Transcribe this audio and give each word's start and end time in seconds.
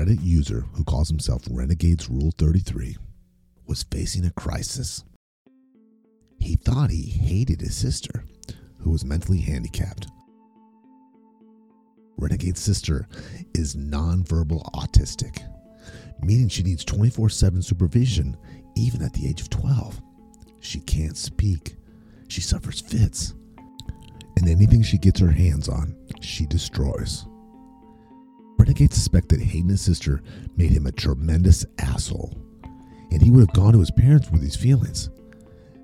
Reddit 0.00 0.24
user 0.24 0.64
who 0.72 0.82
calls 0.82 1.10
himself 1.10 1.42
Renegades 1.50 2.08
Rule 2.08 2.32
33 2.38 2.96
was 3.66 3.82
facing 3.82 4.24
a 4.24 4.30
crisis. 4.30 5.04
He 6.38 6.56
thought 6.56 6.88
he 6.88 7.02
hated 7.02 7.60
his 7.60 7.76
sister, 7.76 8.24
who 8.78 8.92
was 8.92 9.04
mentally 9.04 9.42
handicapped. 9.42 10.06
Renegade's 12.16 12.60
sister 12.60 13.08
is 13.54 13.76
nonverbal 13.76 14.64
autistic, 14.72 15.42
meaning 16.22 16.48
she 16.48 16.62
needs 16.62 16.82
24 16.82 17.28
7 17.28 17.60
supervision 17.60 18.38
even 18.76 19.02
at 19.02 19.12
the 19.12 19.28
age 19.28 19.42
of 19.42 19.50
12. 19.50 20.00
She 20.60 20.80
can't 20.80 21.18
speak, 21.18 21.76
she 22.26 22.40
suffers 22.40 22.80
fits, 22.80 23.34
and 24.38 24.48
anything 24.48 24.82
she 24.82 24.96
gets 24.96 25.20
her 25.20 25.30
hands 25.30 25.68
on, 25.68 25.94
she 26.22 26.46
destroys. 26.46 27.26
Renegade 28.70 28.94
suspected 28.94 29.40
his 29.40 29.80
sister 29.80 30.22
made 30.56 30.70
him 30.70 30.86
a 30.86 30.92
tremendous 30.92 31.66
asshole, 31.80 32.32
and 33.10 33.20
he 33.20 33.28
would 33.28 33.40
have 33.40 33.52
gone 33.52 33.72
to 33.72 33.80
his 33.80 33.90
parents 33.90 34.30
with 34.30 34.42
these 34.42 34.54
feelings. 34.54 35.10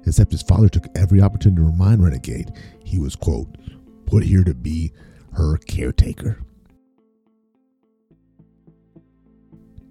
Except 0.07 0.31
his 0.31 0.43
father 0.45 0.69
took 0.69 0.87
every 0.95 1.21
opportunity 1.21 1.61
to 1.62 1.69
remind 1.69 2.05
Renegade 2.05 2.53
he 2.85 3.01
was, 3.01 3.17
quote, 3.17 3.59
put 4.07 4.23
here 4.23 4.45
to 4.45 4.55
be 4.55 4.93
her 5.33 5.57
caretaker. 5.67 6.39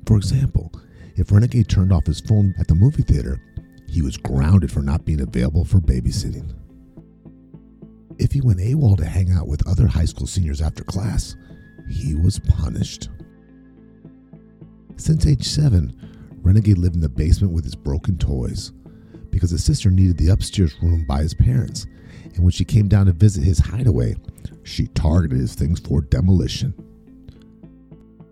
For 0.07 0.15
example, 0.15 0.71
if 1.17 1.33
Renegade 1.33 1.67
turned 1.67 1.91
off 1.91 2.05
his 2.05 2.21
phone 2.21 2.55
at 2.57 2.69
the 2.69 2.75
movie 2.75 3.03
theater, 3.03 3.41
he 3.89 4.01
was 4.01 4.15
grounded 4.15 4.71
for 4.71 4.81
not 4.81 5.03
being 5.03 5.19
available 5.19 5.65
for 5.65 5.81
babysitting. 5.81 6.55
If 8.19 8.31
he 8.31 8.39
went 8.39 8.61
AWOL 8.61 8.95
to 8.99 9.05
hang 9.05 9.33
out 9.33 9.49
with 9.49 9.67
other 9.67 9.85
high 9.85 10.05
school 10.05 10.27
seniors 10.27 10.61
after 10.61 10.85
class, 10.85 11.35
he 11.89 12.15
was 12.15 12.39
punished. 12.39 13.09
Since 14.97 15.25
age 15.25 15.45
seven, 15.45 15.93
Renegade 16.41 16.77
lived 16.77 16.95
in 16.95 17.01
the 17.01 17.09
basement 17.09 17.53
with 17.53 17.63
his 17.63 17.75
broken 17.75 18.17
toys 18.17 18.71
because 19.29 19.51
his 19.51 19.63
sister 19.63 19.89
needed 19.89 20.17
the 20.17 20.29
upstairs 20.29 20.75
room 20.81 21.05
by 21.05 21.21
his 21.21 21.33
parents, 21.33 21.85
and 22.33 22.43
when 22.43 22.51
she 22.51 22.63
came 22.63 22.87
down 22.87 23.05
to 23.07 23.11
visit 23.11 23.43
his 23.43 23.59
hideaway, 23.59 24.15
she 24.63 24.87
targeted 24.87 25.39
his 25.39 25.55
things 25.55 25.79
for 25.79 26.01
demolition. 26.01 26.73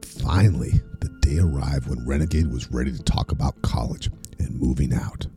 Finally, 0.01 0.71
the 1.01 1.09
day 1.21 1.39
arrived 1.39 1.89
when 1.89 2.07
Renegade 2.07 2.51
was 2.51 2.71
ready 2.71 2.91
to 2.91 3.03
talk 3.03 3.31
about 3.31 3.61
college 3.61 4.09
and 4.39 4.59
moving 4.59 4.93
out. 4.93 5.27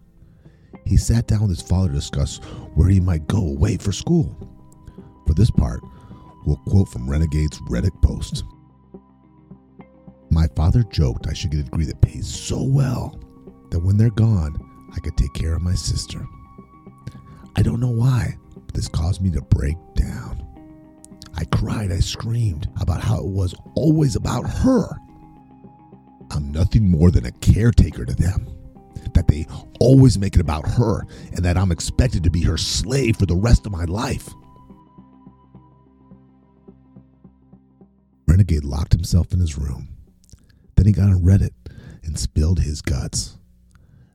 He 0.84 0.96
sat 0.96 1.26
down 1.26 1.42
with 1.42 1.50
his 1.50 1.62
father 1.62 1.88
to 1.88 1.94
discuss 1.94 2.36
where 2.74 2.88
he 2.88 3.00
might 3.00 3.26
go 3.26 3.38
away 3.38 3.76
for 3.76 3.90
school. 3.90 4.36
For 5.26 5.34
this 5.34 5.50
part, 5.50 5.80
we'll 6.46 6.56
quote 6.68 6.88
from 6.88 7.10
Renegade's 7.10 7.60
Reddit 7.62 8.00
post. 8.02 8.44
My 10.30 10.46
father 10.56 10.82
joked 10.84 11.26
I 11.26 11.34
should 11.34 11.50
get 11.50 11.60
a 11.60 11.64
degree 11.64 11.84
that 11.84 12.00
pays 12.00 12.26
so 12.26 12.62
well 12.62 13.20
that 13.70 13.80
when 13.80 13.96
they're 13.96 14.10
gone, 14.10 14.56
I 14.94 15.00
could 15.00 15.16
take 15.16 15.34
care 15.34 15.54
of 15.54 15.62
my 15.62 15.74
sister. 15.74 16.24
I 17.56 17.62
don't 17.62 17.80
know 17.80 17.90
why, 17.90 18.36
but 18.54 18.74
this 18.74 18.88
caused 18.88 19.22
me 19.22 19.30
to 19.32 19.40
break 19.42 19.76
down. 19.94 20.42
I 21.36 21.44
cried, 21.44 21.92
I 21.92 22.00
screamed 22.00 22.68
about 22.80 23.02
how 23.02 23.18
it 23.18 23.26
was 23.26 23.54
always 23.74 24.16
about 24.16 24.48
her. 24.48 24.88
I'm 26.30 26.50
nothing 26.52 26.90
more 26.90 27.10
than 27.10 27.26
a 27.26 27.32
caretaker 27.32 28.04
to 28.04 28.14
them. 28.14 28.48
That 29.14 29.28
they 29.28 29.46
always 29.80 30.18
make 30.18 30.34
it 30.34 30.40
about 30.40 30.68
her, 30.68 31.06
and 31.32 31.44
that 31.44 31.56
I'm 31.56 31.72
expected 31.72 32.24
to 32.24 32.30
be 32.30 32.42
her 32.42 32.58
slave 32.58 33.16
for 33.16 33.24
the 33.24 33.36
rest 33.36 33.64
of 33.64 33.72
my 33.72 33.84
life. 33.84 34.28
Renegade 38.26 38.64
locked 38.64 38.92
himself 38.92 39.32
in 39.32 39.40
his 39.40 39.56
room. 39.56 39.88
Then 40.76 40.86
he 40.86 40.92
got 40.92 41.08
on 41.08 41.22
Reddit 41.22 41.52
and 42.04 42.18
spilled 42.18 42.60
his 42.60 42.82
guts. 42.82 43.36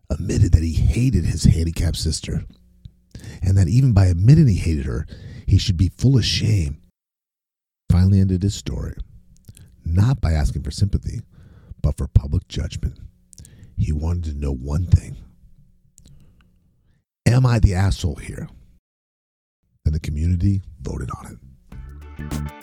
Admitted 0.09 0.51
that 0.51 0.63
he 0.63 0.73
hated 0.73 1.23
his 1.23 1.45
handicapped 1.45 1.95
sister, 1.95 2.43
and 3.41 3.57
that 3.57 3.69
even 3.69 3.93
by 3.93 4.07
admitting 4.07 4.47
he 4.47 4.55
hated 4.55 4.85
her, 4.85 5.07
he 5.47 5.57
should 5.57 5.77
be 5.77 5.89
full 5.97 6.17
of 6.17 6.25
shame. 6.25 6.81
Finally 7.89 8.19
ended 8.19 8.43
his 8.43 8.53
story, 8.53 8.93
not 9.85 10.19
by 10.19 10.33
asking 10.33 10.63
for 10.63 10.71
sympathy, 10.71 11.21
but 11.81 11.95
for 11.97 12.07
public 12.07 12.47
judgment. 12.49 12.99
He 13.77 13.93
wanted 13.93 14.25
to 14.25 14.33
know 14.33 14.53
one 14.53 14.85
thing 14.85 15.17
Am 17.25 17.45
I 17.45 17.59
the 17.59 17.73
asshole 17.73 18.15
here? 18.15 18.49
And 19.85 19.95
the 19.95 19.99
community 19.99 20.61
voted 20.81 21.09
on 21.11 21.39
it. 22.19 22.60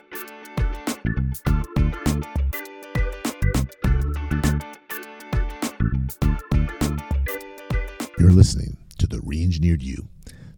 You're 8.19 8.33
listening 8.33 8.77
to 8.99 9.07
The 9.07 9.19
Reengineered 9.19 9.83
You. 9.83 10.09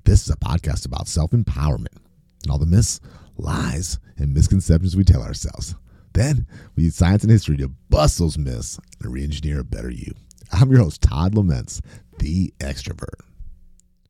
This 0.04 0.22
is 0.22 0.30
a 0.30 0.36
podcast 0.36 0.86
about 0.86 1.08
self 1.08 1.32
empowerment 1.32 1.98
and 2.42 2.50
all 2.50 2.58
the 2.58 2.66
myths, 2.66 3.00
lies, 3.36 3.98
and 4.16 4.32
misconceptions 4.32 4.96
we 4.96 5.04
tell 5.04 5.22
ourselves. 5.22 5.74
Then 6.14 6.46
we 6.74 6.84
use 6.84 6.96
science 6.96 7.22
and 7.22 7.30
history 7.30 7.56
to 7.58 7.68
bust 7.68 8.18
those 8.18 8.38
myths 8.38 8.80
and 9.02 9.12
re 9.12 9.22
engineer 9.22 9.60
a 9.60 9.64
better 9.64 9.90
you. 9.90 10.14
I'm 10.52 10.70
your 10.70 10.80
host, 10.80 11.02
Todd 11.02 11.34
Laments, 11.34 11.80
the 12.18 12.52
extrovert. 12.58 13.20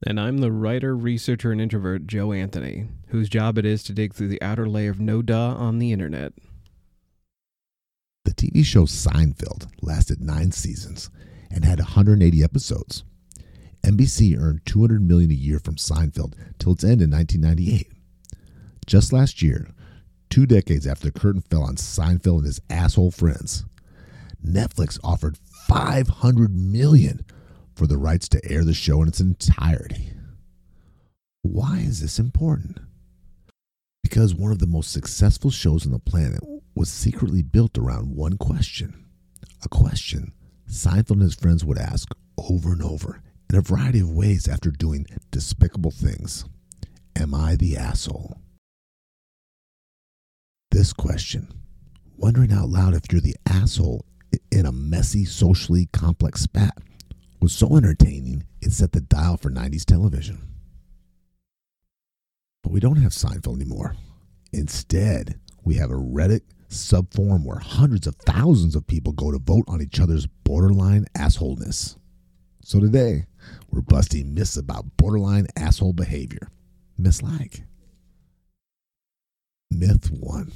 And 0.06 0.18
I'm 0.18 0.38
the 0.38 0.52
writer, 0.52 0.96
researcher, 0.96 1.52
and 1.52 1.60
introvert, 1.60 2.06
Joe 2.06 2.32
Anthony, 2.32 2.86
whose 3.08 3.28
job 3.28 3.58
it 3.58 3.66
is 3.66 3.84
to 3.84 3.92
dig 3.92 4.14
through 4.14 4.28
the 4.28 4.40
outer 4.40 4.66
layer 4.66 4.90
of 4.90 5.00
no 5.00 5.20
duh 5.20 5.54
on 5.54 5.78
the 5.78 5.92
internet. 5.92 6.32
The 8.24 8.32
TV 8.32 8.64
show 8.64 8.84
Seinfeld 8.84 9.68
lasted 9.82 10.22
nine 10.22 10.52
seasons 10.52 11.10
and 11.50 11.64
had 11.64 11.78
180 11.80 12.42
episodes. 12.42 13.04
NBC 13.82 14.38
earned 14.38 14.64
200 14.66 15.02
million 15.02 15.30
a 15.30 15.34
year 15.34 15.58
from 15.58 15.76
Seinfeld 15.76 16.34
till 16.58 16.72
its 16.72 16.84
end 16.84 17.02
in 17.02 17.10
1998. 17.10 17.88
Just 18.86 19.12
last 19.12 19.42
year, 19.42 19.68
two 20.28 20.46
decades 20.46 20.86
after 20.86 21.10
the 21.10 21.18
curtain 21.18 21.42
fell 21.42 21.62
on 21.62 21.76
Seinfeld 21.76 22.38
and 22.38 22.46
his 22.46 22.60
asshole 22.70 23.10
friends, 23.10 23.64
Netflix 24.44 24.98
offered 25.04 25.38
500 25.66 26.54
million 26.54 27.24
for 27.80 27.86
the 27.86 27.96
rights 27.96 28.28
to 28.28 28.44
air 28.44 28.62
the 28.62 28.74
show 28.74 29.00
in 29.00 29.08
its 29.08 29.20
entirety. 29.20 30.12
Why 31.40 31.78
is 31.78 32.02
this 32.02 32.18
important? 32.18 32.78
Because 34.02 34.34
one 34.34 34.52
of 34.52 34.58
the 34.58 34.66
most 34.66 34.92
successful 34.92 35.50
shows 35.50 35.86
on 35.86 35.92
the 35.92 35.98
planet 35.98 36.40
was 36.74 36.90
secretly 36.90 37.40
built 37.40 37.78
around 37.78 38.14
one 38.14 38.36
question. 38.36 39.06
A 39.64 39.68
question 39.70 40.34
Seinfeld 40.68 41.12
and 41.12 41.22
his 41.22 41.34
friends 41.34 41.64
would 41.64 41.78
ask 41.78 42.14
over 42.36 42.72
and 42.72 42.82
over 42.82 43.22
in 43.48 43.56
a 43.56 43.62
variety 43.62 44.00
of 44.00 44.10
ways 44.10 44.46
after 44.46 44.70
doing 44.70 45.06
despicable 45.30 45.90
things. 45.90 46.44
Am 47.16 47.34
I 47.34 47.56
the 47.56 47.78
asshole? 47.78 48.36
This 50.70 50.92
question, 50.92 51.48
wondering 52.18 52.52
out 52.52 52.68
loud 52.68 52.92
if 52.92 53.10
you're 53.10 53.22
the 53.22 53.36
asshole 53.48 54.04
in 54.52 54.66
a 54.66 54.70
messy, 54.70 55.24
socially 55.24 55.88
complex 55.94 56.42
spat, 56.42 56.76
was 57.40 57.52
so 57.52 57.76
entertaining 57.76 58.44
it 58.60 58.72
set 58.72 58.92
the 58.92 59.00
dial 59.00 59.36
for 59.36 59.50
90s 59.50 59.84
television. 59.84 60.46
But 62.62 62.72
we 62.72 62.80
don't 62.80 62.96
have 62.96 63.12
Seinfeld 63.12 63.56
anymore. 63.56 63.96
Instead, 64.52 65.40
we 65.64 65.74
have 65.76 65.90
a 65.90 65.94
Reddit 65.94 66.42
subforum 66.68 67.44
where 67.44 67.58
hundreds 67.58 68.06
of 68.06 68.14
thousands 68.16 68.76
of 68.76 68.86
people 68.86 69.12
go 69.12 69.32
to 69.32 69.38
vote 69.38 69.64
on 69.66 69.82
each 69.82 69.98
other's 70.00 70.26
borderline 70.26 71.06
assholeness. 71.16 71.96
So 72.62 72.80
today, 72.80 73.26
we're 73.70 73.80
busting 73.80 74.34
myths 74.34 74.56
about 74.56 74.96
borderline 74.96 75.46
asshole 75.56 75.94
behavior. 75.94 76.48
Mislike. 76.98 77.64
Myth 79.70 80.10
1 80.10 80.52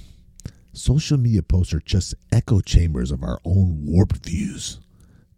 Social 0.72 1.16
media 1.16 1.42
posts 1.42 1.72
are 1.72 1.80
just 1.80 2.14
echo 2.32 2.60
chambers 2.60 3.10
of 3.10 3.22
our 3.22 3.38
own 3.44 3.86
warped 3.86 4.24
views. 4.26 4.80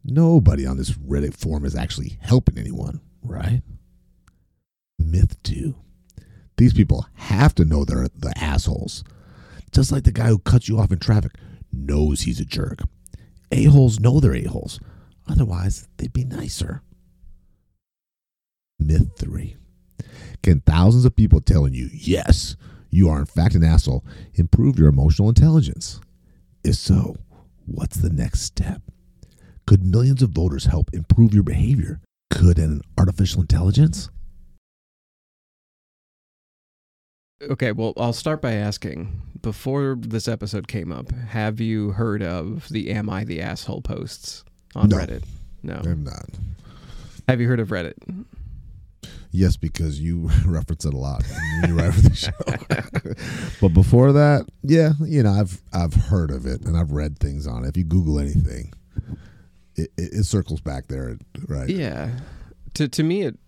Nobody 0.09 0.65
on 0.65 0.77
this 0.77 0.93
Reddit 0.93 1.35
forum 1.35 1.65
is 1.65 1.75
actually 1.75 2.17
helping 2.21 2.59
anyone, 2.59 3.01
right? 3.23 3.63
Myth 5.01 5.43
2 5.43 5.75
These 6.57 6.75
people 6.75 7.07
have 7.15 7.57
to 7.57 7.65
know 7.65 7.85
they're 7.85 8.07
the 8.15 8.33
assholes. 8.37 9.03
Just 9.73 9.91
like 9.91 10.05
the 10.05 10.13
guy 10.13 10.29
who 10.29 10.39
cuts 10.39 10.69
you 10.69 10.79
off 10.79 10.93
in 10.93 11.01
traffic 11.01 11.33
knows 11.73 12.21
he's 12.21 12.39
a 12.39 12.45
jerk. 12.45 12.83
A-holes 13.51 13.99
know 13.99 14.21
they're 14.21 14.37
a-holes. 14.37 14.79
Otherwise, 15.29 15.89
they'd 15.97 16.13
be 16.13 16.25
nicer. 16.25 16.83
Myth 18.79 19.11
3 19.19 19.57
Can 20.45 20.61
thousands 20.61 21.05
of 21.05 21.17
people 21.17 21.41
telling 21.41 21.75
you, 21.75 21.89
yes, 21.93 22.55
you 22.91 23.09
are 23.09 23.19
in 23.19 23.27
fact 23.27 23.57
an 23.57 23.65
asshole, 23.65 24.05
improve 24.35 24.79
your 24.79 24.89
emotional 24.89 25.29
intelligence? 25.29 26.01
If 26.63 26.77
so, 26.77 27.17
what's 27.65 27.97
the 27.97 28.11
next 28.11 28.43
step? 28.43 28.83
Could 29.67 29.85
millions 29.85 30.23
of 30.23 30.31
voters 30.31 30.67
help 30.67 30.91
improve 30.93 31.35
your 31.35 31.43
behavior? 31.43 32.01
Could 32.31 32.59
an 32.59 32.83
artificial 32.97 33.41
intelligence? 33.41 34.11
Okay, 37.43 37.73
well, 37.73 37.93
I'll 37.97 38.13
start 38.13 38.41
by 38.41 38.53
asking 38.53 39.21
before 39.43 39.97
this 39.99 40.27
episode 40.27 40.69
came 40.69 40.91
up, 40.91 41.11
have 41.11 41.61
you 41.61 41.91
heard 41.91 42.23
of 42.23 42.69
the 42.69 42.91
Am 42.91 43.11
I 43.11 43.25
the 43.25 43.43
Asshole 43.43 43.83
posts 43.83 44.45
on 44.75 44.89
No. 44.89 44.97
Reddit? 44.99 45.25
No. 45.63 45.81
I'm 45.85 46.05
not. 46.05 46.27
Have 47.29 47.41
you 47.41 47.49
heard 47.49 47.61
of 47.61 47.69
Reddit? 47.69 47.95
Yes, 49.33 49.57
because 49.57 50.01
you 50.01 50.31
reference 50.47 50.85
it 50.85 50.95
a 50.95 50.97
lot 50.97 51.25
when 51.61 51.71
you 51.71 51.77
write 51.79 51.93
for 51.93 52.01
the 52.01 52.15
show. 52.15 52.31
but 53.61 53.69
before 53.75 54.13
that, 54.13 54.47
yeah, 54.63 54.93
you 55.05 55.23
know, 55.23 55.33
I've 55.33 55.61
I've 55.73 55.95
heard 55.95 56.31
of 56.31 56.47
it 56.47 56.63
and 56.63 56.77
I've 56.77 56.93
read 56.93 57.19
things 57.19 57.47
on 57.47 57.65
it. 57.65 57.69
If 57.69 57.77
you 57.77 57.85
Google 57.85 58.19
anything, 58.19 58.73
it, 59.77 59.91
it, 59.97 60.25
circles 60.25 60.61
back 60.61 60.89
there, 60.89 61.19
right? 61.49 61.69
Yeah. 61.69 62.11
To 62.75 62.89
to 62.89 63.03
me 63.03 63.23
it 63.23 63.39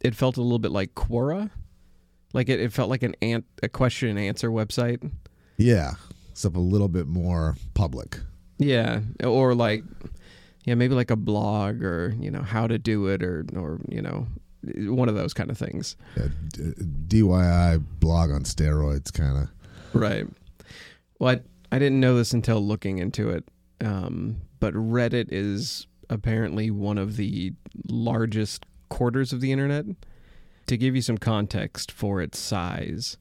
it 0.00 0.14
felt 0.14 0.36
a 0.36 0.42
little 0.42 0.58
bit 0.58 0.72
like 0.72 0.94
Quora. 0.94 1.50
Like 2.32 2.48
it, 2.48 2.60
it 2.60 2.72
felt 2.72 2.90
like 2.90 3.02
an 3.02 3.14
ant, 3.22 3.44
a 3.62 3.68
question 3.68 4.10
and 4.10 4.18
answer 4.18 4.50
website. 4.50 5.10
Yeah, 5.56 5.92
except 6.30 6.54
a 6.54 6.60
little 6.60 6.88
bit 6.88 7.06
more 7.06 7.56
public. 7.74 8.18
Yeah, 8.58 9.00
or 9.24 9.54
like 9.54 9.84
yeah, 10.66 10.74
maybe 10.74 10.94
like 10.94 11.10
a 11.10 11.16
blog 11.16 11.82
or, 11.82 12.14
you 12.18 12.30
know, 12.30 12.42
how 12.42 12.66
to 12.66 12.76
do 12.76 13.06
it 13.06 13.22
or 13.22 13.46
or, 13.56 13.80
you 13.88 14.02
know, 14.02 14.26
one 14.92 15.08
of 15.08 15.14
those 15.14 15.32
kind 15.32 15.48
of 15.48 15.56
things. 15.56 15.96
Yeah, 16.16 16.28
D- 16.52 17.22
DIY 17.22 17.84
blog 18.00 18.32
on 18.32 18.42
steroids, 18.42 19.12
kind 19.12 19.38
of. 19.38 20.00
Right. 20.00 20.26
Well, 21.20 21.36
I, 21.36 21.76
I 21.76 21.78
didn't 21.78 22.00
know 22.00 22.16
this 22.16 22.32
until 22.32 22.60
looking 22.60 22.98
into 22.98 23.30
it. 23.30 23.44
Um, 23.80 24.38
but 24.66 24.74
Reddit 24.74 25.28
is 25.30 25.86
apparently 26.10 26.72
one 26.72 26.98
of 26.98 27.16
the 27.16 27.52
largest 27.86 28.66
quarters 28.88 29.32
of 29.32 29.40
the 29.40 29.52
internet. 29.52 29.86
To 30.66 30.76
give 30.76 30.96
you 30.96 31.02
some 31.02 31.18
context 31.18 31.92
for 31.92 32.20
its 32.20 32.36
size, 32.36 33.16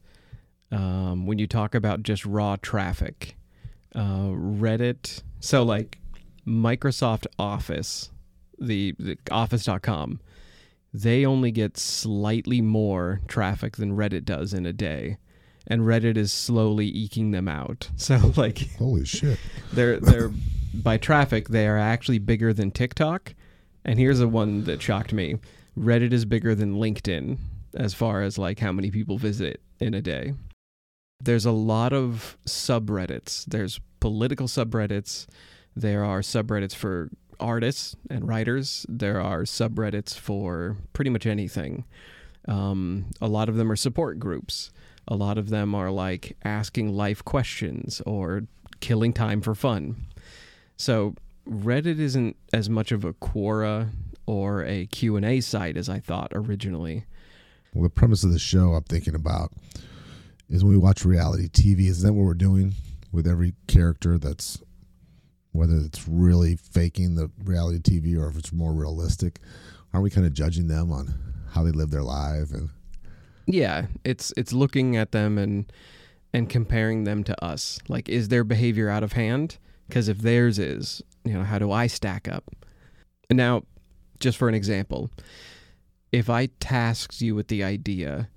um, 0.72 1.28
when 1.28 1.38
you 1.38 1.46
talk 1.46 1.76
about 1.76 2.02
just 2.02 2.26
raw 2.26 2.56
traffic, 2.60 3.36
uh, 3.94 4.30
Reddit, 4.32 5.22
so 5.40 5.62
like 5.62 6.00
Microsoft 6.48 7.28
Office, 7.38 8.10
the, 8.60 8.96
the 8.98 9.16
Office.com, 9.30 10.20
they 10.92 11.28
only 11.28 11.52
get 11.52 11.78
slightly 11.78 12.60
more 12.60 13.22
traffic 13.28 13.76
than 13.76 13.96
Reddit 13.96 14.26
does 14.26 14.52
in 14.52 14.66
a 14.66 14.74
day 14.74 15.18
and 15.68 15.82
Reddit 15.82 16.18
is 16.18 16.32
slowly 16.32 16.88
eking 16.88 17.32
them 17.32 17.48
out. 17.48 17.90
So 17.98 18.34
like 18.36 18.76
Holy 18.78 19.06
shit! 19.06 19.40
they're 19.74 20.00
they're 20.00 20.32
by 20.84 20.98
traffic 20.98 21.50
they 21.50 21.68
are 21.68 21.78
actually 21.78 22.20
bigger 22.20 22.54
than 22.54 22.72
TikTok. 22.72 23.34
And 23.84 24.00
here's 24.00 24.20
a 24.20 24.28
one 24.28 24.64
that 24.64 24.82
shocked 24.82 25.14
me. 25.14 25.38
Reddit 25.78 26.14
is 26.14 26.26
bigger 26.26 26.56
than 26.56 26.76
LinkedIn 26.76 27.38
as 27.76 27.94
far 27.94 28.22
as 28.22 28.38
like 28.38 28.60
how 28.60 28.72
many 28.72 28.90
people 28.90 29.18
visit 29.18 29.62
in 29.80 29.94
a 29.94 30.02
day. 30.02 30.34
There's 31.20 31.46
a 31.46 31.52
lot 31.52 31.94
of 31.94 32.38
subreddits. 32.46 33.46
There's 33.46 33.80
political 34.00 34.48
subreddits. 34.48 35.28
There 35.76 36.04
are 36.04 36.22
subreddits 36.22 36.76
for 36.76 37.10
artists 37.40 37.96
and 38.10 38.28
writers. 38.28 38.86
There 38.88 39.20
are 39.22 39.44
subreddits 39.44 40.18
for 40.18 40.78
pretty 40.94 41.10
much 41.10 41.26
anything. 41.26 41.86
Um, 42.48 43.08
a 43.22 43.28
lot 43.28 43.50
of 43.50 43.56
them 43.56 43.72
are 43.72 43.76
support 43.76 44.20
groups. 44.20 44.72
A 45.08 45.16
lot 45.16 45.38
of 45.38 45.50
them 45.50 45.76
are 45.76 45.92
like 45.92 46.38
asking 46.44 46.96
life 46.96 47.24
questions 47.24 48.02
or 48.06 48.44
killing 48.80 49.14
time 49.14 49.42
for 49.42 49.56
fun. 49.56 50.08
So 50.78 51.16
Reddit 51.48 52.00
isn't 52.00 52.36
as 52.54 52.70
much 52.70 52.92
of 52.92 53.06
a 53.06 53.14
Quora 53.14 53.90
or 54.26 54.64
a 54.66 54.88
Q&A 54.88 55.42
site 55.42 55.78
as 55.78 55.90
I 55.90 56.00
thought 56.00 56.32
originally. 56.34 57.06
Well, 57.74 57.84
the 57.84 57.90
premise 57.90 58.24
of 58.24 58.32
the 58.32 58.40
show 58.40 58.74
I'm 58.74 58.84
thinking 58.84 59.16
about 59.16 59.52
is 60.50 60.64
when 60.64 60.72
we 60.72 60.78
watch 60.78 61.06
reality 61.06 61.48
TV. 61.50 61.88
Is 61.88 62.02
that 62.02 62.14
what 62.14 62.26
we're 62.26 62.34
doing 62.34 62.74
with 63.12 63.28
every 63.28 63.54
character? 63.68 64.18
That's 64.18 64.62
whether 65.52 65.76
it's 65.78 66.08
really 66.08 66.56
faking 66.56 67.16
the 67.16 67.32
reality 67.44 67.80
TV 67.80 68.18
or 68.18 68.28
if 68.28 68.38
it's 68.38 68.52
more 68.52 68.74
realistic. 68.74 69.40
Aren't 69.94 70.04
we 70.04 70.10
kind 70.10 70.28
of 70.28 70.34
judging 70.34 70.68
them 70.68 70.92
on 70.92 71.14
how 71.52 71.64
they 71.64 71.72
live 71.72 71.90
their 71.90 72.04
life 72.04 72.52
and 72.52 72.70
Yeah, 73.46 73.86
it's 74.04 74.34
it's 74.36 74.52
looking 74.52 74.98
at 74.98 75.12
them 75.12 75.38
and 75.38 75.72
and 76.34 76.50
comparing 76.50 77.06
them 77.06 77.24
to 77.24 77.44
us. 77.44 77.80
Like 77.88 78.10
is 78.10 78.28
their 78.28 78.44
behavior 78.44 78.90
out 78.90 79.04
of 79.04 79.14
hand? 79.14 79.58
Cuz 79.90 80.08
if 80.08 80.20
theirs 80.20 80.60
is, 80.60 81.02
you 81.24 81.34
know, 81.34 81.44
how 81.44 81.60
do 81.60 81.72
I 81.72 81.88
stack 81.88 82.28
up? 82.28 82.56
Now, 83.32 83.64
just 84.20 84.38
for 84.38 84.48
an 84.48 84.56
example, 84.56 85.10
if 86.12 86.30
I 86.30 86.48
tasked 86.60 87.22
you 87.22 87.36
with 87.36 87.48
the 87.48 87.64
idea 87.64 88.30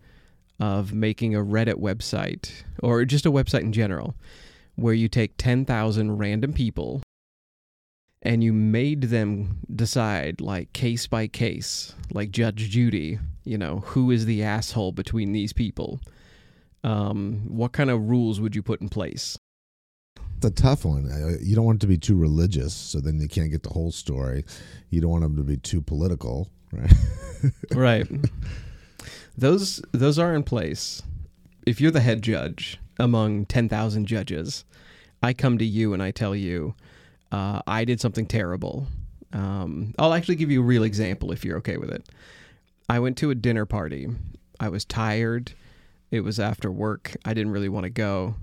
of 0.61 0.93
making 0.93 1.35
a 1.35 1.45
Reddit 1.45 1.77
website 1.77 2.51
or 2.83 3.05
just 3.05 3.27
a 3.27 3.31
website 3.31 3.61
in 3.61 3.73
general 3.73 4.15
where 4.75 4.95
you 4.95 5.09
take 5.09 5.37
10,000 5.37 6.19
random 6.19 6.53
people 6.53 7.03
and 8.23 8.43
you 8.43 8.53
made 8.53 9.03
them 9.03 9.59
decide 9.75 10.41
like 10.41 10.73
case 10.73 11.07
by 11.07 11.27
case, 11.27 11.95
like 12.13 12.31
Judge 12.31 12.71
Judy, 12.71 13.19
you 13.45 13.57
know, 13.57 13.81
who 13.87 14.11
is 14.11 14.27
the 14.27 14.43
asshole 14.43 14.93
between 14.93 15.33
these 15.33 15.53
people? 15.53 16.01
Um, 16.83 17.45
what 17.49 17.73
kind 17.73 17.91
of 17.91 18.09
rules 18.09 18.41
would 18.41 18.57
you 18.57 18.63
put 18.63 18.81
in 18.81 18.89
place? 18.89 19.39
A 20.45 20.51
tough 20.51 20.85
one. 20.85 21.11
Uh, 21.11 21.39
You 21.41 21.57
don't 21.57 21.65
want 21.65 21.77
it 21.79 21.81
to 21.83 21.87
be 21.87 21.99
too 21.99 22.17
religious, 22.17 22.75
so 22.75 23.01
then 23.01 23.21
you 23.21 23.29
can't 23.29 23.51
get 23.51 23.63
the 23.63 23.71
whole 23.71 23.91
story. 23.93 24.45
You 24.91 25.01
don't 25.01 25.11
want 25.11 25.23
them 25.23 25.37
to 25.37 25.43
be 25.43 25.57
too 25.57 25.81
political, 25.81 26.49
right? 26.73 26.93
right. 27.75 28.07
Those 29.37 29.81
those 29.93 30.19
are 30.19 30.35
in 30.35 30.43
place. 30.43 31.03
If 31.67 31.81
you're 31.81 31.91
the 31.91 32.01
head 32.01 32.23
judge 32.23 32.79
among 32.99 33.47
10,000 33.47 34.07
judges, 34.07 34.65
I 35.23 35.33
come 35.33 35.59
to 35.59 35.65
you 35.65 35.93
and 35.93 36.03
I 36.03 36.11
tell 36.11 36.35
you, 36.35 36.75
uh, 37.31 37.61
I 37.67 37.85
did 37.85 38.01
something 38.01 38.27
terrible. 38.27 38.87
Um, 39.33 39.95
I'll 39.99 40.15
actually 40.15 40.37
give 40.37 40.51
you 40.51 40.61
a 40.61 40.65
real 40.65 40.83
example 40.83 41.31
if 41.31 41.45
you're 41.45 41.59
okay 41.59 41.77
with 41.77 41.91
it. 41.91 42.09
I 42.89 42.99
went 43.01 43.19
to 43.19 43.31
a 43.31 43.35
dinner 43.35 43.67
party. 43.67 44.09
I 44.59 44.71
was 44.71 44.85
tired. 44.85 45.53
It 46.11 46.21
was 46.21 46.41
after 46.41 46.71
work. 46.73 47.15
I 47.25 47.35
didn't 47.35 47.53
really 47.53 47.69
want 47.69 47.85
to 47.85 47.91
go. 47.91 48.35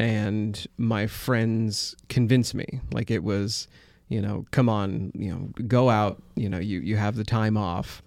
And 0.00 0.66
my 0.78 1.06
friends 1.06 1.94
convinced 2.08 2.54
me. 2.54 2.80
Like 2.90 3.10
it 3.10 3.22
was, 3.22 3.68
you 4.08 4.22
know, 4.22 4.46
come 4.50 4.66
on, 4.66 5.12
you 5.14 5.30
know, 5.30 5.50
go 5.68 5.90
out. 5.90 6.22
You 6.36 6.48
know, 6.48 6.58
you, 6.58 6.80
you 6.80 6.96
have 6.96 7.16
the 7.16 7.24
time 7.24 7.58
off. 7.58 8.02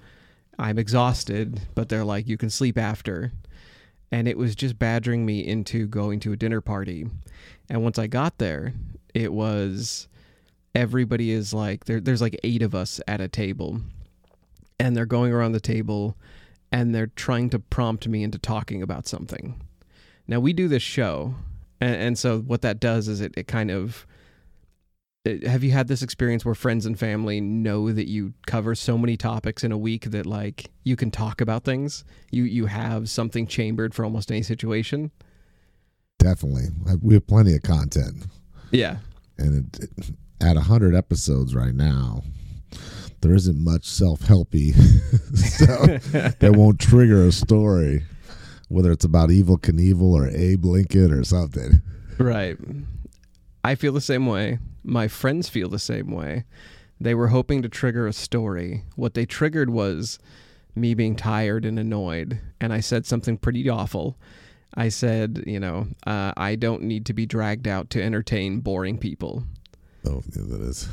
I'm 0.58 0.80
exhausted, 0.80 1.62
but 1.76 1.90
they're 1.90 2.04
like, 2.04 2.28
you 2.28 2.36
can 2.36 2.50
sleep 2.50 2.80
after. 2.80 3.32
And 4.12 4.28
it 4.28 4.40
was 4.40 4.56
just 4.56 4.80
badgering 4.80 5.24
me 5.24 5.46
into 5.46 5.86
going 5.86 6.20
to 6.22 6.34
a 6.34 6.36
dinner 6.36 6.62
party. 6.62 7.06
And 7.70 7.84
once 7.84 8.00
I 8.00 8.08
got 8.08 8.40
there, 8.40 8.74
it 9.14 9.32
was 9.32 10.08
everybody 10.74 11.30
is 11.30 11.54
like, 11.54 11.86
there, 11.86 12.00
there's 12.00 12.22
like 12.24 12.40
eight 12.44 12.64
of 12.64 12.74
us 12.74 13.02
at 13.08 13.22
a 13.22 13.28
table. 13.28 13.82
And 14.80 14.98
they're 14.98 15.06
going 15.06 15.32
around 15.32 15.52
the 15.52 15.60
table 15.60 16.18
and 16.72 16.96
they're 16.96 17.06
trying 17.06 17.52
to 17.52 17.60
prompt 17.60 18.08
me 18.08 18.24
into 18.24 18.40
talking 18.40 18.82
about 18.82 19.06
something. 19.06 19.62
Now, 20.28 20.40
we 20.40 20.54
do 20.54 20.68
this 20.68 20.82
show. 20.82 21.36
And, 21.84 21.96
and 21.96 22.18
so 22.18 22.40
what 22.40 22.62
that 22.62 22.80
does 22.80 23.10
is 23.10 23.20
it, 23.20 23.34
it 23.36 23.48
kind 23.48 23.70
of 23.70 24.08
have 25.46 25.64
you 25.64 25.72
had 25.72 25.88
this 25.88 26.02
experience 26.02 26.44
where 26.44 26.56
friends 26.56 26.86
and 26.86 27.00
family 27.00 27.40
know 27.40 27.92
that 27.92 28.08
you 28.08 28.34
cover 28.46 28.76
so 28.76 28.98
many 28.98 29.16
topics 29.16 29.64
in 29.64 29.72
a 29.72 29.78
week 29.78 30.12
that 30.12 30.26
like 30.26 30.70
you 30.84 30.96
can 30.96 31.12
talk 31.12 31.42
about 31.42 31.64
things? 31.64 32.06
You 32.32 32.44
you 32.44 32.66
have 32.68 33.10
something 33.10 33.48
chambered 33.48 33.94
for 33.94 34.06
almost 34.06 34.32
any 34.32 34.44
situation? 34.44 35.12
Definitely, 36.20 36.70
we 37.02 37.16
have 37.16 37.28
plenty 37.28 37.54
of 37.56 37.64
content, 37.64 38.28
yeah. 38.72 38.98
And 39.38 39.74
it, 39.76 39.84
it, 39.84 40.12
at 40.42 40.58
hundred 40.58 40.96
episodes 40.96 41.54
right 41.56 41.74
now, 41.74 42.24
there 43.22 43.34
isn't 43.34 43.62
much 43.62 43.86
self-helpy 43.86 44.74
stuff 45.36 46.38
that 46.40 46.54
won't 46.56 46.80
trigger 46.80 47.26
a 47.26 47.32
story, 47.32 48.04
whether 48.74 48.92
it's 48.92 49.06
about 49.06 49.30
Evel 49.30 49.60
Knievel 49.60 50.14
or 50.14 50.28
Abe 50.28 50.66
Lincoln 50.66 51.12
or 51.12 51.24
something. 51.24 51.82
right. 52.18 52.58
I 53.64 53.76
feel 53.76 53.94
the 53.94 54.02
same 54.02 54.26
way. 54.26 54.60
My 54.84 55.08
friends 55.08 55.48
feel 55.48 55.70
the 55.70 55.80
same 55.80 56.12
way. 56.12 56.44
They 57.00 57.16
were 57.16 57.28
hoping 57.30 57.62
to 57.62 57.70
trigger 57.70 58.08
a 58.08 58.14
story. 58.14 58.84
What 58.96 59.14
they 59.14 59.26
triggered 59.26 59.70
was 59.70 60.20
me 60.76 60.94
being 60.94 61.16
tired 61.16 61.66
and 61.66 61.78
annoyed 61.78 62.40
and 62.60 62.74
i 62.74 62.80
said 62.80 63.06
something 63.06 63.38
pretty 63.38 63.70
awful. 63.70 64.18
I 64.76 64.90
said 64.90 65.44
you 65.46 65.60
know 65.60 65.88
uh, 66.08 66.34
i 66.36 66.56
don't 66.56 66.82
need 66.82 67.06
to 67.06 67.14
be 67.14 67.28
dragged 67.28 67.68
out 67.68 67.92
to 67.92 68.02
entertain 68.02 68.60
boring 68.60 68.98
people 68.98 69.44
Oh, 70.06 70.22
yeah, 70.36 70.44
that 70.48 70.62
is. 70.62 70.90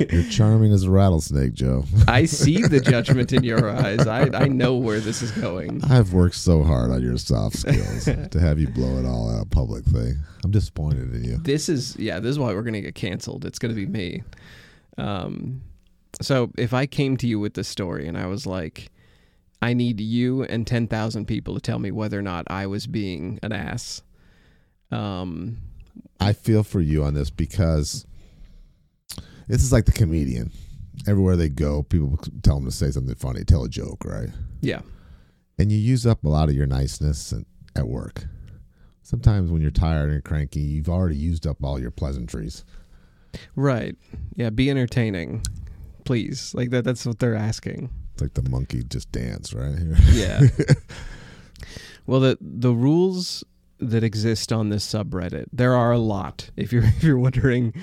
You're 0.12 0.30
charming 0.30 0.72
as 0.72 0.82
a 0.82 0.90
rattlesnake, 0.90 1.54
Joe. 1.54 1.84
I 2.06 2.26
see 2.26 2.60
the 2.60 2.80
judgment 2.90 3.32
in 3.32 3.42
your 3.42 3.70
eyes. 3.70 4.06
I, 4.06 4.28
I 4.34 4.48
know 4.48 4.76
where 4.76 5.00
this 5.00 5.22
is 5.22 5.30
going. 5.32 5.82
I've 5.84 6.12
worked 6.12 6.34
so 6.34 6.62
hard 6.62 6.90
on 6.90 7.02
your 7.02 7.16
soft 7.16 7.56
skills 7.56 8.04
to 8.30 8.40
have 8.40 8.58
you 8.58 8.68
blow 8.68 8.98
it 8.98 9.06
all 9.06 9.34
out 9.34 9.50
public 9.50 9.84
thing. 9.84 10.16
I'm 10.44 10.50
disappointed 10.50 11.14
in 11.14 11.24
you. 11.24 11.38
This 11.38 11.68
is 11.70 11.96
yeah, 11.96 12.20
this 12.20 12.30
is 12.30 12.38
why 12.38 12.52
we're 12.52 12.62
gonna 12.62 12.82
get 12.82 12.94
canceled. 12.94 13.46
It's 13.46 13.58
gonna 13.58 13.74
be 13.74 13.86
me. 13.86 14.22
Um 14.98 15.62
so 16.20 16.50
if 16.58 16.74
I 16.74 16.84
came 16.86 17.16
to 17.18 17.26
you 17.26 17.40
with 17.40 17.54
this 17.54 17.68
story 17.68 18.06
and 18.06 18.18
I 18.18 18.26
was 18.26 18.46
like, 18.46 18.90
I 19.62 19.72
need 19.74 20.00
you 20.00 20.42
and 20.42 20.66
10,000 20.66 21.24
people 21.26 21.54
to 21.54 21.60
tell 21.60 21.78
me 21.78 21.90
whether 21.90 22.18
or 22.18 22.22
not 22.22 22.44
I 22.48 22.66
was 22.66 22.86
being 22.86 23.38
an 23.42 23.52
ass. 23.52 24.02
Um, 24.90 25.58
I 26.20 26.32
feel 26.32 26.62
for 26.62 26.80
you 26.80 27.04
on 27.04 27.14
this 27.14 27.30
because 27.30 28.06
this 29.48 29.62
is 29.62 29.72
like 29.72 29.86
the 29.86 29.92
comedian. 29.92 30.52
Everywhere 31.06 31.36
they 31.36 31.48
go, 31.48 31.82
people 31.82 32.18
tell 32.42 32.56
them 32.56 32.66
to 32.66 32.70
say 32.70 32.90
something 32.90 33.14
funny, 33.14 33.44
tell 33.44 33.64
a 33.64 33.68
joke, 33.68 34.04
right? 34.04 34.28
yeah. 34.60 34.82
And 35.58 35.70
you 35.70 35.78
use 35.78 36.06
up 36.06 36.24
a 36.24 36.28
lot 36.28 36.48
of 36.48 36.54
your 36.54 36.66
niceness 36.66 37.34
at 37.76 37.86
work. 37.86 38.24
Sometimes 39.02 39.50
when 39.50 39.60
you're 39.60 39.70
tired 39.70 40.10
and 40.10 40.24
cranky, 40.24 40.60
you've 40.60 40.88
already 40.88 41.16
used 41.16 41.46
up 41.46 41.62
all 41.62 41.78
your 41.78 41.90
pleasantries. 41.90 42.64
Right. 43.56 43.96
Yeah. 44.34 44.50
Be 44.50 44.70
entertaining, 44.70 45.42
please. 46.04 46.54
Like 46.54 46.70
that. 46.70 46.84
That's 46.84 47.04
what 47.04 47.18
they're 47.18 47.34
asking. 47.34 47.90
It's 48.12 48.22
like 48.22 48.34
the 48.34 48.48
monkey 48.48 48.82
just 48.84 49.10
dance, 49.12 49.52
right? 49.52 49.78
Yeah. 50.12 50.40
well, 52.06 52.20
the 52.20 52.38
the 52.40 52.72
rules 52.72 53.44
that 53.82 54.04
exist 54.04 54.52
on 54.52 54.68
this 54.68 54.86
subreddit, 54.86 55.46
there 55.52 55.74
are 55.74 55.92
a 55.92 55.98
lot. 55.98 56.50
If 56.56 56.72
you're 56.72 56.84
if 56.96 57.02
you're 57.02 57.18
wondering, 57.18 57.74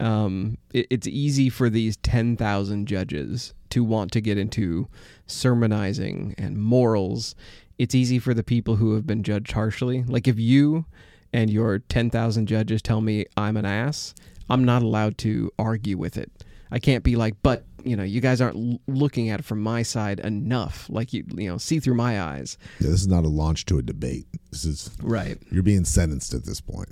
um, 0.00 0.58
it, 0.72 0.86
it's 0.90 1.06
easy 1.06 1.48
for 1.48 1.70
these 1.70 1.96
ten 1.98 2.36
thousand 2.36 2.86
judges 2.86 3.54
to 3.70 3.84
want 3.84 4.12
to 4.12 4.20
get 4.20 4.38
into 4.38 4.88
sermonizing 5.26 6.34
and 6.38 6.58
morals. 6.58 7.34
It's 7.78 7.94
easy 7.94 8.18
for 8.18 8.32
the 8.32 8.42
people 8.42 8.76
who 8.76 8.94
have 8.94 9.06
been 9.06 9.22
judged 9.22 9.52
harshly. 9.52 10.02
Like 10.04 10.26
if 10.26 10.38
you 10.38 10.86
and 11.32 11.50
your 11.50 11.80
ten 11.80 12.10
thousand 12.10 12.46
judges 12.46 12.80
tell 12.82 13.00
me 13.00 13.26
I'm 13.36 13.56
an 13.56 13.66
ass, 13.66 14.14
I'm 14.48 14.64
not 14.64 14.82
allowed 14.82 15.18
to 15.18 15.52
argue 15.58 15.98
with 15.98 16.16
it. 16.16 16.30
I 16.70 16.78
can't 16.78 17.04
be 17.04 17.16
like, 17.16 17.34
but 17.42 17.64
you 17.86 17.96
know, 17.96 18.02
you 18.02 18.20
guys 18.20 18.40
aren't 18.40 18.56
l- 18.56 18.80
looking 18.86 19.30
at 19.30 19.40
it 19.40 19.44
from 19.44 19.60
my 19.62 19.82
side 19.82 20.20
enough. 20.20 20.86
Like 20.90 21.12
you, 21.12 21.24
you 21.36 21.48
know, 21.48 21.56
see 21.58 21.78
through 21.80 21.94
my 21.94 22.20
eyes. 22.20 22.58
Yeah, 22.80 22.88
this 22.90 23.00
is 23.00 23.06
not 23.08 23.24
a 23.24 23.28
launch 23.28 23.64
to 23.66 23.78
a 23.78 23.82
debate. 23.82 24.26
This 24.50 24.64
is 24.64 24.90
Right. 25.02 25.38
you're 25.50 25.62
being 25.62 25.84
sentenced 25.84 26.34
at 26.34 26.44
this 26.44 26.60
point. 26.60 26.88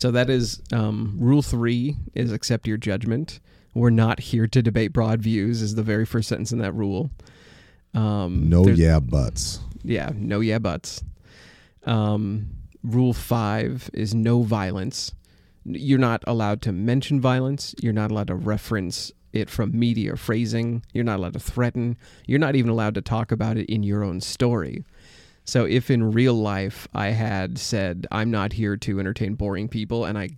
So 0.00 0.10
that 0.12 0.30
is 0.30 0.60
um, 0.72 1.16
rule 1.18 1.42
three 1.42 1.96
is 2.14 2.32
accept 2.32 2.66
your 2.68 2.76
judgment. 2.76 3.40
We're 3.74 3.90
not 3.90 4.20
here 4.20 4.46
to 4.48 4.62
debate 4.62 4.92
broad 4.92 5.20
views. 5.22 5.62
Is 5.62 5.74
the 5.74 5.82
very 5.82 6.04
first 6.06 6.28
sentence 6.28 6.52
in 6.52 6.58
that 6.58 6.72
rule. 6.72 7.10
Um, 7.94 8.48
No 8.48 8.66
yeah 8.66 9.00
buts. 9.00 9.60
Yeah, 9.82 10.10
no 10.14 10.40
yeah 10.40 10.58
buts. 10.58 11.02
Um, 11.84 12.48
rule 12.82 13.12
five 13.12 13.90
is 13.92 14.14
no 14.14 14.42
violence. 14.42 15.12
You're 15.64 15.98
not 15.98 16.22
allowed 16.26 16.62
to 16.62 16.72
mention 16.72 17.20
violence. 17.20 17.74
You're 17.80 17.92
not 17.92 18.10
allowed 18.10 18.28
to 18.28 18.34
reference 18.34 19.12
it 19.32 19.50
from 19.50 19.78
media 19.78 20.16
phrasing. 20.16 20.82
You're 20.92 21.04
not 21.04 21.18
allowed 21.18 21.34
to 21.34 21.40
threaten. 21.40 21.96
You're 22.26 22.38
not 22.38 22.56
even 22.56 22.70
allowed 22.70 22.94
to 22.94 23.02
talk 23.02 23.32
about 23.32 23.56
it 23.56 23.66
in 23.72 23.82
your 23.82 24.02
own 24.02 24.20
story. 24.20 24.84
So 25.44 25.64
if 25.64 25.90
in 25.90 26.12
real 26.12 26.34
life 26.34 26.88
I 26.94 27.08
had 27.08 27.58
said 27.58 28.06
I'm 28.10 28.30
not 28.30 28.52
here 28.52 28.76
to 28.76 29.00
entertain 29.00 29.34
boring 29.34 29.68
people 29.68 30.04
and 30.04 30.18
I 30.18 30.30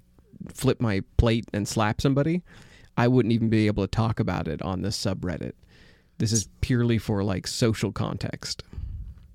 flip 0.53 0.81
my 0.81 1.03
plate 1.17 1.47
and 1.53 1.67
slap 1.67 2.01
somebody, 2.01 2.43
I 2.97 3.09
wouldn't 3.09 3.33
even 3.33 3.49
be 3.49 3.67
able 3.67 3.85
to 3.85 3.91
talk 3.91 4.21
about 4.21 4.47
it 4.47 4.63
on 4.63 4.83
this 4.83 4.97
subreddit. 4.97 5.53
This 6.19 6.33
is 6.33 6.49
purely 6.61 6.99
for 6.99 7.25
like 7.25 7.47
social 7.47 7.93
context. 7.93 8.63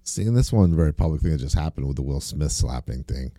Seeing 0.04 0.34
this 0.36 0.54
one 0.54 0.76
very 0.76 0.94
public 0.94 1.22
thing 1.22 1.32
that 1.32 1.40
just 1.40 1.56
happened 1.56 1.88
with 1.88 1.96
the 1.96 2.04
Will 2.04 2.22
Smith 2.22 2.52
slapping 2.52 3.04
thing, 3.04 3.32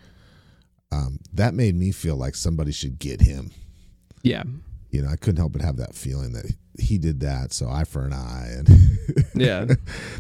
um, 0.90 1.20
that 1.32 1.54
made 1.54 1.76
me 1.76 1.92
feel 1.92 2.16
like 2.16 2.34
somebody 2.34 2.72
should 2.72 2.98
get 2.98 3.20
him. 3.20 3.50
Yeah. 4.22 4.42
You 4.90 5.02
know, 5.02 5.08
I 5.08 5.16
couldn't 5.16 5.36
help 5.38 5.52
but 5.52 5.62
have 5.62 5.76
that 5.78 5.94
feeling 5.94 6.32
that 6.32 6.46
he 6.78 6.96
did 6.98 7.20
that, 7.20 7.52
so 7.52 7.68
eye 7.68 7.84
for 7.84 8.04
an 8.04 8.12
eye, 8.12 8.48
and 8.56 8.68
Yeah. 9.34 9.66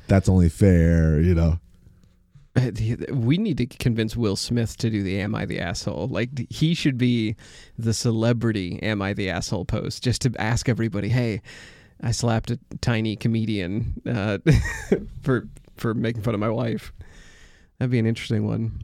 that's 0.08 0.28
only 0.28 0.48
fair. 0.48 1.20
You 1.20 1.34
know, 1.34 1.58
we 3.10 3.36
need 3.38 3.58
to 3.58 3.66
convince 3.66 4.16
Will 4.16 4.36
Smith 4.36 4.76
to 4.78 4.90
do 4.90 5.02
the 5.02 5.20
"Am 5.20 5.34
I 5.34 5.44
the 5.46 5.60
asshole?" 5.60 6.08
Like 6.08 6.50
he 6.50 6.74
should 6.74 6.96
be 6.98 7.36
the 7.78 7.92
celebrity 7.94 8.82
"Am 8.82 9.02
I 9.02 9.12
the 9.12 9.28
asshole?" 9.30 9.64
post 9.66 10.02
just 10.02 10.22
to 10.22 10.32
ask 10.38 10.68
everybody, 10.68 11.08
"Hey, 11.10 11.42
I 12.02 12.10
slapped 12.12 12.50
a 12.50 12.58
tiny 12.80 13.16
comedian 13.16 14.00
uh, 14.06 14.38
for 15.22 15.48
for 15.76 15.94
making 15.94 16.22
fun 16.22 16.34
of 16.34 16.40
my 16.40 16.50
wife." 16.50 16.92
That'd 17.78 17.90
be 17.90 17.98
an 17.98 18.06
interesting 18.06 18.46
one. 18.46 18.80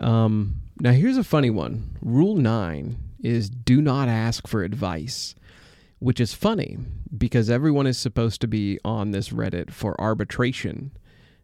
Um, 0.00 0.56
now 0.80 0.90
here's 0.92 1.16
a 1.16 1.24
funny 1.24 1.50
one. 1.50 1.96
Rule 2.02 2.34
nine 2.36 2.96
is 3.22 3.50
do 3.50 3.80
not 3.80 4.08
ask 4.08 4.46
for 4.46 4.62
advice, 4.62 5.34
which 5.98 6.20
is 6.20 6.34
funny 6.34 6.78
because 7.16 7.50
everyone 7.50 7.86
is 7.86 7.98
supposed 7.98 8.40
to 8.40 8.46
be 8.48 8.78
on 8.84 9.10
this 9.10 9.30
Reddit 9.30 9.70
for 9.70 10.00
arbitration. 10.00 10.92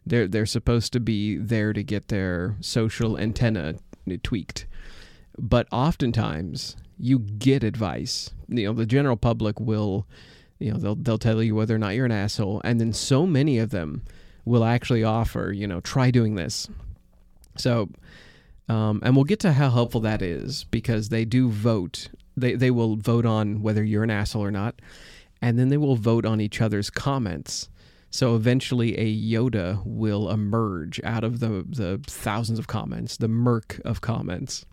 They're 0.07 0.29
they're 0.29 0.47
supposed 0.47 0.93
to 0.93 1.01
be 1.01 1.37
there 1.37 1.73
to 1.73 1.83
get 1.83 2.09
their 2.09 2.57
social 2.61 3.19
antenna 3.19 3.77
tweaked. 4.23 4.67
But 5.39 5.67
oftentimes 5.73 6.77
you 6.99 7.19
get 7.19 7.65
advice. 7.65 8.31
You 8.49 8.67
know 8.67 8.73
the 8.73 8.87
general 8.87 9.17
public 9.17 9.59
will 9.59 10.07
you 10.59 10.73
know 10.73 10.79
they'll 10.79 10.95
they'll 10.95 11.19
tell 11.19 11.43
you 11.43 11.55
whether 11.55 11.75
or 11.75 11.79
not 11.79 11.95
you're 11.95 12.07
an 12.07 12.13
asshole. 12.13 12.61
And 12.65 12.81
then 12.81 12.93
so 12.93 13.27
many 13.27 13.59
of 13.59 13.71
them 13.71 14.03
will 14.45 14.65
actually 14.65 15.03
offer 15.03 15.53
you 15.53 15.67
know 15.67 15.81
try 15.81 16.11
doing 16.11 16.35
this. 16.35 16.69
So 17.57 17.89
um, 18.69 19.01
and 19.03 19.15
we'll 19.15 19.25
get 19.25 19.41
to 19.41 19.53
how 19.53 19.71
helpful 19.71 20.01
that 20.01 20.23
is 20.23 20.65
because 20.65 21.09
they 21.09 21.25
do 21.25 21.49
vote 21.49 22.09
they 22.37 22.55
they 22.55 22.71
will 22.71 22.97
vote 22.97 23.27
on 23.27 23.63
whether 23.63 23.85
you're 23.85 24.05
an 24.05 24.11
asshole 24.11 24.43
or 24.45 24.51
not 24.51 24.81
and 25.43 25.59
then 25.59 25.69
they 25.69 25.77
will 25.77 25.97
vote 25.97 26.25
on 26.25 26.41
each 26.41 26.61
other's 26.61 26.91
comments 26.91 27.69
so 28.15 28.37
eventually, 28.37 28.97
a 28.97 29.13
Yoda 29.13 29.85
will 29.85 30.31
emerge 30.31 31.01
out 31.03 31.25
of 31.25 31.41
the 31.41 31.67
the 31.69 32.01
thousands 32.07 32.61
of 32.61 32.69
comments, 32.69 33.17
the 33.17 33.27
murk 33.27 33.81
of 33.85 34.03
comments. 34.03 34.65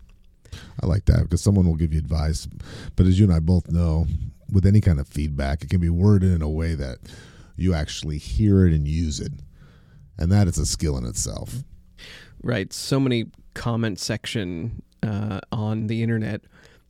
I 0.80 0.86
like 0.86 1.06
that 1.06 1.24
because 1.24 1.42
someone 1.42 1.66
will 1.66 1.74
give 1.74 1.92
you 1.92 1.98
advice, 1.98 2.46
but 2.94 3.06
as 3.06 3.18
you 3.18 3.24
and 3.24 3.34
I 3.34 3.40
both 3.40 3.68
know, 3.68 4.06
with 4.52 4.64
any 4.64 4.80
kind 4.80 5.00
of 5.00 5.08
feedback, 5.08 5.64
it 5.64 5.70
can 5.70 5.80
be 5.80 5.88
worded 5.88 6.30
in 6.30 6.40
a 6.40 6.48
way 6.48 6.76
that 6.76 6.98
you 7.56 7.74
actually 7.74 8.18
hear 8.18 8.64
it 8.64 8.72
and 8.72 8.86
use 8.86 9.18
it, 9.18 9.32
and 10.16 10.30
that 10.30 10.46
is 10.46 10.56
a 10.56 10.64
skill 10.64 10.96
in 10.96 11.04
itself. 11.04 11.64
Right. 12.44 12.72
So 12.72 13.00
many 13.00 13.24
comment 13.54 13.98
section 13.98 14.82
uh, 15.02 15.40
on 15.50 15.86
the 15.88 16.02
internet 16.02 16.42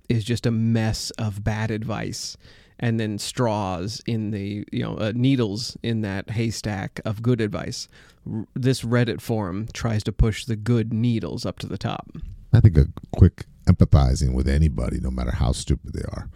is 0.08 0.24
just 0.24 0.46
a 0.46 0.50
mess 0.50 1.10
of 1.12 1.42
bad 1.44 1.70
advice 1.70 2.36
and 2.78 2.98
then 2.98 3.18
straws 3.18 4.00
in 4.06 4.30
the 4.32 4.64
you 4.72 4.82
know 4.82 4.96
uh, 4.96 5.12
needles 5.14 5.76
in 5.82 6.00
that 6.02 6.30
haystack 6.30 7.00
of 7.04 7.22
good 7.22 7.40
advice 7.40 7.88
R- 8.30 8.46
this 8.54 8.82
reddit 8.82 9.20
forum 9.20 9.68
tries 9.72 10.02
to 10.04 10.12
push 10.12 10.44
the 10.44 10.56
good 10.56 10.92
needles 10.92 11.46
up 11.46 11.58
to 11.60 11.66
the 11.66 11.78
top 11.78 12.08
I 12.52 12.60
think 12.60 12.76
a 12.76 12.86
quick 13.12 13.46
empathizing 13.66 14.34
with 14.34 14.46
anybody, 14.46 15.00
no 15.00 15.10
matter 15.10 15.30
how 15.30 15.52
stupid 15.52 15.94
they 15.94 16.02
are, 16.02 16.28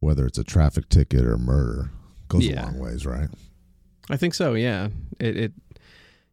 whether 0.00 0.24
it's 0.24 0.38
a 0.38 0.44
traffic 0.44 0.88
ticket 0.88 1.22
or 1.26 1.36
murder, 1.36 1.90
goes 2.28 2.46
Yeah. 2.46 2.62
a 2.62 2.66
long 2.66 2.78
ways, 2.78 3.04
right? 3.04 3.28
i 4.10 4.16
think 4.16 4.32
so 4.32 4.54
yeah 4.54 4.88
it, 5.20 5.36
it 5.36 5.52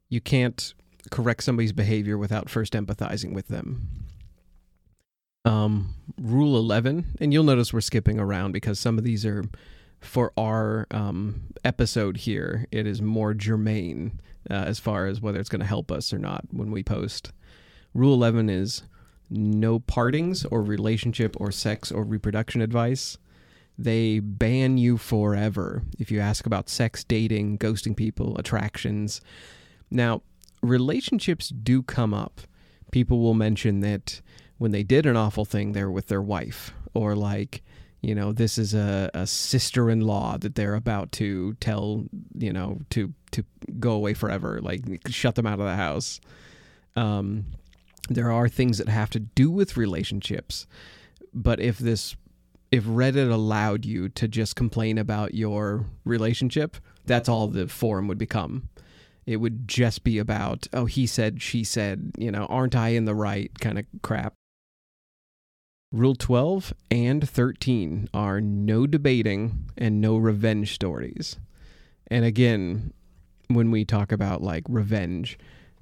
you 0.08 0.22
can't 0.22 0.74
correct 1.12 1.44
somebody's 1.44 1.74
behavior 1.74 2.18
without 2.18 2.50
first 2.50 2.74
empathizing 2.74 3.34
with 3.34 3.48
them. 3.48 3.88
Um, 5.46 5.94
rule 6.20 6.58
11 6.58 7.18
and 7.20 7.32
you'll 7.32 7.44
notice 7.44 7.72
we're 7.72 7.82
skipping 7.82 8.20
around 8.20 8.52
because 8.52 8.80
some 8.80 8.98
of 8.98 9.04
these 9.04 9.26
are 9.26 9.44
for 10.02 10.32
our 10.38 10.88
um, 10.90 11.44
episode 11.64 12.18
here 12.18 12.66
it 12.72 12.88
is 12.88 13.00
more 13.00 13.36
germane 13.36 14.20
uh, 14.50 14.54
as 14.54 14.80
far 14.80 15.06
as 15.06 15.22
whether 15.22 15.40
it's 15.40 15.50
going 15.50 15.60
to 15.62 15.66
help 15.66 15.92
us 15.92 16.14
or 16.14 16.18
not 16.18 16.46
when 16.52 16.72
we 16.72 16.84
post. 16.84 17.32
Rule 17.94 18.14
11 18.14 18.50
is 18.50 18.84
no 19.30 19.80
partings 19.80 20.46
or 20.46 20.62
relationship 20.62 21.36
or 21.40 21.52
sex 21.52 21.92
or 21.92 22.04
reproduction 22.04 22.62
advice. 22.62 23.18
They 23.78 24.20
ban 24.20 24.78
you 24.78 24.98
forever 24.98 25.84
if 26.00 26.12
you 26.12 26.20
ask 26.20 26.46
about 26.46 26.70
sex 26.70 27.04
dating 27.04 27.58
ghosting 27.58 27.96
people 27.96 28.38
attractions. 28.38 29.22
Now 29.92 30.22
relationships 30.66 31.50
do 31.50 31.82
come 31.84 32.14
up 32.14 32.42
people 32.96 33.20
will 33.20 33.34
mention 33.34 33.82
that 33.82 34.22
when 34.58 34.72
they 34.72 34.82
did 34.82 35.06
an 35.06 35.18
awful 35.18 35.44
thing, 35.44 35.74
they're 35.74 35.92
with 35.92 36.08
their 36.08 36.22
wife, 36.22 36.74
or 36.94 37.14
like, 37.14 37.62
you 38.02 38.16
know, 38.16 38.32
this 38.32 38.58
is 38.58 38.74
a, 38.74 39.12
a 39.14 39.28
sister-in-law 39.28 40.38
that 40.38 40.56
they're 40.56 40.76
about 40.76 41.12
to 41.12 41.56
tell, 41.56 42.06
you 42.38 42.54
know, 42.54 42.80
to 42.92 43.14
to 43.32 43.44
go 43.80 43.92
away 43.92 44.14
forever, 44.14 44.62
like 44.62 44.82
shut 45.10 45.36
them 45.36 45.46
out 45.46 45.60
of 45.60 45.66
the 45.66 45.76
house. 45.76 46.22
Um, 46.96 47.48
there 48.08 48.32
are 48.32 48.48
things 48.48 48.78
that 48.78 48.88
have 48.88 49.10
to 49.10 49.20
do 49.20 49.52
with 49.52 49.76
relationships, 49.76 50.66
but 51.34 51.60
if 51.60 51.78
this, 51.78 52.16
if 52.72 52.86
Reddit 52.86 53.30
allowed 53.30 53.84
you 53.84 54.08
to 54.08 54.26
just 54.30 54.56
complain 54.56 54.98
about 54.98 55.34
your 55.34 55.86
relationship, 56.06 56.78
that's 57.06 57.28
all 57.28 57.50
the 57.50 57.68
forum 57.68 58.08
would 58.08 58.18
become 58.18 58.70
it 59.26 59.38
would 59.38 59.68
just 59.68 60.04
be 60.04 60.18
about 60.18 60.68
oh 60.74 60.86
he 60.86 61.06
said 61.06 61.42
she 61.42 61.64
said 61.64 62.12
you 62.18 62.32
know 62.32 62.46
aren't 62.46 62.76
i 62.76 62.90
in 62.90 63.06
the 63.06 63.16
right 63.16 63.52
kind 63.60 63.80
of 63.80 63.86
crap 64.02 64.34
rule 65.92 66.16
12 66.16 66.74
and 66.92 67.28
13 67.28 68.10
are 68.14 68.42
no 68.42 68.86
debating 68.86 69.70
and 69.78 70.02
no 70.02 70.18
revenge 70.18 70.74
stories 70.74 71.38
and 72.08 72.26
again 72.26 72.94
when 73.48 73.72
we 73.72 73.86
talk 73.86 74.12
about 74.12 74.42
like 74.42 74.64
revenge 74.68 75.38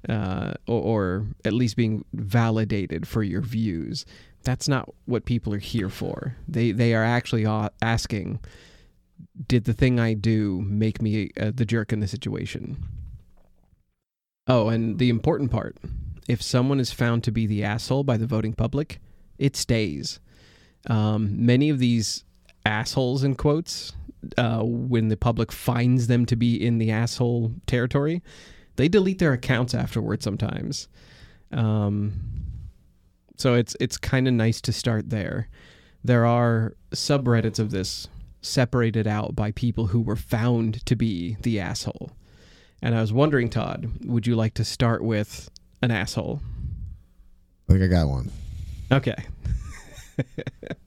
uh, 0.08 0.54
or, 0.66 0.82
or 0.82 1.26
at 1.44 1.52
least 1.52 1.76
being 1.76 2.04
validated 2.12 3.06
for 3.08 3.22
your 3.22 3.40
views. 3.40 4.04
That's 4.42 4.68
not 4.68 4.92
what 5.06 5.24
people 5.24 5.54
are 5.54 5.58
here 5.58 5.88
for. 5.88 6.36
They 6.46 6.72
they 6.72 6.94
are 6.94 7.04
actually 7.04 7.46
asking, 7.80 8.40
did 9.48 9.64
the 9.64 9.72
thing 9.72 9.98
I 9.98 10.14
do 10.14 10.60
make 10.66 11.00
me 11.00 11.30
uh, 11.40 11.52
the 11.54 11.64
jerk 11.64 11.92
in 11.92 12.00
the 12.00 12.08
situation? 12.08 12.84
Oh, 14.46 14.68
and 14.68 14.98
the 14.98 15.08
important 15.08 15.50
part: 15.50 15.76
if 16.28 16.42
someone 16.42 16.80
is 16.80 16.92
found 16.92 17.24
to 17.24 17.32
be 17.32 17.46
the 17.46 17.64
asshole 17.64 18.04
by 18.04 18.16
the 18.16 18.26
voting 18.26 18.52
public, 18.52 19.00
it 19.38 19.56
stays. 19.56 20.20
Um, 20.88 21.46
many 21.46 21.70
of 21.70 21.78
these 21.78 22.24
assholes 22.66 23.24
in 23.24 23.34
quotes 23.36 23.92
uh, 24.36 24.62
when 24.62 25.08
the 25.08 25.16
public 25.16 25.52
finds 25.52 26.06
them 26.06 26.26
to 26.26 26.36
be 26.36 26.54
in 26.54 26.78
the 26.78 26.90
asshole 26.90 27.52
territory, 27.66 28.22
they 28.76 28.88
delete 28.88 29.18
their 29.18 29.32
accounts 29.32 29.74
afterwards 29.74 30.24
sometimes. 30.24 30.88
Um, 31.52 32.12
so 33.36 33.54
it's 33.54 33.76
it's 33.80 33.96
kind 33.96 34.28
of 34.28 34.34
nice 34.34 34.60
to 34.62 34.72
start 34.72 35.10
there. 35.10 35.48
There 36.02 36.26
are 36.26 36.74
subreddits 36.90 37.58
of 37.58 37.70
this 37.70 38.08
separated 38.42 39.06
out 39.06 39.34
by 39.34 39.52
people 39.52 39.86
who 39.86 40.00
were 40.00 40.16
found 40.16 40.84
to 40.86 40.94
be 40.94 41.36
the 41.40 41.58
asshole. 41.60 42.10
And 42.84 42.94
I 42.94 43.00
was 43.00 43.14
wondering, 43.14 43.48
Todd, 43.48 43.90
would 44.04 44.26
you 44.26 44.36
like 44.36 44.52
to 44.54 44.64
start 44.64 45.02
with 45.02 45.48
an 45.80 45.90
asshole? 45.90 46.42
I 47.66 47.72
think 47.72 47.82
I 47.82 47.86
got 47.86 48.08
one. 48.08 48.30
Okay. 48.92 49.16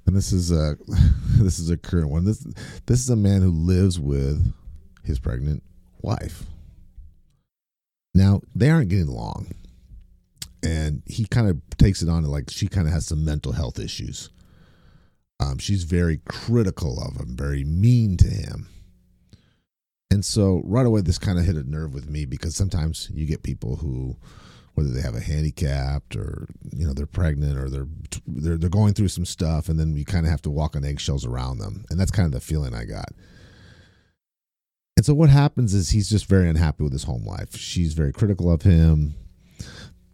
and 0.06 0.16
this 0.16 0.32
is 0.32 0.52
a 0.52 0.78
this 1.40 1.58
is 1.58 1.72
a 1.72 1.76
current 1.76 2.10
one. 2.10 2.24
This 2.24 2.46
this 2.86 3.00
is 3.00 3.10
a 3.10 3.16
man 3.16 3.42
who 3.42 3.50
lives 3.50 4.00
with 4.00 4.54
his 5.04 5.18
pregnant 5.18 5.64
wife. 6.04 6.44
Now 8.14 8.42
they 8.54 8.70
aren't 8.70 8.90
getting 8.90 9.08
along, 9.08 9.48
and 10.62 11.02
he 11.08 11.26
kind 11.26 11.50
of 11.50 11.60
takes 11.78 12.04
it 12.04 12.10
on 12.10 12.22
to 12.22 12.30
like 12.30 12.52
she 12.52 12.68
kind 12.68 12.86
of 12.86 12.94
has 12.94 13.08
some 13.08 13.26
mental 13.26 13.54
health 13.54 13.80
issues. 13.80 14.30
Um, 15.40 15.58
she's 15.58 15.84
very 15.84 16.22
critical 16.30 17.02
of 17.02 17.16
him, 17.20 17.36
very 17.36 17.64
mean 17.64 18.18
to 18.18 18.28
him. 18.28 18.68
And 20.10 20.24
so 20.24 20.62
right 20.64 20.86
away, 20.86 21.02
this 21.02 21.18
kind 21.18 21.38
of 21.38 21.46
hit 21.46 21.56
a 21.56 21.70
nerve 21.70 21.94
with 21.94 22.10
me 22.10 22.26
because 22.26 22.56
sometimes 22.56 23.10
you 23.14 23.26
get 23.26 23.44
people 23.44 23.78
who 23.78 24.18
whether 24.74 24.90
they 24.92 25.02
have 25.02 25.16
a 25.16 25.20
handicapped 25.20 26.16
or 26.16 26.48
you 26.72 26.86
know 26.86 26.94
they're 26.94 27.08
pregnant 27.08 27.58
or 27.58 27.68
they're 27.68 27.88
they're 28.28 28.58
they're 28.58 28.70
going 28.70 28.94
through 28.94 29.08
some 29.08 29.26
stuff 29.26 29.70
and 29.70 29.80
then 29.80 29.96
you 29.96 30.06
kind 30.06 30.24
of 30.24 30.30
have 30.30 30.42
to 30.44 30.52
walk 30.52 30.76
on 30.76 30.86
eggshells 30.86 31.26
around 31.26 31.58
them 31.58 31.84
and 31.90 32.00
that's 32.00 32.12
kind 32.12 32.28
of 32.28 32.32
the 32.32 32.40
feeling 32.40 32.76
I 32.76 32.86
got. 32.86 33.10
And 34.96 35.06
so 35.06 35.14
what 35.14 35.30
happens 35.30 35.74
is 35.74 35.92
he's 35.92 36.10
just 36.10 36.26
very 36.26 36.50
unhappy 36.50 36.84
with 36.84 36.92
his 36.92 37.04
home 37.04 37.24
life. 37.26 37.56
She's 37.56 37.94
very 37.94 38.12
critical 38.12 38.52
of 38.52 38.64
him. 38.64 39.14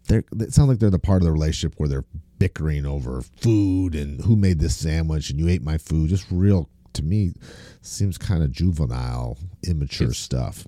They're, 0.08 0.24
it 0.38 0.52
sounds 0.52 0.68
like 0.68 0.78
they're 0.78 0.90
the 0.90 0.98
part 0.98 1.22
of 1.22 1.24
the 1.24 1.32
relationship 1.32 1.78
where 1.78 1.88
they're 1.88 2.04
bickering 2.38 2.84
over 2.84 3.22
food 3.22 3.94
and 3.94 4.20
who 4.20 4.36
made 4.36 4.58
this 4.58 4.76
sandwich 4.76 5.30
and 5.30 5.38
you 5.38 5.48
ate 5.48 5.62
my 5.62 5.78
food. 5.78 6.10
Just 6.10 6.26
real 6.30 6.68
to 6.94 7.02
me 7.02 7.32
seems 7.82 8.18
kind 8.18 8.42
of 8.42 8.50
juvenile, 8.52 9.38
immature 9.66 10.08
it's 10.08 10.18
stuff. 10.18 10.66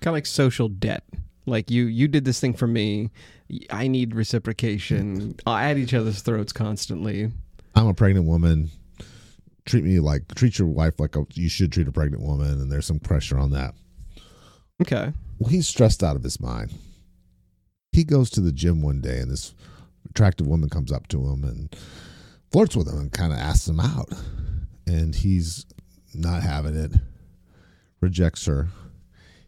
Kind 0.00 0.08
of 0.08 0.14
like 0.14 0.26
social 0.26 0.68
debt. 0.68 1.04
Like 1.46 1.70
you 1.70 1.84
you 1.84 2.08
did 2.08 2.24
this 2.24 2.40
thing 2.40 2.54
for 2.54 2.66
me. 2.66 3.10
I 3.70 3.88
need 3.88 4.14
reciprocation. 4.14 5.36
at 5.46 5.78
each 5.78 5.94
other's 5.94 6.20
throats 6.20 6.52
constantly. 6.52 7.30
I'm 7.74 7.86
a 7.86 7.94
pregnant 7.94 8.26
woman. 8.26 8.70
Treat 9.64 9.84
me 9.84 10.00
like 10.00 10.34
treat 10.34 10.58
your 10.58 10.68
wife 10.68 10.98
like 10.98 11.16
a, 11.16 11.26
you 11.34 11.48
should 11.48 11.72
treat 11.72 11.88
a 11.88 11.92
pregnant 11.92 12.22
woman, 12.22 12.60
and 12.60 12.70
there's 12.70 12.86
some 12.86 12.98
pressure 12.98 13.38
on 13.38 13.50
that. 13.52 13.74
Okay. 14.80 15.12
Well, 15.38 15.50
he's 15.50 15.68
stressed 15.68 16.02
out 16.02 16.16
of 16.16 16.22
his 16.22 16.40
mind. 16.40 16.72
He 17.92 18.04
goes 18.04 18.30
to 18.30 18.40
the 18.40 18.52
gym 18.52 18.82
one 18.82 19.00
day, 19.00 19.18
and 19.18 19.30
this 19.30 19.54
attractive 20.10 20.46
woman 20.46 20.68
comes 20.68 20.92
up 20.92 21.08
to 21.08 21.26
him 21.28 21.44
and 21.44 21.74
flirts 22.50 22.76
with 22.76 22.88
him 22.88 22.98
and 22.98 23.12
kind 23.12 23.32
of 23.32 23.38
asks 23.38 23.68
him 23.68 23.80
out, 23.80 24.08
and 24.88 25.14
he's 25.14 25.66
not 26.14 26.42
having 26.42 26.74
it. 26.74 26.92
Rejects 28.00 28.46
her. 28.46 28.68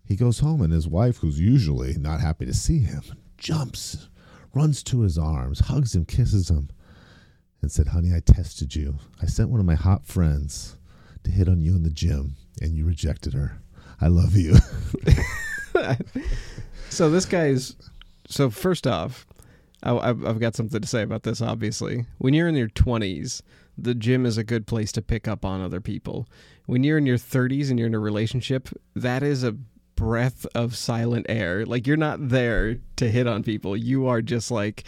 He 0.05 0.17
goes 0.17 0.41
home, 0.41 0.61
and 0.61 0.73
his 0.73 0.89
wife, 0.89 1.19
who's 1.19 1.41
usually 1.41 1.95
not 1.95 2.21
happy 2.21 2.45
to 2.47 2.55
see 2.55 2.81
him, 2.81 3.03
jumps, 3.39 4.09
runs 4.55 4.83
to 4.85 5.01
his 5.01 5.17
arms, 5.17 5.61
hugs 5.61 5.95
him, 5.95 6.05
kisses 6.05 6.51
him, 6.51 6.69
and 7.63 7.71
said, 7.71 7.89
Honey, 7.89 8.13
I 8.15 8.21
tested 8.21 8.75
you. 8.75 8.97
I 9.23 9.27
sent 9.27 9.51
one 9.51 9.61
of 9.61 9.67
my 9.67 9.77
hot 9.77 10.07
friends 10.07 10.77
to 11.25 11.31
hit 11.31 11.49
on 11.49 11.61
you 11.61 11.75
in 11.77 11.85
the 11.85 11.91
gym, 11.91 12.37
and 12.61 12.77
you 12.77 12.85
rejected 12.85 13.33
her. 13.35 13.61
I 14.01 14.09
love 14.09 14.37
you. 14.37 14.57
so 16.91 17.11
this 17.11 17.25
guy's. 17.25 17.77
So 18.29 18.51
first 18.51 18.87
off, 18.87 19.27
I, 19.83 19.97
I've 19.97 20.41
got 20.41 20.55
something 20.57 20.81
to 20.81 20.87
say 20.87 21.03
about 21.03 21.23
this. 21.23 21.41
Obviously, 21.41 22.07
when 22.19 22.35
you're 22.35 22.49
in 22.49 22.57
your 22.57 22.69
20s, 22.69 23.43
the 23.77 23.95
gym 23.95 24.27
is 24.27 24.37
a 24.39 24.45
good 24.45 24.67
place 24.67 24.93
to 24.93 25.03
pick 25.03 25.27
up 25.27 25.45
on 25.45 25.61
other 25.61 25.81
people. 25.81 26.27
When 26.67 26.85
you're 26.85 26.99
in 26.99 27.07
your 27.07 27.19
30s 27.19 27.71
and 27.71 27.79
you're 27.79 27.89
in 27.89 27.95
a 27.95 28.01
relationship, 28.01 28.69
that 28.95 29.23
is 29.23 29.43
a 29.43 29.57
breath 29.97 30.47
of 30.55 30.77
silent 30.77 31.27
air. 31.29 31.67
Like 31.67 31.87
you're 31.87 31.97
not 31.97 32.29
there 32.29 32.79
to 32.97 33.11
hit 33.11 33.27
on 33.27 33.43
people. 33.43 33.77
You 33.77 34.07
are 34.07 34.23
just 34.23 34.51
like, 34.51 34.85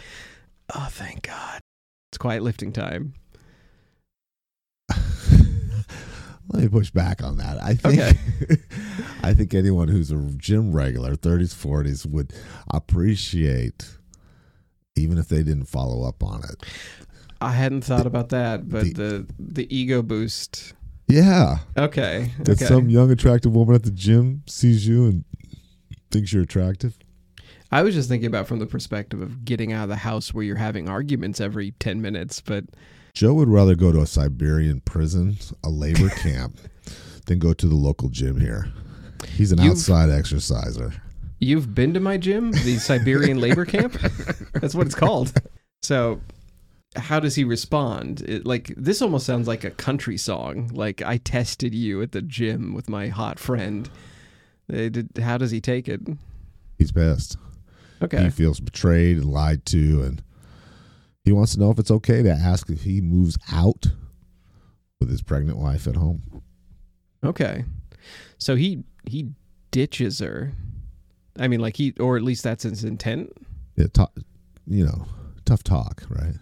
oh, 0.73 0.87
thank 0.89 1.23
God. 1.27 1.59
It's 2.11 2.17
quiet 2.17 2.43
lifting 2.43 2.71
time. 2.71 3.13
Let 6.49 6.63
me 6.63 6.67
push 6.67 6.91
back 6.91 7.23
on 7.23 7.37
that. 7.37 7.61
I 7.61 7.75
think 7.75 7.99
okay. 7.99 8.57
I 9.23 9.33
think 9.33 9.53
anyone 9.53 9.87
who's 9.87 10.11
a 10.11 10.17
gym 10.37 10.71
regular, 10.73 11.15
30s, 11.15 11.55
40s 11.55 12.05
would 12.05 12.33
appreciate 12.69 13.97
even 14.95 15.17
if 15.17 15.27
they 15.27 15.43
didn't 15.43 15.65
follow 15.65 16.07
up 16.07 16.23
on 16.23 16.43
it. 16.43 16.63
I 17.43 17.51
hadn't 17.51 17.81
thought 17.81 18.05
about 18.05 18.29
that, 18.29 18.69
but 18.69 18.85
the 18.85 18.91
the, 18.93 19.27
the 19.39 19.75
ego 19.75 20.01
boost 20.01 20.73
yeah. 21.07 21.59
Okay. 21.77 22.31
That 22.39 22.53
okay. 22.53 22.65
some 22.65 22.89
young 22.89 23.11
attractive 23.11 23.53
woman 23.53 23.75
at 23.75 23.83
the 23.83 23.91
gym 23.91 24.43
sees 24.47 24.87
you 24.87 25.05
and 25.05 25.23
thinks 26.11 26.33
you're 26.33 26.43
attractive. 26.43 26.97
I 27.71 27.81
was 27.81 27.95
just 27.95 28.07
thinking 28.07 28.27
about 28.27 28.47
from 28.47 28.59
the 28.59 28.65
perspective 28.65 29.21
of 29.21 29.45
getting 29.45 29.73
out 29.73 29.83
of 29.83 29.89
the 29.89 29.95
house 29.97 30.33
where 30.33 30.43
you're 30.43 30.55
having 30.55 30.87
arguments 30.87 31.41
every 31.41 31.71
10 31.71 32.01
minutes, 32.01 32.39
but 32.39 32.65
Joe 33.13 33.33
would 33.33 33.49
rather 33.49 33.75
go 33.75 33.91
to 33.91 34.01
a 34.01 34.07
Siberian 34.07 34.81
prison, 34.81 35.37
a 35.63 35.69
labor 35.69 36.09
camp, 36.17 36.57
than 37.25 37.39
go 37.39 37.53
to 37.53 37.67
the 37.67 37.75
local 37.75 38.09
gym 38.09 38.39
here. 38.39 38.67
He's 39.27 39.51
an 39.51 39.61
You've, 39.61 39.73
outside 39.73 40.09
exerciser. 40.09 40.93
You've 41.39 41.73
been 41.73 41.93
to 41.93 41.99
my 41.99 42.17
gym, 42.17 42.51
the 42.51 42.77
Siberian 42.77 43.39
labor 43.39 43.65
camp? 43.65 43.93
That's 44.53 44.75
what 44.75 44.85
it's 44.85 44.95
called. 44.95 45.33
So 45.81 46.21
how 46.95 47.19
does 47.19 47.35
he 47.35 47.43
respond? 47.43 48.21
It, 48.21 48.45
like 48.45 48.73
this 48.77 49.01
almost 49.01 49.25
sounds 49.25 49.47
like 49.47 49.63
a 49.63 49.71
country 49.71 50.17
song. 50.17 50.69
Like 50.73 51.01
I 51.01 51.17
tested 51.17 51.73
you 51.73 52.01
at 52.01 52.11
the 52.11 52.21
gym 52.21 52.73
with 52.73 52.89
my 52.89 53.07
hot 53.07 53.39
friend. 53.39 53.89
Did, 54.69 55.09
how 55.21 55.37
does 55.37 55.51
he 55.51 55.59
take 55.59 55.87
it? 55.87 56.01
He's 56.77 56.91
pissed. 56.91 57.37
Okay. 58.01 58.23
He 58.23 58.29
feels 58.29 58.59
betrayed 58.59 59.17
and 59.17 59.25
lied 59.25 59.65
to, 59.67 60.03
and 60.03 60.23
he 61.23 61.31
wants 61.31 61.53
to 61.53 61.59
know 61.59 61.71
if 61.71 61.79
it's 61.79 61.91
okay 61.91 62.21
to 62.23 62.31
ask 62.31 62.69
if 62.69 62.83
he 62.83 63.01
moves 63.01 63.37
out 63.51 63.87
with 64.99 65.09
his 65.09 65.21
pregnant 65.21 65.57
wife 65.57 65.87
at 65.87 65.95
home. 65.95 66.41
Okay. 67.23 67.65
So 68.37 68.55
he 68.55 68.83
he 69.05 69.29
ditches 69.71 70.19
her. 70.19 70.53
I 71.39 71.47
mean, 71.47 71.59
like 71.59 71.77
he, 71.77 71.93
or 71.99 72.15
at 72.15 72.23
least 72.23 72.43
that's 72.43 72.63
his 72.63 72.83
intent. 72.83 73.31
Yeah, 73.75 73.87
you 74.67 74.85
know, 74.85 75.05
tough 75.45 75.63
talk, 75.63 76.03
right? 76.09 76.35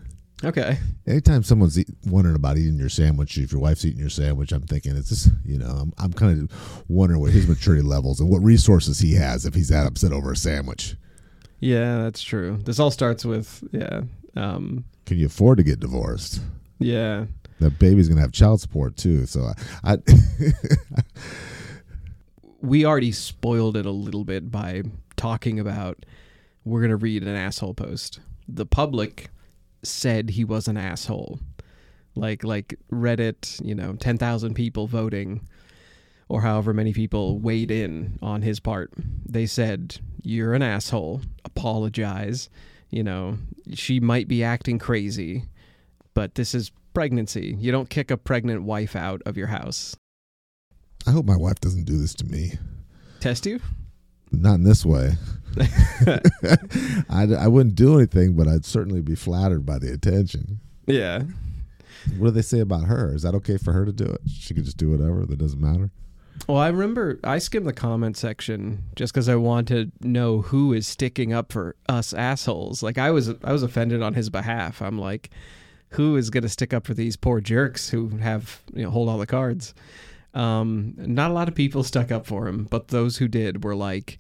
Okay. 0.44 0.78
Anytime 1.06 1.44
someone's 1.44 1.78
eat, 1.78 1.90
wondering 2.08 2.36
about 2.36 2.58
eating 2.58 2.78
your 2.78 2.90
sandwich, 2.90 3.38
if 3.38 3.52
your 3.52 3.62
wife's 3.62 3.86
eating 3.86 4.00
your 4.00 4.10
sandwich, 4.10 4.52
I'm 4.52 4.64
thinking 4.64 4.96
it's 4.96 5.10
just, 5.10 5.30
you 5.46 5.58
know, 5.58 5.68
I'm, 5.68 5.94
I'm 5.98 6.14
kind 6.14 6.50
of 6.50 6.84
wondering 6.88 7.22
what 7.22 7.32
his 7.32 7.48
maturity 7.48 7.84
levels 7.84 8.20
and 8.20 8.30
what 8.30 8.42
resources 8.42 9.00
he 9.00 9.14
has 9.16 9.46
if 9.46 9.54
he's 9.54 9.70
that 9.70 9.86
upset 9.86 10.12
over 10.12 10.32
a 10.32 10.36
sandwich. 10.36 10.96
Yeah, 11.60 12.02
that's 12.04 12.24
true. 12.24 12.58
This 12.64 12.80
all 12.80 12.92
starts 12.92 13.24
with, 13.24 13.64
yeah. 13.72 14.02
Um, 14.36 14.86
Can 15.06 15.18
you 15.18 15.28
afford 15.28 15.58
to 15.60 15.64
get 15.64 15.80
divorced? 15.80 16.42
Yeah. 16.80 17.26
The 17.60 17.70
baby's 17.70 18.08
going 18.08 18.16
to 18.16 18.22
have 18.22 18.32
child 18.32 18.62
support 18.62 18.98
too. 18.98 19.28
So 19.28 19.52
I. 19.84 19.94
I 19.94 19.98
we 22.62 22.86
already 22.86 23.12
spoiled 23.12 23.76
it 23.76 23.86
a 23.86 23.92
little 23.92 24.24
bit 24.24 24.52
by 24.52 24.84
talking 25.16 25.60
about 25.60 26.06
we're 26.64 26.80
going 26.80 26.92
to 26.92 26.98
read 26.98 27.24
an 27.24 27.36
asshole 27.36 27.74
post. 27.74 28.20
The 28.48 28.66
public 28.66 29.30
said 29.84 30.32
he 30.32 30.44
was 30.44 30.68
an 30.68 30.78
asshole. 30.78 31.40
Like 32.16 32.44
like 32.44 32.76
Reddit, 32.92 33.64
you 33.66 33.74
know, 33.74 33.94
10,000 33.94 34.54
people 34.54 34.88
voting 34.88 35.48
or 36.28 36.42
however 36.42 36.74
many 36.74 36.94
people 36.94 37.40
weighed 37.40 37.72
in 37.72 38.18
on 38.22 38.42
his 38.42 38.60
part. 38.60 38.94
They 39.26 39.46
said, 39.46 40.00
"You're 40.22 40.54
an 40.54 40.62
asshole. 40.62 41.22
Apologize." 41.46 42.50
You 42.90 43.04
know, 43.04 43.38
she 43.74 44.00
might 44.00 44.28
be 44.28 44.44
acting 44.44 44.78
crazy, 44.78 45.46
but 46.14 46.36
this 46.36 46.54
is 46.54 46.72
pregnancy. 46.94 47.56
You 47.58 47.72
don't 47.72 47.90
kick 47.90 48.12
a 48.12 48.18
pregnant 48.18 48.64
wife 48.64 48.96
out 48.96 49.22
of 49.26 49.38
your 49.38 49.48
house. 49.48 49.96
I 51.08 51.12
hope 51.12 51.26
my 51.26 51.38
wife 51.38 51.60
doesn't 51.62 51.86
do 51.86 51.98
this 51.98 52.14
to 52.16 52.26
me. 52.26 52.54
Test 53.20 53.46
you? 53.46 53.60
Not 54.32 54.56
in 54.56 54.64
this 54.64 54.86
way. 54.86 55.14
I, 57.10 57.24
I 57.38 57.48
wouldn't 57.48 57.76
do 57.76 57.98
anything, 57.98 58.36
but 58.36 58.48
I'd 58.48 58.66
certainly 58.66 59.02
be 59.02 59.16
flattered 59.16 59.66
by 59.66 59.80
the 59.80 59.92
attention. 59.92 60.60
Yeah. 60.88 61.24
What 62.18 62.28
do 62.28 62.32
they 62.32 62.42
say 62.42 62.60
about 62.60 62.86
her? 62.86 63.14
Is 63.14 63.24
that 63.24 63.36
okay 63.36 63.58
for 63.58 63.74
her 63.74 63.86
to 63.86 63.92
do 63.92 64.06
it? 64.06 64.22
She 64.28 64.54
could 64.54 64.66
just 64.66 64.78
do 64.78 64.90
whatever. 64.90 65.26
That 65.26 65.38
doesn't 65.38 65.62
matter. 65.62 65.92
Well, 66.48 66.58
I 66.58 66.70
remember 66.70 67.20
I 67.24 67.38
skimmed 67.38 67.68
the 67.68 67.74
comment 67.74 68.18
section 68.18 68.84
just 68.96 69.14
because 69.14 69.30
I 69.30 69.36
wanted 69.36 69.92
to 70.02 70.08
know 70.08 70.42
who 70.42 70.74
is 70.74 70.88
sticking 70.88 71.34
up 71.34 71.52
for 71.52 71.76
us 71.88 72.14
assholes. 72.14 72.82
Like 72.82 72.98
I 72.98 73.12
was, 73.12 73.30
I 73.44 73.52
was 73.52 73.62
offended 73.62 74.02
on 74.02 74.16
his 74.16 74.30
behalf. 74.30 74.82
I'm 74.82 74.98
like, 74.98 75.30
who 75.90 76.16
is 76.16 76.30
going 76.30 76.44
to 76.44 76.50
stick 76.50 76.74
up 76.74 76.88
for 76.88 76.94
these 76.94 77.16
poor 77.16 77.42
jerks 77.42 77.90
who 77.90 78.10
have 78.18 78.62
you 78.74 78.84
know 78.84 78.90
hold 78.90 79.10
all 79.10 79.18
the 79.18 79.28
cards? 79.28 79.74
Um, 80.34 80.94
not 80.98 81.32
a 81.32 81.34
lot 81.34 81.48
of 81.48 81.56
people 81.56 81.84
stuck 81.84 82.12
up 82.12 82.26
for 82.26 82.48
him, 82.48 82.68
but 82.70 82.88
those 82.88 83.18
who 83.18 83.28
did 83.28 83.64
were 83.64 83.76
like, 83.76 84.18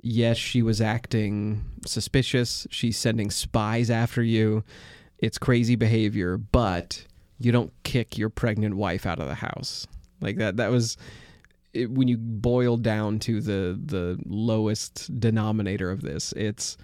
yes, 0.00 0.36
she 0.36 0.62
was 0.62 0.80
acting 0.80 1.64
suspicious. 1.86 2.66
She's 2.70 2.96
sending 2.96 3.30
spies 3.30 3.90
after 3.90 4.22
you. 4.22 4.64
It's 5.18 5.38
crazy 5.38 5.76
behavior, 5.76 6.36
but 6.36 7.04
you 7.38 7.52
don't 7.52 7.72
kick 7.84 8.18
your 8.18 8.30
pregnant 8.30 8.76
wife 8.76 9.06
out 9.06 9.20
of 9.20 9.28
the 9.28 9.34
house 9.36 9.86
like 10.20 10.36
that. 10.36 10.56
That 10.56 10.70
was 10.70 10.96
it, 11.72 11.90
when 11.90 12.08
you 12.08 12.16
boil 12.16 12.76
down 12.76 13.18
to 13.20 13.40
the 13.40 13.78
the 13.84 14.18
lowest 14.26 15.18
denominator 15.20 15.90
of 15.90 16.02
this. 16.02 16.32
It's 16.32 16.76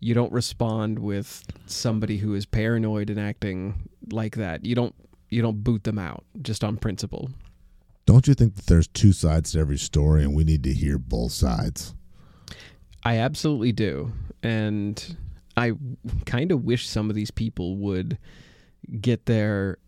you 0.00 0.14
don't 0.14 0.32
respond 0.32 0.98
with 0.98 1.44
somebody 1.66 2.18
who 2.18 2.34
is 2.34 2.46
paranoid 2.46 3.10
and 3.10 3.18
acting 3.18 3.88
like 4.10 4.36
that. 4.36 4.64
You 4.64 4.74
don't 4.74 4.94
you 5.30 5.42
don't 5.42 5.64
boot 5.64 5.84
them 5.84 5.98
out 5.98 6.24
just 6.42 6.62
on 6.62 6.76
principle. 6.76 7.30
Don't 8.06 8.28
you 8.28 8.34
think 8.34 8.54
that 8.54 8.66
there's 8.66 8.86
two 8.86 9.12
sides 9.12 9.52
to 9.52 9.58
every 9.58 9.78
story 9.78 10.22
and 10.22 10.34
we 10.34 10.44
need 10.44 10.62
to 10.62 10.72
hear 10.72 10.96
both 10.96 11.32
sides? 11.32 11.92
I 13.02 13.18
absolutely 13.18 13.72
do. 13.72 14.12
And 14.42 15.16
I 15.56 15.72
kind 16.24 16.52
of 16.52 16.64
wish 16.64 16.88
some 16.88 17.10
of 17.10 17.16
these 17.16 17.30
people 17.32 17.76
would 17.78 18.18
get 19.00 19.26
their 19.26 19.78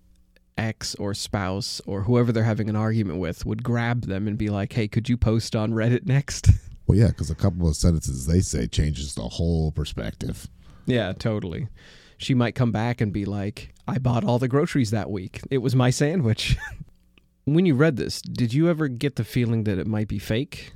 ex 0.56 0.96
or 0.96 1.14
spouse 1.14 1.80
or 1.86 2.02
whoever 2.02 2.32
they're 2.32 2.42
having 2.42 2.68
an 2.68 2.74
argument 2.74 3.20
with 3.20 3.46
would 3.46 3.62
grab 3.62 4.06
them 4.06 4.26
and 4.26 4.36
be 4.36 4.48
like, 4.48 4.72
"Hey, 4.72 4.88
could 4.88 5.08
you 5.08 5.16
post 5.16 5.54
on 5.54 5.72
Reddit 5.72 6.06
next?" 6.06 6.50
Well, 6.88 6.96
yeah, 6.96 7.08
because 7.08 7.28
a 7.30 7.34
couple 7.34 7.68
of 7.68 7.76
sentences 7.76 8.24
they 8.24 8.40
say 8.40 8.66
changes 8.66 9.14
the 9.14 9.28
whole 9.28 9.70
perspective. 9.72 10.48
yeah, 10.86 11.12
totally. 11.12 11.68
She 12.16 12.32
might 12.32 12.54
come 12.54 12.72
back 12.72 13.02
and 13.02 13.12
be 13.12 13.26
like, 13.26 13.74
"I 13.86 13.98
bought 13.98 14.24
all 14.24 14.38
the 14.38 14.48
groceries 14.48 14.90
that 14.90 15.10
week. 15.10 15.42
It 15.50 15.58
was 15.58 15.76
my 15.76 15.90
sandwich." 15.90 16.56
when 17.54 17.66
you 17.66 17.74
read 17.74 17.96
this, 17.96 18.20
did 18.22 18.52
you 18.54 18.68
ever 18.68 18.88
get 18.88 19.16
the 19.16 19.24
feeling 19.24 19.64
that 19.64 19.78
it 19.78 19.86
might 19.86 20.08
be 20.08 20.18
fake? 20.18 20.72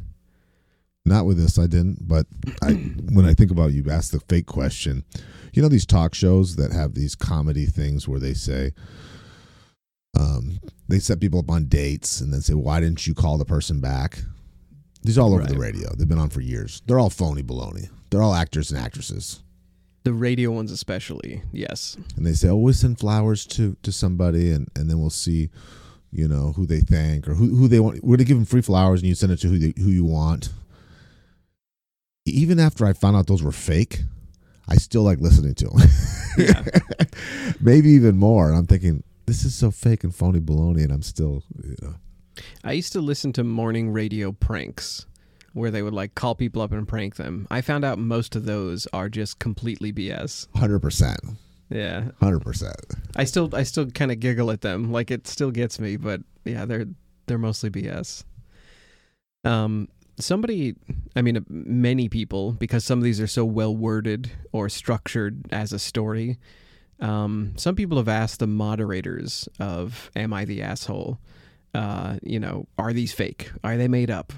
Not 1.05 1.27
with 1.27 1.37
this, 1.37 1.59
I 1.59 1.67
didn't. 1.67 2.07
But 2.07 2.27
I, 2.63 2.73
when 3.13 3.25
I 3.25 3.35
think 3.35 3.51
about 3.51 3.73
you, 3.73 3.85
ask 3.91 4.13
the 4.13 4.21
fake 4.21 4.47
question. 4.47 5.05
You 5.53 5.63
know 5.63 5.69
these 5.69 5.87
talk 5.87 6.15
shows 6.15 6.57
that 6.57 6.73
have 6.73 6.95
these 6.95 7.15
comedy 7.15 7.67
things 7.67 8.07
where 8.07 8.21
they 8.21 8.35
say, 8.35 8.73
um, 10.19 10.59
they 10.89 10.99
set 10.99 11.21
people 11.21 11.41
up 11.41 11.51
on 11.51 11.67
dates 11.67 12.21
and 12.21 12.33
then 12.33 12.41
say, 12.41 12.55
"Why 12.55 12.81
didn't 12.81 13.07
you 13.07 13.15
call 13.15 13.39
the 13.39 13.45
person 13.45 13.81
back?" 13.81 14.23
These 15.03 15.19
are 15.19 15.23
all 15.23 15.35
over 15.35 15.45
the 15.45 15.59
radio. 15.59 15.93
They've 15.95 16.09
been 16.09 16.19
on 16.19 16.31
for 16.31 16.41
years. 16.41 16.81
They're 16.87 16.99
all 17.01 17.11
phony 17.11 17.43
baloney. 17.43 17.89
They're 18.11 18.23
all 18.23 18.35
actors 18.35 18.71
and 18.71 18.79
actresses. 18.79 19.43
The 20.05 20.13
radio 20.13 20.51
ones, 20.53 20.71
especially. 20.71 21.43
Yes. 21.53 21.97
And 22.17 22.25
they 22.25 22.35
say, 22.35 22.49
"Oh, 22.49 22.57
we'll 22.57 22.75
send 22.75 23.01
flowers 23.01 23.45
to 23.47 23.77
to 23.83 23.91
somebody, 23.91 24.53
and 24.53 24.69
and 24.77 24.89
then 24.89 25.01
we'll 25.01 25.11
see, 25.11 25.51
you 26.13 26.29
know, 26.29 26.53
who 26.53 26.67
they 26.67 26.81
thank 26.81 27.27
or 27.27 27.35
who 27.35 27.57
who 27.57 27.69
they 27.69 27.81
want. 27.81 28.05
We're 28.05 28.17
gonna 28.17 28.25
give 28.25 28.37
them 28.37 28.45
free 28.45 28.63
flowers, 28.63 29.01
and 29.01 29.09
you 29.09 29.15
send 29.15 29.33
it 29.33 29.39
to 29.41 29.49
who 29.49 29.59
they, 29.59 29.81
who 29.81 29.89
you 29.89 30.05
want." 30.05 30.51
Even 32.25 32.61
after 32.61 32.87
I 32.87 32.93
found 32.93 33.17
out 33.17 33.27
those 33.27 33.43
were 33.43 33.51
fake, 33.51 34.03
I 34.69 34.77
still 34.77 35.03
like 35.03 35.19
listening 35.19 35.55
to 35.57 35.65
them. 35.69 35.89
Yeah. 36.39 36.65
Maybe 37.61 37.91
even 37.91 38.17
more. 38.17 38.49
And 38.49 38.57
I'm 38.57 38.67
thinking, 38.67 39.03
this 39.27 39.45
is 39.45 39.55
so 39.55 39.71
fake 39.71 40.05
and 40.05 40.15
phony 40.15 40.41
baloney, 40.41 40.83
and 40.85 40.93
I'm 40.93 41.03
still, 41.03 41.43
you 41.63 41.77
know. 41.83 41.95
I 42.65 42.73
used 42.73 42.93
to 42.93 43.01
listen 43.01 43.33
to 43.35 43.45
morning 43.45 43.91
radio 43.91 44.33
pranks 44.33 45.07
where 45.53 45.71
they 45.71 45.83
would 45.83 45.93
like 45.93 46.15
call 46.15 46.35
people 46.35 46.63
up 46.63 46.73
and 46.73 46.89
prank 46.89 47.17
them. 47.17 47.47
I 47.51 47.61
found 47.61 47.85
out 47.85 47.99
most 47.99 48.37
of 48.37 48.45
those 48.45 48.87
are 48.93 49.09
just 49.09 49.39
completely 49.39 49.93
BS. 49.93 50.47
Hundred 50.57 50.81
percent, 50.81 51.21
Yeah. 51.73 52.11
hundred 52.21 52.41
percent. 52.41 52.77
I 53.17 53.25
still 53.25 53.49
I 53.55 53.63
still 53.63 53.91
kind 53.91 54.13
of 54.13 54.21
giggle 54.21 54.51
at 54.51 54.61
them. 54.61 54.93
Like 54.93 55.11
it 55.11 55.27
still 55.27 55.51
gets 55.51 55.81
me, 55.81 55.97
but 55.97 56.21
yeah, 56.45 56.65
they're 56.65 56.87
they're 57.27 57.39
mostly 57.39 57.71
BS. 57.71 58.25
Um 59.45 59.89
somebody 60.19 60.77
I 61.17 61.23
mean 61.23 61.45
many 61.49 62.09
people 62.09 62.53
because 62.53 62.85
some 62.85 62.99
of 62.99 63.05
these 63.05 63.21
are 63.21 63.27
so 63.27 63.45
well 63.45 63.75
worded 63.75 64.31
or 64.53 64.69
structured 64.69 65.47
as 65.53 65.73
a 65.73 65.79
story. 65.79 66.39
Um 67.01 67.55
some 67.57 67.75
people 67.75 67.97
have 67.97 68.09
asked 68.09 68.41
the 68.41 68.47
moderators 68.47 69.49
of 69.59 70.11
am 70.15 70.33
I 70.33 70.45
the 70.45 70.63
asshole? 70.63 71.19
Uh, 71.75 72.19
you 72.23 72.39
know, 72.39 72.67
are 72.77 72.93
these 72.93 73.15
fake? 73.15 73.51
Are 73.65 73.79
they 73.79 73.89
made 73.89 74.11
up? 74.11 74.35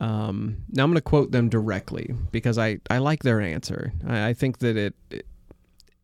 Um, 0.00 0.56
now 0.70 0.82
I'm 0.82 0.90
going 0.90 0.96
to 0.96 1.00
quote 1.02 1.30
them 1.30 1.48
directly 1.48 2.12
because 2.32 2.58
I, 2.58 2.78
I 2.90 2.98
like 2.98 3.22
their 3.22 3.40
answer. 3.40 3.92
I, 4.04 4.30
I 4.30 4.32
think 4.34 4.58
that 4.58 4.76
it, 4.76 4.94
it 5.10 5.26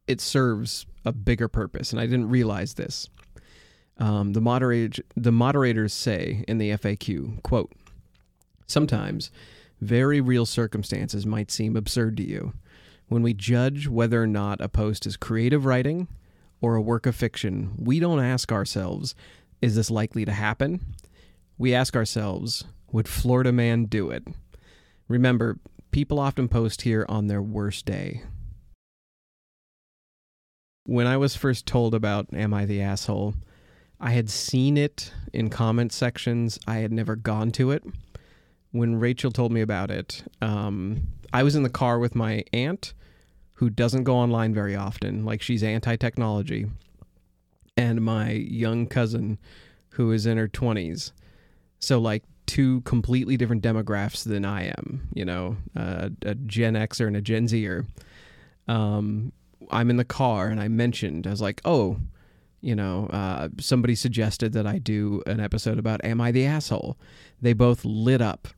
it 0.07 0.21
serves 0.21 0.87
a 1.05 1.13
bigger 1.13 1.49
purpose, 1.49 1.93
and 1.93 2.01
I 2.01 2.07
didn't 2.07 2.29
realize 2.29 2.75
this. 2.75 3.09
Um, 3.99 4.35
the 4.35 4.41
moderator 4.41 5.03
the 5.17 5.33
moderators 5.33 5.93
say 5.95 6.45
in 6.47 6.59
the 6.59 6.71
FAQ 6.71 7.43
quote 7.43 7.73
Sometimes 8.67 9.31
very 9.81 10.21
real 10.21 10.47
circumstances 10.47 11.25
might 11.25 11.51
seem 11.51 11.77
absurd 11.77 12.17
to 12.19 12.23
you. 12.23 12.53
When 13.09 13.23
we 13.23 13.35
judge 13.35 13.89
whether 13.89 14.23
or 14.23 14.27
not 14.27 14.61
a 14.61 14.69
post 14.69 15.07
is 15.07 15.17
creative 15.17 15.65
writing 15.65 16.09
or 16.61 16.75
a 16.75 16.83
work 16.83 17.07
of 17.07 17.15
fiction, 17.15 17.75
we 17.79 18.01
don't 18.01 18.21
ask 18.21 18.51
ourselves, 18.51 19.15
is 19.63 19.77
this 19.77 19.91
likely 19.91 20.25
to 20.25 20.33
happen? 20.33 20.95
We 21.59 21.75
ask 21.75 21.95
ourselves, 21.95 22.65
would 22.91 23.07
Florida 23.07 23.53
man 23.53 23.85
do 23.85 24.11
it? 24.11 24.27
Remember, 25.09 25.59
people 25.91 26.19
often 26.19 26.49
post 26.49 26.83
here 26.83 27.07
on 27.09 27.29
their 27.29 27.43
worst 27.43 27.87
day. 27.87 28.23
When 30.87 31.09
I 31.09 31.17
was 31.17 31.35
first 31.35 31.67
told 31.67 31.95
about 31.95 32.33
Am 32.33 32.55
I 32.55 32.65
the 32.65 32.81
Asshole, 32.81 33.35
I 33.99 34.11
had 34.11 34.31
seen 34.31 34.77
it 34.77 35.13
in 35.33 35.51
comment 35.51 35.93
sections. 35.93 36.61
I 36.69 36.77
had 36.77 36.93
never 36.93 37.17
gone 37.17 37.51
to 37.53 37.73
it. 37.73 37.83
When 38.71 38.95
Rachel 38.95 39.33
told 39.33 39.51
me 39.51 39.63
about 39.63 39.91
it, 39.91 40.23
um, 40.41 41.09
I 41.33 41.43
was 41.43 41.57
in 41.57 41.65
the 41.65 41.71
car 41.71 41.99
with 41.99 42.15
my 42.15 42.45
aunt, 42.53 42.95
who 43.55 43.69
doesn't 43.69 44.05
go 44.05 44.15
online 44.15 44.55
very 44.55 44.77
often. 44.77 45.25
Like, 45.25 45.43
she's 45.43 45.65
anti 45.65 45.97
technology. 45.97 46.67
And 47.77 48.01
my 48.03 48.31
young 48.31 48.87
cousin, 48.87 49.39
who 49.91 50.13
is 50.13 50.25
in 50.25 50.39
her 50.39 50.49
20s. 50.49 51.11
So, 51.81 51.99
like, 51.99 52.23
two 52.47 52.83
completely 52.83 53.37
different 53.37 53.65
demographics 53.65 54.23
than 54.23 54.45
I 54.45 54.67
am, 54.67 55.09
you 55.13 55.25
know, 55.25 55.57
uh, 55.75 56.11
a 56.23 56.37
Gen 56.37 56.75
Xer 56.75 57.09
and 57.09 57.17
a 57.17 57.21
Gen 57.21 57.49
Zer. 57.49 57.87
Um, 58.69 59.33
I'm 59.71 59.91
in 59.91 59.97
the 59.97 60.05
car 60.05 60.49
and 60.49 60.61
I 60.61 60.69
mentioned, 60.69 61.27
I 61.27 61.31
was 61.31 61.43
like, 61.43 61.61
oh, 61.65 61.99
you 62.61 62.75
know, 62.75 63.07
uh, 63.13 63.49
somebody 63.61 63.95
suggested 63.95 64.53
that 64.55 64.67
I 64.67 64.79
do 64.79 65.23
an 65.27 65.41
episode 65.41 65.79
about 65.79 66.05
Am 66.05 66.21
I 66.21 66.33
the 66.33 66.47
Asshole? 66.47 66.99
They 67.41 67.53
both 67.53 67.85
lit 67.85 68.21
up. 68.21 68.49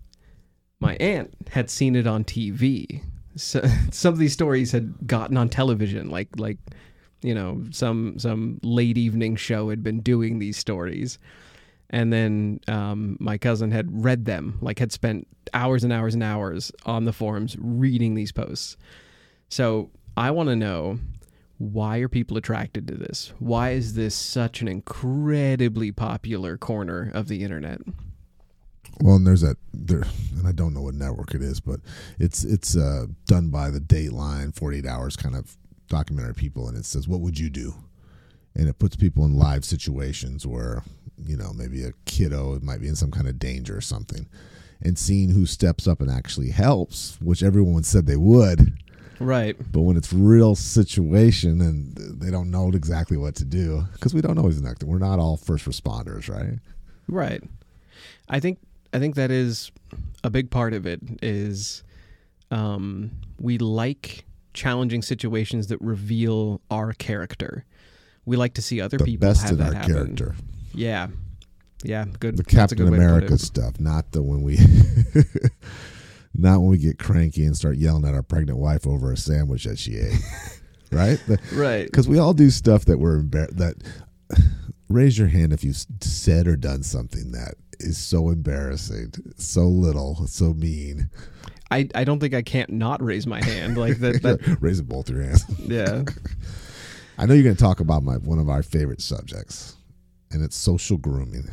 My 0.80 0.96
aunt 0.96 1.34
had 1.50 1.68
seen 1.68 1.96
it 1.96 2.06
on 2.06 2.24
TV. 2.24 3.02
So, 3.36 3.62
some 3.90 4.14
of 4.14 4.18
these 4.18 4.32
stories 4.32 4.72
had 4.72 5.06
gotten 5.06 5.36
on 5.36 5.48
television, 5.48 6.10
like 6.10 6.28
like 6.36 6.58
you 7.20 7.34
know 7.34 7.64
some 7.70 8.18
some 8.18 8.60
late 8.62 8.96
evening 8.96 9.36
show 9.36 9.70
had 9.70 9.82
been 9.82 10.00
doing 10.00 10.38
these 10.38 10.56
stories, 10.56 11.18
and 11.90 12.12
then 12.12 12.60
um, 12.68 13.16
my 13.20 13.36
cousin 13.36 13.70
had 13.70 14.04
read 14.04 14.24
them, 14.24 14.58
like 14.62 14.78
had 14.78 14.92
spent 14.92 15.26
hours 15.52 15.84
and 15.84 15.92
hours 15.92 16.14
and 16.14 16.22
hours 16.22 16.70
on 16.86 17.04
the 17.04 17.12
forums 17.12 17.56
reading 17.58 18.14
these 18.14 18.32
posts. 18.32 18.76
So 19.48 19.90
I 20.18 20.32
want 20.32 20.48
to 20.48 20.56
know 20.56 20.98
why 21.58 21.98
are 21.98 22.08
people 22.08 22.36
attracted 22.36 22.88
to 22.88 22.94
this? 22.94 23.32
Why 23.38 23.70
is 23.70 23.94
this 23.94 24.16
such 24.16 24.60
an 24.60 24.66
incredibly 24.66 25.92
popular 25.92 26.56
corner 26.56 27.12
of 27.14 27.28
the 27.28 27.44
internet? 27.44 27.80
Well, 29.00 29.14
and 29.14 29.24
there's 29.24 29.42
that 29.42 29.58
there, 29.72 30.02
and 30.36 30.44
I 30.44 30.50
don't 30.50 30.74
know 30.74 30.82
what 30.82 30.94
network 30.94 31.36
it 31.36 31.42
is, 31.42 31.60
but 31.60 31.78
it's 32.18 32.42
it's 32.42 32.76
uh, 32.76 33.06
done 33.26 33.50
by 33.50 33.70
the 33.70 33.78
Dateline, 33.78 34.52
48 34.56 34.86
Hours 34.86 35.14
kind 35.14 35.36
of 35.36 35.56
documentary 35.88 36.34
people, 36.34 36.66
and 36.66 36.76
it 36.76 36.84
says, 36.84 37.06
"What 37.06 37.20
would 37.20 37.38
you 37.38 37.48
do?" 37.48 37.74
And 38.56 38.68
it 38.68 38.80
puts 38.80 38.96
people 38.96 39.24
in 39.24 39.38
live 39.38 39.64
situations 39.64 40.44
where 40.44 40.82
you 41.16 41.36
know 41.36 41.52
maybe 41.52 41.84
a 41.84 41.92
kiddo 42.06 42.58
might 42.60 42.80
be 42.80 42.88
in 42.88 42.96
some 42.96 43.12
kind 43.12 43.28
of 43.28 43.38
danger 43.38 43.76
or 43.76 43.80
something, 43.80 44.26
and 44.82 44.98
seeing 44.98 45.30
who 45.30 45.46
steps 45.46 45.86
up 45.86 46.00
and 46.00 46.10
actually 46.10 46.50
helps, 46.50 47.18
which 47.20 47.44
everyone 47.44 47.84
said 47.84 48.06
they 48.06 48.16
would, 48.16 48.72
Right. 49.20 49.56
but 49.72 49.80
when 49.82 49.96
it's 49.96 50.12
real 50.12 50.54
situation 50.54 51.60
and 51.60 51.96
they 52.20 52.30
don't 52.30 52.50
know 52.50 52.68
exactly 52.68 53.16
what 53.16 53.34
to 53.36 53.44
do, 53.44 53.84
because 53.92 54.14
we 54.14 54.20
don't 54.20 54.38
always 54.38 54.60
know, 54.62 54.72
we're 54.84 54.98
not 54.98 55.18
all 55.18 55.36
first 55.36 55.64
responders, 55.66 56.28
right? 56.28 56.58
Right. 57.08 57.42
I 58.28 58.40
think 58.40 58.58
I 58.92 58.98
think 58.98 59.16
that 59.16 59.30
is 59.30 59.70
a 60.22 60.30
big 60.30 60.50
part 60.50 60.72
of 60.72 60.86
it. 60.86 61.00
Is 61.22 61.82
um, 62.50 63.10
we 63.40 63.58
like 63.58 64.24
challenging 64.54 65.02
situations 65.02 65.66
that 65.68 65.80
reveal 65.80 66.60
our 66.70 66.92
character. 66.92 67.64
We 68.24 68.36
like 68.36 68.54
to 68.54 68.62
see 68.62 68.80
other 68.80 68.98
The 68.98 69.04
people 69.04 69.28
best 69.28 69.42
have 69.42 69.52
in 69.52 69.58
that 69.58 69.68
our 69.68 69.74
happen. 69.74 69.94
character. 69.94 70.34
Yeah, 70.74 71.08
yeah, 71.82 72.04
good. 72.20 72.36
The 72.36 72.44
Captain 72.44 72.76
good 72.78 72.90
way 72.90 72.98
to 72.98 73.04
put 73.04 73.10
America 73.10 73.38
stuff, 73.38 73.80
not 73.80 74.12
the 74.12 74.22
when 74.22 74.42
we 74.42 74.58
not 76.38 76.60
when 76.60 76.70
we 76.70 76.78
get 76.78 76.98
cranky 76.98 77.44
and 77.44 77.56
start 77.56 77.76
yelling 77.76 78.06
at 78.06 78.14
our 78.14 78.22
pregnant 78.22 78.58
wife 78.58 78.86
over 78.86 79.12
a 79.12 79.16
sandwich 79.16 79.64
that 79.64 79.78
she 79.78 79.96
ate. 79.96 80.20
right? 80.92 81.20
Right. 81.52 81.84
Because 81.84 82.08
we 82.08 82.18
all 82.18 82.32
do 82.32 82.48
stuff 82.50 82.84
that 82.86 82.98
we're 82.98 83.20
embar- 83.20 83.54
that 83.56 83.74
raise 84.88 85.18
your 85.18 85.28
hand 85.28 85.52
if 85.52 85.64
you 85.64 85.72
said 86.00 86.46
or 86.46 86.56
done 86.56 86.82
something 86.84 87.32
that 87.32 87.54
is 87.80 87.98
so 87.98 88.30
embarrassing, 88.30 89.12
so 89.36 89.62
little, 89.62 90.26
so 90.26 90.54
mean. 90.54 91.10
I, 91.70 91.88
I 91.94 92.04
don't 92.04 92.20
think 92.20 92.34
I 92.34 92.42
can't 92.42 92.70
not 92.70 93.02
raise 93.02 93.26
my 93.26 93.44
hand 93.44 93.76
like 93.76 93.98
that. 93.98 94.22
that 94.22 94.58
Raise 94.60 94.80
both 94.80 95.10
your 95.10 95.22
hands. 95.22 95.44
yeah. 95.58 96.04
I 97.18 97.26
know 97.26 97.34
you're 97.34 97.42
going 97.42 97.56
to 97.56 97.62
talk 97.62 97.80
about 97.80 98.02
my 98.02 98.14
one 98.14 98.38
of 98.38 98.48
our 98.48 98.62
favorite 98.62 99.02
subjects, 99.02 99.76
and 100.30 100.42
it's 100.42 100.56
social 100.56 100.96
grooming. 100.96 101.50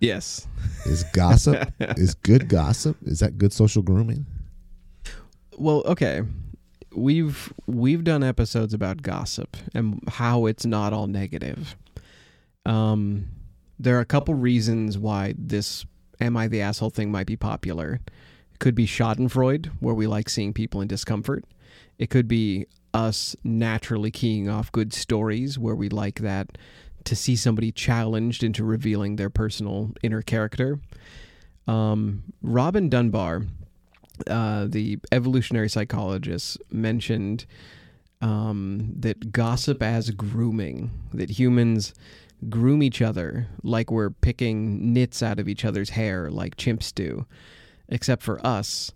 Yes. 0.00 0.48
Is 0.86 1.04
gossip 1.12 1.72
is 1.80 2.14
good 2.14 2.48
gossip? 2.48 2.96
Is 3.02 3.20
that 3.20 3.38
good 3.38 3.52
social 3.52 3.82
grooming? 3.82 4.26
Well, 5.56 5.82
okay. 5.86 6.22
We've 6.96 7.52
we've 7.66 8.02
done 8.02 8.24
episodes 8.24 8.74
about 8.74 9.02
gossip 9.02 9.56
and 9.74 10.02
how 10.08 10.46
it's 10.46 10.66
not 10.66 10.92
all 10.92 11.06
negative. 11.06 11.76
Um, 12.66 13.28
there 13.78 13.96
are 13.96 14.00
a 14.00 14.06
couple 14.06 14.34
reasons 14.34 14.98
why 14.98 15.34
this 15.38 15.84
"Am 16.20 16.36
I 16.36 16.48
the 16.48 16.62
asshole?" 16.62 16.90
thing 16.90 17.12
might 17.12 17.26
be 17.26 17.36
popular. 17.36 18.00
It 18.52 18.58
could 18.58 18.74
be 18.74 18.86
Schadenfreude, 18.86 19.66
where 19.80 19.94
we 19.94 20.06
like 20.06 20.28
seeing 20.28 20.52
people 20.52 20.80
in 20.80 20.88
discomfort. 20.88 21.44
It 21.98 22.10
could 22.10 22.26
be 22.26 22.66
us 22.92 23.36
naturally 23.44 24.10
keying 24.10 24.48
off 24.48 24.72
good 24.72 24.92
stories, 24.92 25.58
where 25.58 25.76
we 25.76 25.88
like 25.88 26.20
that 26.20 26.58
to 27.10 27.16
see 27.16 27.34
somebody 27.34 27.72
challenged 27.72 28.44
into 28.44 28.62
revealing 28.62 29.16
their 29.16 29.28
personal 29.28 29.90
inner 30.00 30.22
character. 30.22 30.78
Um, 31.66 32.22
Robin 32.40 32.88
Dunbar, 32.88 33.42
uh, 34.28 34.66
the 34.68 35.00
evolutionary 35.10 35.68
psychologist, 35.68 36.58
mentioned 36.70 37.46
um, 38.20 38.92
that 38.96 39.32
gossip 39.32 39.82
as 39.82 40.10
grooming, 40.10 40.92
that 41.12 41.30
humans 41.30 41.94
groom 42.48 42.80
each 42.80 43.02
other 43.02 43.48
like 43.64 43.90
we're 43.90 44.10
picking 44.10 44.92
nits 44.92 45.20
out 45.20 45.40
of 45.40 45.48
each 45.48 45.64
other's 45.64 45.90
hair, 45.90 46.30
like 46.30 46.56
chimps 46.56 46.94
do, 46.94 47.26
except 47.88 48.22
for 48.22 48.44
us. 48.46 48.92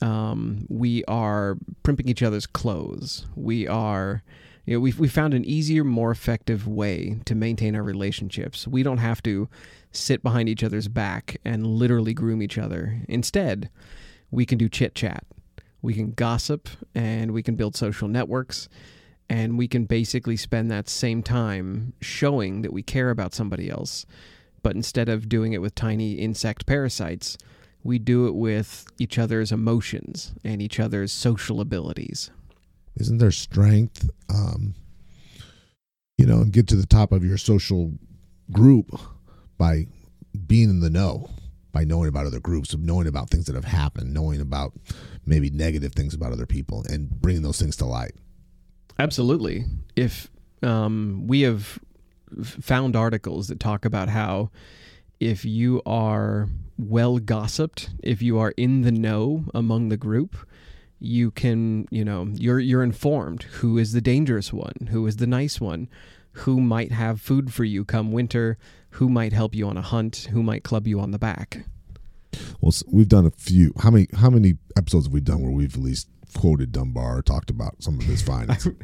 Um, 0.00 0.64
we 0.70 1.04
are 1.04 1.58
primping 1.82 2.08
each 2.08 2.22
other's 2.22 2.46
clothes. 2.46 3.26
We 3.36 3.68
are, 3.68 4.22
you 4.68 4.74
know, 4.74 4.80
we've, 4.80 4.98
we 4.98 5.08
found 5.08 5.32
an 5.32 5.46
easier, 5.46 5.82
more 5.82 6.10
effective 6.10 6.68
way 6.68 7.16
to 7.24 7.34
maintain 7.34 7.74
our 7.74 7.82
relationships. 7.82 8.68
We 8.68 8.82
don't 8.82 8.98
have 8.98 9.22
to 9.22 9.48
sit 9.92 10.22
behind 10.22 10.50
each 10.50 10.62
other's 10.62 10.88
back 10.88 11.38
and 11.42 11.66
literally 11.66 12.12
groom 12.12 12.42
each 12.42 12.58
other. 12.58 13.00
Instead, 13.08 13.70
we 14.30 14.44
can 14.44 14.58
do 14.58 14.68
chit 14.68 14.94
chat. 14.94 15.24
We 15.80 15.94
can 15.94 16.10
gossip 16.10 16.68
and 16.94 17.32
we 17.32 17.42
can 17.42 17.56
build 17.56 17.76
social 17.76 18.08
networks 18.08 18.68
and 19.30 19.56
we 19.56 19.68
can 19.68 19.86
basically 19.86 20.36
spend 20.36 20.70
that 20.70 20.90
same 20.90 21.22
time 21.22 21.94
showing 22.02 22.60
that 22.60 22.72
we 22.72 22.82
care 22.82 23.08
about 23.08 23.32
somebody 23.32 23.70
else. 23.70 24.04
But 24.62 24.76
instead 24.76 25.08
of 25.08 25.30
doing 25.30 25.54
it 25.54 25.62
with 25.62 25.74
tiny 25.74 26.12
insect 26.12 26.66
parasites, 26.66 27.38
we 27.82 27.98
do 27.98 28.26
it 28.26 28.34
with 28.34 28.84
each 28.98 29.18
other's 29.18 29.50
emotions 29.50 30.34
and 30.44 30.60
each 30.60 30.78
other's 30.78 31.10
social 31.10 31.62
abilities. 31.62 32.30
Isn't 32.98 33.18
there 33.18 33.30
strength, 33.30 34.10
um, 34.28 34.74
you 36.16 36.26
know, 36.26 36.40
and 36.40 36.52
get 36.52 36.66
to 36.68 36.76
the 36.76 36.86
top 36.86 37.12
of 37.12 37.24
your 37.24 37.38
social 37.38 37.92
group 38.50 38.98
by 39.56 39.86
being 40.46 40.68
in 40.70 40.80
the 40.80 40.90
know, 40.90 41.30
by 41.72 41.84
knowing 41.84 42.08
about 42.08 42.26
other 42.26 42.40
groups, 42.40 42.72
of 42.72 42.80
knowing 42.80 43.06
about 43.06 43.30
things 43.30 43.46
that 43.46 43.54
have 43.54 43.64
happened, 43.64 44.12
knowing 44.12 44.40
about 44.40 44.72
maybe 45.24 45.50
negative 45.50 45.92
things 45.92 46.14
about 46.14 46.32
other 46.32 46.46
people, 46.46 46.84
and 46.90 47.08
bringing 47.20 47.42
those 47.42 47.60
things 47.60 47.76
to 47.76 47.84
light. 47.84 48.12
Absolutely. 48.98 49.64
If 49.94 50.28
um, 50.62 51.24
we 51.26 51.42
have 51.42 51.78
found 52.42 52.96
articles 52.96 53.48
that 53.48 53.60
talk 53.60 53.84
about 53.84 54.08
how 54.08 54.50
if 55.20 55.44
you 55.44 55.82
are 55.86 56.48
well 56.78 57.18
gossiped, 57.18 57.90
if 58.02 58.22
you 58.22 58.38
are 58.38 58.52
in 58.56 58.82
the 58.82 58.92
know 58.92 59.44
among 59.54 59.88
the 59.88 59.96
group, 59.96 60.36
you 61.00 61.30
can, 61.30 61.86
you 61.90 62.04
know, 62.04 62.28
you're 62.34 62.58
you're 62.58 62.82
informed 62.82 63.44
who 63.44 63.78
is 63.78 63.92
the 63.92 64.00
dangerous 64.00 64.52
one, 64.52 64.88
who 64.90 65.06
is 65.06 65.16
the 65.16 65.26
nice 65.26 65.60
one, 65.60 65.88
who 66.32 66.60
might 66.60 66.92
have 66.92 67.20
food 67.20 67.52
for 67.52 67.64
you 67.64 67.84
come 67.84 68.12
winter, 68.12 68.58
who 68.90 69.08
might 69.08 69.32
help 69.32 69.54
you 69.54 69.68
on 69.68 69.76
a 69.76 69.82
hunt, 69.82 70.28
who 70.32 70.42
might 70.42 70.64
club 70.64 70.86
you 70.86 71.00
on 71.00 71.10
the 71.10 71.18
back. 71.18 71.64
Well, 72.60 72.72
we've 72.88 73.08
done 73.08 73.26
a 73.26 73.30
few. 73.30 73.72
How 73.78 73.90
many? 73.90 74.08
How 74.14 74.30
many 74.30 74.54
episodes 74.76 75.06
have 75.06 75.12
we 75.12 75.20
done 75.20 75.42
where 75.42 75.50
we've 75.50 75.74
at 75.74 75.80
least 75.80 76.08
quoted 76.36 76.72
Dunbar 76.72 77.18
or 77.18 77.22
talked 77.22 77.50
about 77.50 77.82
some 77.82 77.98
of 77.98 78.04
his 78.04 78.22
findings? 78.22 78.68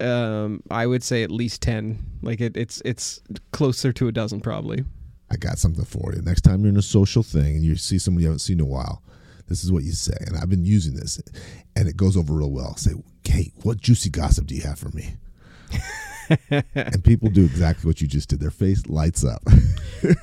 Um, 0.00 0.62
I 0.70 0.86
would 0.86 1.02
say 1.02 1.22
at 1.22 1.30
least 1.30 1.60
ten. 1.60 1.98
Like 2.22 2.40
it, 2.40 2.56
it's 2.56 2.80
it's 2.86 3.20
closer 3.52 3.92
to 3.92 4.08
a 4.08 4.12
dozen 4.12 4.40
probably. 4.40 4.84
I 5.30 5.36
got 5.36 5.58
something 5.58 5.84
for 5.84 6.14
you. 6.14 6.22
Next 6.22 6.40
time 6.40 6.60
you're 6.62 6.70
in 6.70 6.78
a 6.78 6.82
social 6.82 7.22
thing 7.22 7.56
and 7.56 7.62
you 7.62 7.76
see 7.76 7.98
someone 7.98 8.22
you 8.22 8.28
haven't 8.28 8.38
seen 8.38 8.60
in 8.60 8.64
a 8.64 8.68
while, 8.68 9.02
this 9.50 9.62
is 9.62 9.70
what 9.70 9.82
you 9.84 9.92
say. 9.92 10.16
And 10.26 10.38
I've 10.38 10.48
been 10.48 10.64
using 10.64 10.94
this, 10.94 11.20
and 11.76 11.86
it 11.88 11.96
goes 11.98 12.16
over 12.16 12.32
real 12.32 12.50
well. 12.50 12.74
Say, 12.76 12.92
"Hey, 13.24 13.52
what 13.62 13.78
juicy 13.78 14.08
gossip 14.08 14.46
do 14.46 14.54
you 14.54 14.62
have 14.62 14.78
for 14.78 14.88
me?" 14.90 15.16
and 16.74 17.04
people 17.04 17.28
do 17.28 17.44
exactly 17.44 17.86
what 17.86 18.00
you 18.00 18.06
just 18.08 18.28
did. 18.30 18.40
Their 18.40 18.50
face 18.50 18.86
lights 18.86 19.24
up. 19.24 19.42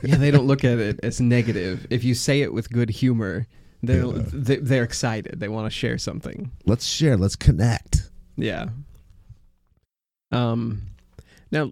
yeah, 0.03 0.15
they 0.15 0.31
don't 0.31 0.47
look 0.47 0.63
at 0.63 0.79
it 0.79 0.99
as 1.03 1.21
negative. 1.21 1.85
If 1.89 2.03
you 2.03 2.15
say 2.15 2.41
it 2.41 2.51
with 2.53 2.69
good 2.71 2.89
humor, 2.89 3.45
they're 3.83 4.05
Yeah. 4.05 4.23
they're 4.31 4.83
excited. 4.83 5.39
They 5.39 5.49
want 5.49 5.65
to 5.67 5.69
share 5.69 5.97
something. 5.97 6.51
Let's 6.65 6.85
share. 6.85 7.17
Let's 7.17 7.35
connect. 7.35 8.09
Yeah. 8.37 8.69
Um, 10.31 10.83
now, 11.51 11.71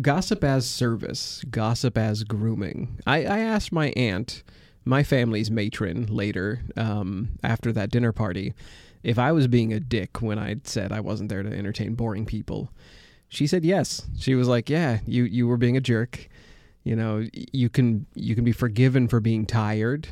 gossip 0.00 0.44
as 0.44 0.66
service, 0.68 1.42
gossip 1.50 1.96
as 1.96 2.24
grooming. 2.24 2.98
I, 3.06 3.24
I 3.24 3.38
asked 3.40 3.72
my 3.72 3.88
aunt, 3.96 4.42
my 4.84 5.02
family's 5.02 5.50
matron, 5.50 6.06
later 6.06 6.62
um, 6.76 7.30
after 7.42 7.72
that 7.72 7.90
dinner 7.90 8.12
party, 8.12 8.54
if 9.02 9.18
I 9.18 9.32
was 9.32 9.46
being 9.46 9.72
a 9.72 9.80
dick 9.80 10.20
when 10.20 10.38
I 10.38 10.56
said 10.64 10.92
I 10.92 11.00
wasn't 11.00 11.28
there 11.28 11.42
to 11.42 11.52
entertain 11.52 11.94
boring 11.94 12.26
people. 12.26 12.70
She 13.28 13.46
said 13.46 13.64
yes. 13.64 14.06
She 14.18 14.34
was 14.34 14.48
like, 14.48 14.70
"Yeah, 14.70 15.00
you 15.06 15.24
you 15.24 15.48
were 15.48 15.56
being 15.56 15.76
a 15.76 15.80
jerk. 15.80 16.28
You 16.84 16.96
know, 16.96 17.26
you 17.32 17.68
can 17.68 18.06
you 18.14 18.34
can 18.34 18.44
be 18.44 18.52
forgiven 18.52 19.08
for 19.08 19.20
being 19.20 19.46
tired, 19.46 20.08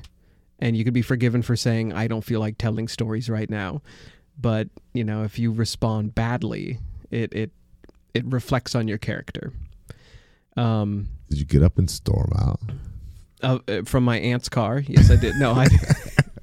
and 0.59 0.77
you 0.77 0.85
can 0.85 0.95
be 0.95 1.03
forgiven 1.03 1.43
for 1.43 1.55
saying 1.55 1.93
I 1.93 2.09
don't 2.09 2.25
feel 2.25 2.41
like 2.41 2.59
telling 2.59 2.89
stories 2.89 3.31
right 3.31 3.49
now." 3.49 3.83
But 4.41 4.69
you 4.93 5.05
know, 5.05 5.23
if 5.23 5.39
you 5.39 5.53
respond 5.53 6.15
badly, 6.15 6.79
it 7.11 7.33
it 7.33 7.51
it 8.15 8.25
reflects 8.27 8.75
on 8.75 8.89
your 8.89 8.99
character. 8.99 9.53
Um, 10.57 11.09
Did 11.31 11.39
you 11.39 11.45
get 11.45 11.63
up 11.63 11.79
and 11.79 11.91
storm 11.91 12.33
out? 12.37 12.61
Uh, 13.43 13.59
from 13.85 14.05
my 14.05 14.19
aunt's 14.19 14.49
car, 14.49 14.79
yes, 14.87 15.11
I 15.11 15.17
did. 15.17 15.37
No, 15.37 15.53
I. 15.53 15.67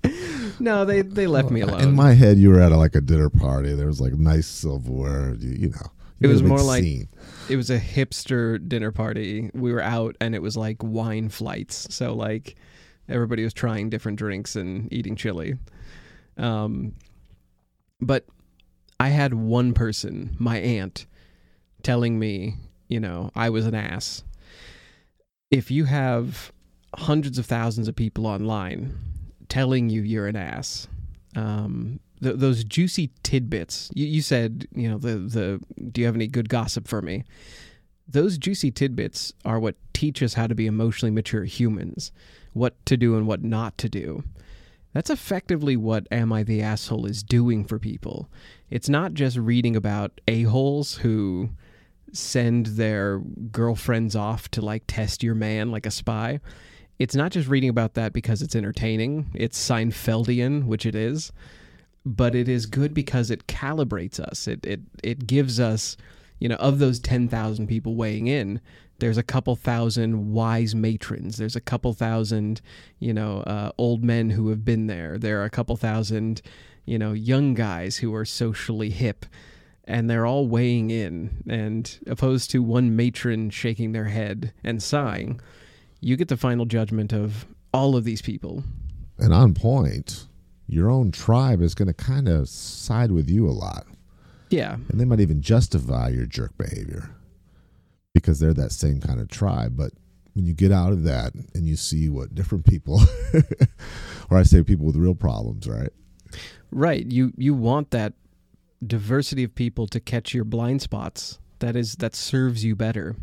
no, 0.59 0.85
they 0.85 1.01
they 1.01 1.27
left 1.27 1.49
me 1.51 1.61
alone. 1.61 1.81
In 1.81 1.95
my 1.95 2.13
head, 2.13 2.37
you 2.37 2.49
were 2.49 2.59
at 2.59 2.71
a, 2.71 2.77
like 2.77 2.95
a 2.95 3.01
dinner 3.01 3.29
party. 3.29 3.73
There 3.73 3.87
was 3.87 4.01
like 4.01 4.13
nice 4.13 4.47
silverware. 4.47 5.35
You, 5.35 5.49
you 5.51 5.69
know, 5.69 5.91
It 6.19 6.27
was 6.27 6.43
more 6.43 6.61
like- 6.61 6.83
scene. 6.83 7.07
it 7.49 7.55
was 7.55 7.69
a 7.69 7.79
hipster 7.79 8.65
dinner 8.67 8.91
party. 8.91 9.49
We 9.53 9.71
were 9.73 9.81
out, 9.81 10.15
and 10.21 10.35
it 10.35 10.41
was 10.41 10.57
like 10.57 10.77
wine 10.83 11.29
flights. 11.29 11.87
So 11.93 12.13
like, 12.13 12.55
everybody 13.07 13.43
was 13.43 13.53
trying 13.53 13.89
different 13.89 14.17
drinks 14.17 14.55
and 14.55 14.91
eating 14.93 15.15
chili. 15.15 15.55
Um, 16.37 16.95
but 18.01 18.25
I 18.99 19.09
had 19.09 19.33
one 19.33 19.73
person, 19.73 20.35
my 20.39 20.57
aunt, 20.57 21.05
telling 21.83 22.17
me, 22.19 22.55
you 22.87 22.99
know, 22.99 23.31
I 23.35 23.49
was 23.49 23.65
an 23.65 23.75
ass. 23.75 24.23
If 25.51 25.71
you 25.71 25.85
have 25.85 26.51
hundreds 26.95 27.37
of 27.37 27.45
thousands 27.45 27.87
of 27.87 27.95
people 27.95 28.25
online 28.27 28.97
telling 29.47 29.89
you 29.89 30.01
you're 30.01 30.27
an 30.27 30.35
ass, 30.35 30.87
um, 31.35 31.99
th- 32.21 32.35
those 32.37 32.63
juicy 32.63 33.11
tidbits. 33.23 33.91
You, 33.93 34.05
you 34.05 34.21
said, 34.21 34.67
you 34.73 34.89
know, 34.89 34.97
the 34.97 35.15
the. 35.17 35.61
Do 35.91 36.01
you 36.01 36.07
have 36.07 36.15
any 36.15 36.27
good 36.27 36.49
gossip 36.49 36.87
for 36.87 37.01
me? 37.01 37.23
Those 38.07 38.37
juicy 38.37 38.71
tidbits 38.71 39.33
are 39.45 39.59
what 39.59 39.75
teach 39.93 40.23
us 40.23 40.33
how 40.33 40.47
to 40.47 40.55
be 40.55 40.65
emotionally 40.65 41.11
mature 41.11 41.43
humans, 41.43 42.11
what 42.53 42.83
to 42.87 42.97
do 42.97 43.15
and 43.15 43.27
what 43.27 43.43
not 43.43 43.77
to 43.79 43.89
do. 43.89 44.23
That's 44.93 45.11
effectively 45.11 45.77
what 45.77 46.07
Am 46.11 46.33
I 46.33 46.41
the 46.41 46.63
Asshole 46.63 47.05
is 47.05 47.21
doing 47.21 47.63
for 47.63 47.77
people. 47.77 48.27
It's 48.71 48.89
not 48.89 49.13
just 49.13 49.37
reading 49.37 49.75
about 49.75 50.19
a-holes 50.27 50.95
who 50.95 51.51
send 52.11 52.65
their 52.65 53.19
girlfriends 53.51 54.15
off 54.15 54.49
to 54.49 54.61
like 54.61 54.83
test 54.87 55.21
your 55.21 55.35
man 55.35 55.69
like 55.69 55.85
a 55.85 55.91
spy. 55.91 56.39
It's 56.99 57.15
not 57.15 57.31
just 57.31 57.47
reading 57.47 57.69
about 57.69 57.95
that 57.95 58.13
because 58.13 58.41
it's 58.41 58.55
entertaining, 58.55 59.31
it's 59.33 59.57
Seinfeldian, 59.57 60.65
which 60.65 60.85
it 60.85 60.95
is, 60.95 61.31
but 62.05 62.35
it 62.35 62.47
is 62.47 62.65
good 62.65 62.93
because 62.93 63.31
it 63.31 63.47
calibrates 63.47 64.19
us. 64.19 64.47
It 64.47 64.65
it 64.65 64.81
it 65.01 65.25
gives 65.25 65.59
us, 65.59 65.97
you 66.39 66.49
know, 66.49 66.55
of 66.55 66.79
those 66.79 66.99
10,000 66.99 67.67
people 67.67 67.95
weighing 67.95 68.27
in, 68.27 68.61
there's 68.99 69.17
a 69.17 69.23
couple 69.23 69.55
thousand 69.55 70.33
wise 70.33 70.75
matrons. 70.75 71.37
There's 71.37 71.55
a 71.55 71.61
couple 71.61 71.93
thousand, 71.93 72.61
you 72.99 73.13
know, 73.13 73.39
uh, 73.41 73.71
old 73.77 74.03
men 74.03 74.29
who 74.29 74.49
have 74.49 74.63
been 74.63 74.87
there. 74.87 75.17
There 75.17 75.41
are 75.41 75.45
a 75.45 75.49
couple 75.49 75.75
thousand, 75.77 76.41
you 76.85 76.99
know, 76.99 77.13
young 77.13 77.53
guys 77.53 77.97
who 77.97 78.13
are 78.13 78.25
socially 78.25 78.89
hip 78.89 79.25
and 79.85 80.09
they're 80.09 80.25
all 80.25 80.47
weighing 80.47 80.91
in. 80.91 81.43
And 81.47 81.97
opposed 82.07 82.51
to 82.51 82.61
one 82.61 82.95
matron 82.95 83.49
shaking 83.49 83.93
their 83.93 84.05
head 84.05 84.53
and 84.63 84.83
sighing, 84.83 85.39
you 86.01 86.15
get 86.15 86.27
the 86.27 86.37
final 86.37 86.65
judgment 86.65 87.13
of 87.13 87.45
all 87.73 87.95
of 87.95 88.03
these 88.03 88.21
people. 88.21 88.63
And 89.17 89.33
on 89.33 89.53
point, 89.53 90.27
your 90.67 90.89
own 90.89 91.11
tribe 91.11 91.61
is 91.61 91.75
going 91.75 91.87
to 91.87 91.93
kind 91.93 92.27
of 92.27 92.47
side 92.47 93.11
with 93.11 93.29
you 93.29 93.47
a 93.47 93.51
lot. 93.51 93.85
Yeah. 94.49 94.77
And 94.87 94.99
they 94.99 95.05
might 95.05 95.19
even 95.19 95.41
justify 95.41 96.09
your 96.09 96.25
jerk 96.25 96.57
behavior 96.57 97.11
because 98.13 98.39
they're 98.39 98.53
that 98.53 98.71
same 98.71 98.99
kind 98.99 99.19
of 99.19 99.27
tribe. 99.29 99.75
But 99.75 99.91
when 100.33 100.45
you 100.45 100.53
get 100.53 100.71
out 100.71 100.91
of 100.91 101.03
that 101.03 101.33
and 101.53 101.67
you 101.67 101.75
see 101.75 102.09
what 102.09 102.33
different 102.33 102.65
people, 102.65 103.01
or 104.29 104.37
I 104.37 104.43
say 104.43 104.63
people 104.63 104.85
with 104.85 104.95
real 104.95 105.15
problems, 105.15 105.67
right? 105.67 105.91
Right. 106.71 107.05
You 107.05 107.33
you 107.35 107.53
want 107.53 107.91
that 107.91 108.13
diversity 108.85 109.43
of 109.43 109.55
people 109.55 109.87
to 109.87 109.99
catch 109.99 110.33
your 110.33 110.43
blind 110.43 110.81
spots. 110.81 111.39
That 111.59 111.75
is 111.75 111.95
that 111.95 112.15
serves 112.15 112.63
you 112.63 112.75
better. 112.75 113.15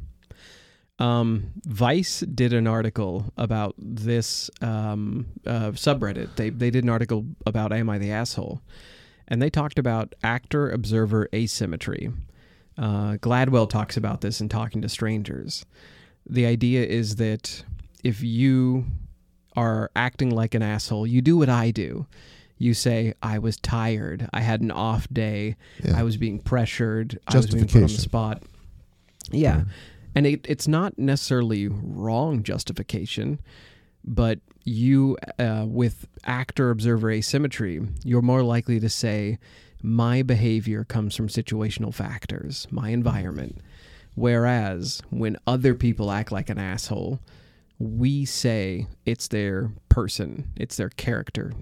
Um, 0.98 1.52
Vice 1.66 2.20
did 2.20 2.52
an 2.52 2.66
article 2.66 3.32
about 3.36 3.74
this 3.78 4.50
um, 4.62 5.26
uh, 5.46 5.72
subreddit. 5.72 6.36
They 6.36 6.50
they 6.50 6.70
did 6.70 6.84
an 6.84 6.90
article 6.90 7.26
about 7.44 7.72
"Am 7.72 7.90
I 7.90 7.98
the 7.98 8.10
asshole?" 8.12 8.62
and 9.28 9.42
they 9.42 9.50
talked 9.50 9.78
about 9.78 10.14
actor 10.22 10.70
observer 10.70 11.28
asymmetry. 11.34 12.12
Uh, 12.78 13.16
Gladwell 13.16 13.68
talks 13.68 13.96
about 13.96 14.20
this 14.20 14.40
in 14.40 14.48
Talking 14.48 14.82
to 14.82 14.88
Strangers. 14.88 15.64
The 16.28 16.46
idea 16.46 16.84
is 16.84 17.16
that 17.16 17.64
if 18.04 18.22
you 18.22 18.86
are 19.56 19.90
acting 19.96 20.30
like 20.30 20.54
an 20.54 20.62
asshole, 20.62 21.06
you 21.06 21.22
do 21.22 21.36
what 21.36 21.48
I 21.48 21.70
do. 21.70 22.06
You 22.58 22.74
say, 22.74 23.14
I 23.22 23.38
was 23.38 23.56
tired. 23.58 24.28
I 24.32 24.40
had 24.40 24.60
an 24.60 24.70
off 24.70 25.08
day. 25.12 25.56
Yeah. 25.82 25.98
I 25.98 26.02
was 26.02 26.16
being 26.16 26.38
pressured. 26.38 27.18
I 27.26 27.36
was 27.36 27.46
being 27.46 27.66
put 27.66 27.76
on 27.76 27.82
the 27.82 27.88
spot. 27.88 28.42
Yeah. 29.30 29.64
And 30.16 30.26
it, 30.26 30.46
it's 30.48 30.66
not 30.66 30.98
necessarily 30.98 31.68
wrong 31.68 32.42
justification, 32.42 33.38
but 34.02 34.40
you, 34.64 35.18
uh, 35.38 35.66
with 35.68 36.08
actor 36.24 36.70
observer 36.70 37.10
asymmetry, 37.10 37.86
you're 38.02 38.22
more 38.22 38.42
likely 38.42 38.80
to 38.80 38.88
say, 38.88 39.38
my 39.82 40.22
behavior 40.22 40.84
comes 40.84 41.14
from 41.14 41.28
situational 41.28 41.92
factors, 41.92 42.66
my 42.70 42.88
environment. 42.88 43.58
Whereas 44.14 45.02
when 45.10 45.36
other 45.46 45.74
people 45.74 46.10
act 46.10 46.32
like 46.32 46.48
an 46.48 46.58
asshole, 46.58 47.20
we 47.78 48.24
say 48.24 48.86
it's 49.04 49.28
their 49.28 49.70
person, 49.90 50.50
it's 50.56 50.78
their 50.78 50.88
character. 50.88 51.52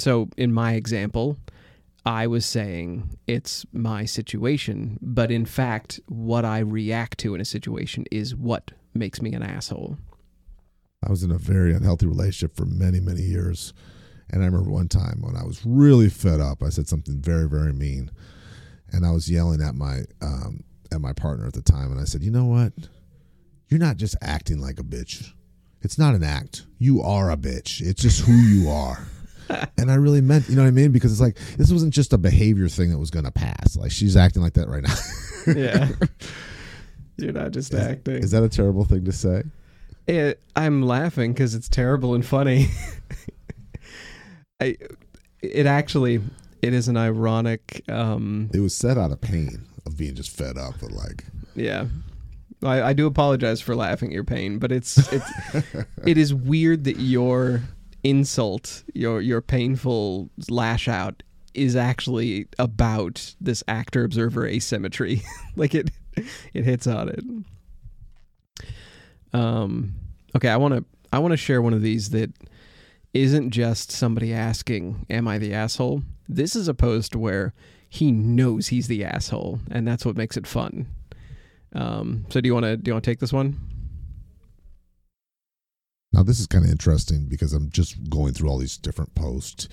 So 0.00 0.28
in 0.36 0.52
my 0.52 0.72
example, 0.72 1.38
I 2.06 2.26
was 2.26 2.44
saying 2.44 3.18
it's 3.26 3.64
my 3.72 4.04
situation, 4.04 4.98
but 5.00 5.30
in 5.30 5.46
fact, 5.46 6.00
what 6.06 6.44
I 6.44 6.58
react 6.58 7.18
to 7.20 7.34
in 7.34 7.40
a 7.40 7.46
situation 7.46 8.04
is 8.10 8.34
what 8.34 8.72
makes 8.92 9.22
me 9.22 9.32
an 9.32 9.42
asshole. 9.42 9.96
I 11.06 11.10
was 11.10 11.22
in 11.22 11.30
a 11.30 11.38
very 11.38 11.74
unhealthy 11.74 12.06
relationship 12.06 12.56
for 12.56 12.66
many, 12.66 13.00
many 13.00 13.22
years. 13.22 13.72
And 14.30 14.42
I 14.42 14.46
remember 14.46 14.70
one 14.70 14.88
time 14.88 15.20
when 15.22 15.36
I 15.36 15.44
was 15.44 15.64
really 15.64 16.08
fed 16.08 16.40
up, 16.40 16.62
I 16.62 16.68
said 16.68 16.88
something 16.88 17.20
very, 17.20 17.48
very 17.48 17.72
mean. 17.72 18.10
And 18.92 19.04
I 19.04 19.10
was 19.10 19.30
yelling 19.30 19.62
at 19.62 19.74
my 19.74 20.02
um, 20.22 20.64
at 20.92 21.00
my 21.00 21.12
partner 21.12 21.46
at 21.46 21.52
the 21.54 21.62
time, 21.62 21.90
and 21.90 22.00
I 22.00 22.04
said, 22.04 22.22
"You 22.22 22.30
know 22.30 22.44
what? 22.44 22.72
You're 23.68 23.80
not 23.80 23.96
just 23.96 24.16
acting 24.22 24.60
like 24.60 24.78
a 24.78 24.84
bitch. 24.84 25.32
It's 25.82 25.98
not 25.98 26.14
an 26.14 26.22
act. 26.22 26.64
You 26.78 27.02
are 27.02 27.30
a 27.30 27.36
bitch. 27.36 27.80
It's 27.80 28.02
just 28.02 28.20
who 28.20 28.32
you 28.32 28.70
are." 28.70 29.06
and 29.78 29.90
I 29.90 29.94
really 29.94 30.20
meant, 30.20 30.48
you 30.48 30.56
know 30.56 30.62
what 30.62 30.68
I 30.68 30.72
mean? 30.72 30.92
Because 30.92 31.12
it's 31.12 31.20
like 31.20 31.36
this 31.56 31.70
wasn't 31.70 31.92
just 31.94 32.12
a 32.12 32.18
behavior 32.18 32.68
thing 32.68 32.90
that 32.90 32.98
was 32.98 33.10
going 33.10 33.24
to 33.24 33.30
pass. 33.32 33.76
Like 33.76 33.90
she's 33.90 34.16
acting 34.16 34.42
like 34.42 34.54
that 34.54 34.68
right 34.68 34.82
now. 34.82 34.94
Yeah. 35.54 35.90
You're 37.18 37.32
not 37.32 37.50
just 37.50 37.74
acting. 37.74 38.14
Is 38.16 38.30
that 38.30 38.42
a 38.42 38.48
terrible 38.48 38.86
thing 38.86 39.04
to 39.04 39.12
say? 39.12 39.42
It, 40.06 40.40
I'm 40.56 40.82
laughing 40.82 41.34
because 41.34 41.54
it's 41.54 41.68
terrible 41.68 42.14
and 42.14 42.24
funny. 42.24 42.68
I, 44.60 44.76
it 45.42 45.66
actually, 45.66 46.22
it 46.62 46.72
is 46.72 46.88
an 46.88 46.96
ironic. 46.96 47.84
Um, 47.88 48.50
It 48.54 48.60
was 48.60 48.74
said 48.74 48.96
out 48.96 49.12
of 49.12 49.20
pain 49.20 49.66
of 49.86 49.98
being 49.98 50.14
just 50.14 50.30
fed 50.34 50.56
up, 50.56 50.74
but 50.80 50.92
like 50.92 51.24
yeah, 51.54 51.86
I, 52.62 52.82
I 52.82 52.92
do 52.94 53.06
apologize 53.06 53.60
for 53.60 53.76
laughing 53.76 54.08
at 54.08 54.14
your 54.14 54.24
pain, 54.24 54.58
but 54.58 54.72
it's 54.72 54.96
it's 55.12 55.30
it 56.06 56.16
is 56.18 56.32
weird 56.32 56.84
that 56.84 56.98
your 56.98 57.60
insult, 58.04 58.84
your 58.94 59.20
your 59.20 59.40
painful 59.40 60.30
lash 60.48 60.86
out, 60.86 61.22
is 61.54 61.74
actually 61.74 62.46
about 62.58 63.34
this 63.40 63.64
actor 63.66 64.04
observer 64.04 64.46
asymmetry. 64.46 65.22
like 65.56 65.74
it, 65.74 65.90
it 66.52 66.64
hits 66.64 66.86
on 66.86 67.08
it. 67.08 67.24
Um. 69.32 69.94
Okay, 70.36 70.48
I 70.48 70.56
want 70.56 70.74
to 70.74 70.84
I 71.12 71.18
want 71.18 71.32
to 71.32 71.36
share 71.36 71.62
one 71.62 71.72
of 71.72 71.82
these 71.82 72.10
that 72.10 72.30
isn't 73.12 73.50
just 73.50 73.90
somebody 73.90 74.32
asking, 74.32 75.06
"Am 75.10 75.26
I 75.26 75.38
the 75.38 75.54
asshole?" 75.54 76.02
This 76.28 76.54
is 76.54 76.68
a 76.68 76.74
post 76.74 77.16
where 77.16 77.54
he 77.88 78.10
knows 78.10 78.68
he's 78.68 78.88
the 78.88 79.04
asshole, 79.04 79.60
and 79.70 79.86
that's 79.86 80.04
what 80.04 80.16
makes 80.16 80.36
it 80.36 80.46
fun. 80.46 80.86
Um, 81.72 82.26
so 82.28 82.40
do 82.40 82.46
you 82.48 82.54
want 82.54 82.64
to 82.64 82.76
do 82.76 82.88
you 82.88 82.94
want 82.94 83.04
to 83.04 83.10
take 83.10 83.20
this 83.20 83.32
one? 83.32 83.73
Now 86.14 86.22
this 86.22 86.38
is 86.38 86.46
kind 86.46 86.64
of 86.64 86.70
interesting 86.70 87.26
because 87.26 87.52
I'm 87.52 87.70
just 87.70 88.08
going 88.08 88.34
through 88.34 88.48
all 88.48 88.58
these 88.58 88.78
different 88.78 89.16
posts, 89.16 89.68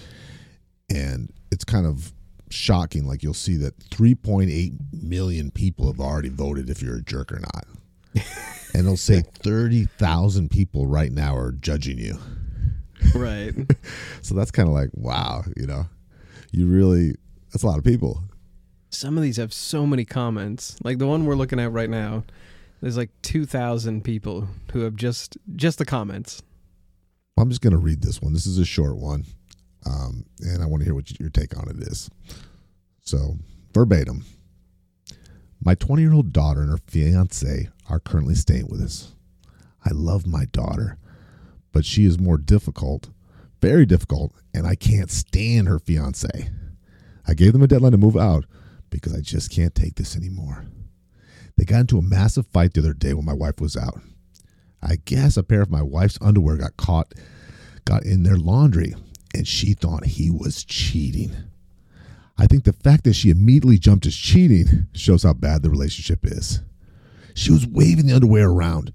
and 0.90 1.32
it's 1.52 1.64
kind 1.64 1.86
of 1.86 2.14
shocking. 2.50 3.06
Like 3.06 3.22
you'll 3.22 3.36
see 3.36 3.58
that 3.58 3.78
3.8 3.92 4.74
million 5.04 5.52
people 5.52 5.86
have 5.86 6.00
already 6.00 6.30
voted 6.30 6.68
if 6.68 6.82
you're 6.82 6.98
a 6.98 7.04
jerk 7.04 7.32
or 7.32 7.40
not, 7.40 7.68
and 8.74 8.86
it'll 8.86 8.98
say 8.98 9.22
30,000 9.22 10.50
people 10.50 10.88
right 10.88 11.12
now 11.12 11.36
are 11.36 11.52
judging 11.52 12.00
you. 12.00 12.18
Right. 13.14 13.54
So 14.24 14.36
that's 14.36 14.52
kind 14.52 14.70
of 14.70 14.74
like 14.74 14.90
wow, 14.94 15.44
you 15.58 15.68
know, 15.68 15.88
you 16.52 16.68
really 16.68 17.16
that's 17.52 17.64
a 17.64 17.68
lot 17.68 17.78
of 17.78 17.84
people. 17.84 18.24
Some 18.90 19.18
of 19.18 19.24
these 19.24 19.38
have 19.38 19.52
so 19.52 19.86
many 19.86 20.06
comments. 20.06 20.78
Like 20.84 21.00
the 21.00 21.08
one 21.08 21.26
we're 21.26 21.36
looking 21.36 21.60
at 21.60 21.72
right 21.72 21.90
now, 21.90 22.24
there's 22.82 22.98
like 22.98 23.12
2,000 23.22 24.04
people 24.04 24.48
who 24.74 24.82
have 24.82 24.96
just 24.96 25.38
just 25.56 25.78
the 25.78 25.86
comments. 25.86 26.42
I'm 27.38 27.50
just 27.50 27.62
going 27.62 27.72
to 27.72 27.80
read 27.80 28.02
this 28.02 28.22
one. 28.22 28.34
This 28.34 28.46
is 28.46 28.58
a 28.58 28.66
short 28.66 28.98
one, 28.98 29.26
um, 29.86 30.26
and 30.42 30.62
I 30.62 30.66
want 30.66 30.82
to 30.82 30.86
hear 30.86 30.94
what 30.94 31.20
your 31.20 31.30
take 31.30 31.58
on 31.58 31.70
it 31.70 31.78
is. 31.78 32.10
So, 33.04 33.38
verbatim 33.74 34.26
My 35.64 35.76
20 35.76 36.02
year 36.02 36.14
old 36.14 36.34
daughter 36.34 36.62
and 36.62 36.70
her 36.70 36.78
fiance 36.78 37.70
are 37.90 38.00
currently 38.00 38.36
staying 38.36 38.68
with 38.68 38.82
us. 38.82 39.14
I 39.86 39.92
love 39.92 40.28
my 40.28 40.46
daughter, 40.46 40.98
but 41.72 41.86
she 41.86 42.06
is 42.06 42.20
more 42.20 42.38
difficult, 42.38 43.10
very 43.62 43.86
difficult, 43.86 44.34
and 44.54 44.68
I 44.68 44.76
can't 44.76 45.10
stand 45.10 45.68
her 45.68 45.80
fiance. 45.80 46.50
I 47.28 47.34
gave 47.34 47.54
them 47.54 47.64
a 47.64 47.68
deadline 47.68 47.94
to 47.94 47.98
move 47.98 48.18
out 48.18 48.46
because 48.90 49.16
I 49.16 49.22
just 49.22 49.52
can't 49.52 49.74
take 49.74 49.96
this 49.96 50.16
anymore. 50.16 50.66
They 51.58 51.66
got 51.66 51.82
into 51.82 51.98
a 51.98 52.04
massive 52.04 52.48
fight 52.48 52.74
the 52.74 52.82
other 52.82 52.94
day 52.94 53.14
when 53.14 53.26
my 53.26 53.34
wife 53.34 53.60
was 53.60 53.78
out. 53.78 54.02
I 54.82 54.98
guess 55.06 55.38
a 55.38 55.44
pair 55.44 55.62
of 55.62 55.70
my 55.70 55.82
wife's 55.82 56.18
underwear 56.22 56.58
got 56.58 56.78
caught, 56.78 57.14
got 57.86 58.04
in 58.04 58.24
their 58.24 58.38
laundry, 58.38 58.96
and 59.34 59.48
she 59.48 59.74
thought 59.74 60.06
he 60.06 60.32
was 60.32 60.64
cheating. 60.64 61.36
I 62.38 62.48
think 62.48 62.64
the 62.64 62.74
fact 62.74 63.04
that 63.04 63.14
she 63.14 63.30
immediately 63.30 63.78
jumped 63.78 64.06
as 64.08 64.16
cheating 64.16 64.88
shows 64.94 65.24
how 65.24 65.34
bad 65.34 65.62
the 65.62 65.70
relationship 65.70 66.20
is. 66.24 66.62
She 67.36 67.52
was 67.52 67.68
waving 67.68 68.08
the 68.08 68.16
underwear 68.16 68.50
around, 68.50 68.92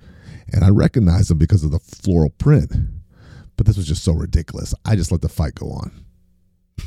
and 0.53 0.65
I 0.65 0.71
recognized 0.71 1.31
them 1.31 1.39
because 1.39 1.63
of 1.63 1.71
the 1.71 1.79
floral 1.79 2.31
print. 2.31 2.73
But 3.57 3.67
this 3.67 3.77
was 3.77 3.87
just 3.87 4.05
so 4.05 4.13
ridiculous. 4.13 4.75
I 4.85 4.97
just 4.97 5.13
let 5.13 5.23
the 5.23 5.29
fight 5.29 5.55
go 5.55 5.71
on. 5.71 5.93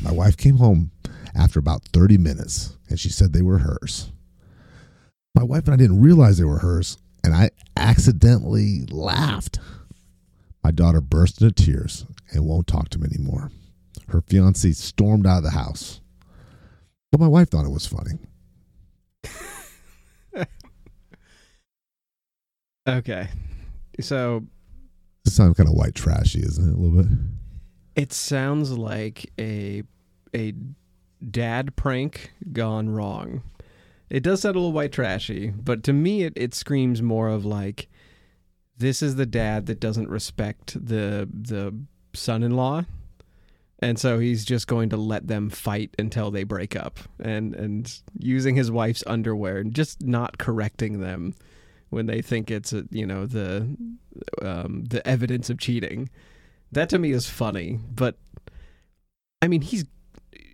My 0.02 0.12
wife 0.12 0.38
came 0.38 0.58
home 0.58 0.92
after 1.34 1.60
about 1.60 1.84
30 1.94 2.18
minutes, 2.18 2.78
and 2.90 3.00
she 3.00 3.10
said 3.10 3.34
they 3.34 3.42
were 3.42 3.60
hers. 3.60 4.12
My 5.36 5.44
wife 5.44 5.66
and 5.66 5.74
I 5.74 5.78
didn't 5.78 6.02
realize 6.02 6.38
they 6.38 6.44
were 6.44 6.60
hers, 6.60 6.98
and 7.24 7.34
I 7.34 7.52
accidentally 7.78 8.86
laughed. 8.90 9.60
My 10.64 10.72
daughter 10.72 11.02
burst 11.02 11.42
into 11.42 11.54
tears 11.54 12.06
and 12.32 12.46
won't 12.46 12.68
talk 12.68 12.90
to 12.90 13.00
me 13.00 13.08
anymore. 13.14 13.52
Her 14.10 14.22
fiance 14.22 14.72
stormed 14.74 15.26
out 15.26 15.38
of 15.40 15.44
the 15.44 15.52
house. 15.52 16.02
But 17.12 17.22
my 17.22 17.28
wife 17.28 17.50
thought 17.50 17.66
it 17.66 17.72
was 17.72 17.88
funny. 17.88 18.20
Okay. 22.88 23.28
So 24.00 24.44
It 25.26 25.32
sounds 25.32 25.56
kind 25.58 25.70
of 25.70 25.76
white 25.76 25.94
trashy, 25.94 26.40
isn't 26.40 26.68
it? 26.70 26.74
A 26.74 26.78
little 26.78 27.04
bit. 27.04 27.12
It 27.96 28.14
sounds 28.14 28.72
like 28.72 29.32
a 29.40 29.84
a 30.34 30.54
dad 31.30 31.76
prank 31.76 32.32
gone 32.52 32.90
wrong. 32.90 33.44
It 34.10 34.24
does 34.24 34.42
sound 34.42 34.56
a 34.56 34.60
little 34.60 34.74
white 34.74 34.92
trashy, 34.92 35.50
but 35.50 35.84
to 35.84 35.94
me 35.94 36.24
it, 36.24 36.34
it 36.36 36.54
screams 36.54 37.02
more 37.02 37.30
of 37.30 37.46
like 37.46 37.88
this 38.78 39.02
is 39.02 39.16
the 39.16 39.26
dad 39.26 39.66
that 39.68 39.80
doesn't 39.80 40.10
respect 40.10 40.74
the 40.74 41.30
the 41.32 41.76
son-in-law. 42.14 42.86
And 43.82 43.98
so 43.98 44.20
he's 44.20 44.44
just 44.44 44.68
going 44.68 44.90
to 44.90 44.98
let 44.98 45.28
them 45.28 45.50
fight 45.50 45.96
until 45.98 46.32
they 46.32 46.44
break 46.44 46.76
up 46.76 47.00
and 47.20 47.56
and 47.56 48.02
using 48.18 48.56
his 48.56 48.72
wife's 48.72 49.04
underwear 49.08 49.58
and 49.58 49.74
just 49.74 50.02
not 50.04 50.38
correcting 50.38 51.00
them 51.00 51.36
when 51.90 52.06
they 52.06 52.22
think 52.22 52.52
it's 52.52 52.74
a, 52.74 52.86
you 52.92 53.06
know 53.06 53.26
the 53.26 53.76
um, 54.42 54.86
the 54.86 55.06
evidence 55.08 55.50
of 55.50 55.60
cheating. 55.60 56.10
That 56.72 56.90
to 56.90 57.00
me 57.00 57.12
is 57.12 57.30
funny, 57.30 57.80
but 57.94 58.18
I 59.42 59.48
mean, 59.48 59.62
he's. 59.62 59.86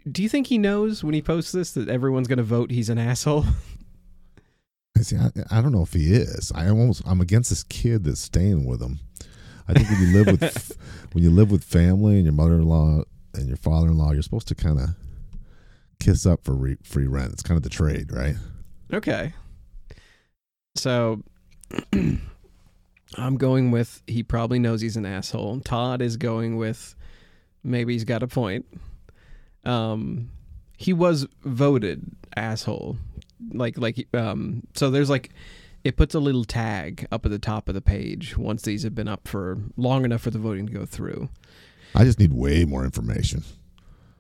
Do 0.10 0.22
you 0.22 0.30
think 0.30 0.48
he 0.48 0.58
knows 0.58 1.04
when 1.04 1.14
he 1.14 1.22
posts 1.22 1.52
this 1.52 1.72
that 1.72 1.90
everyone's 1.90 2.28
going 2.28 2.38
to 2.38 2.44
vote 2.44 2.72
he's 2.72 2.90
an 2.90 2.98
asshole? 2.98 3.46
I 4.98 5.02
see. 5.02 5.18
I, 5.18 5.32
I 5.52 5.62
don't 5.62 5.72
know 5.72 5.82
if 5.82 5.94
he 5.94 6.14
is. 6.14 6.52
I 6.54 6.70
almost. 6.70 7.02
I'm 7.06 7.22
against 7.22 7.50
this 7.50 7.64
kid 7.64 8.04
that's 8.04 8.22
staying 8.22 8.66
with 8.66 8.82
him. 8.82 9.00
I 9.68 9.74
think 9.74 9.90
when 9.90 10.02
you 10.02 10.18
live 10.18 10.28
with 10.28 10.78
when 11.14 11.24
you 11.24 11.32
live 11.32 11.52
with 11.52 11.64
family 11.64 12.16
and 12.16 12.24
your 12.24 12.34
mother-in-law 12.34 13.04
and 13.34 13.48
your 13.48 13.58
father-in-law, 13.58 14.12
you're 14.12 14.22
supposed 14.22 14.48
to 14.50 14.56
kind 14.56 14.80
of 14.80 14.90
kiss 16.00 16.26
up 16.26 16.44
for 16.44 16.54
re- 16.54 16.78
free 16.84 17.08
rent. 17.08 17.34
It's 17.34 17.44
kind 17.44 17.58
of 17.58 17.64
the 17.64 17.70
trade, 17.70 18.12
right? 18.12 18.36
Okay. 18.94 19.34
So 20.76 21.24
I'm 21.94 23.38
going 23.38 23.72
with 23.72 24.04
he 24.08 24.24
probably 24.24 24.60
knows 24.60 24.82
he's 24.82 24.98
an 24.98 25.06
asshole. 25.06 25.62
Todd 25.62 26.02
is 26.02 26.16
going 26.16 26.58
with 26.58 26.96
maybe 27.64 27.94
he's 27.94 28.04
got 28.04 28.24
a 28.24 28.28
point. 28.28 28.66
Um 29.66 30.30
he 30.78 30.94
was 30.94 31.28
voted 31.44 32.04
asshole. 32.36 32.98
Like 33.52 33.78
like 33.78 34.08
um 34.14 34.64
so 34.74 34.90
there's 34.90 35.10
like 35.10 35.32
it 35.84 35.98
puts 35.98 36.16
a 36.16 36.20
little 36.20 36.46
tag 36.46 37.08
up 37.12 37.26
at 37.26 37.32
the 37.32 37.40
top 37.40 37.70
of 37.70 37.76
the 37.76 37.82
page 37.82 38.36
once 38.38 38.64
these 38.64 38.84
have 38.84 38.96
been 38.96 39.08
up 39.08 39.28
for 39.28 39.60
long 39.78 40.04
enough 40.04 40.22
for 40.22 40.32
the 40.32 40.40
voting 40.40 40.66
to 40.68 40.74
go 40.74 40.86
through. 40.86 41.30
I 41.94 42.04
just 42.04 42.20
need 42.20 42.34
way 42.34 42.66
more 42.66 42.84
information. 42.84 43.44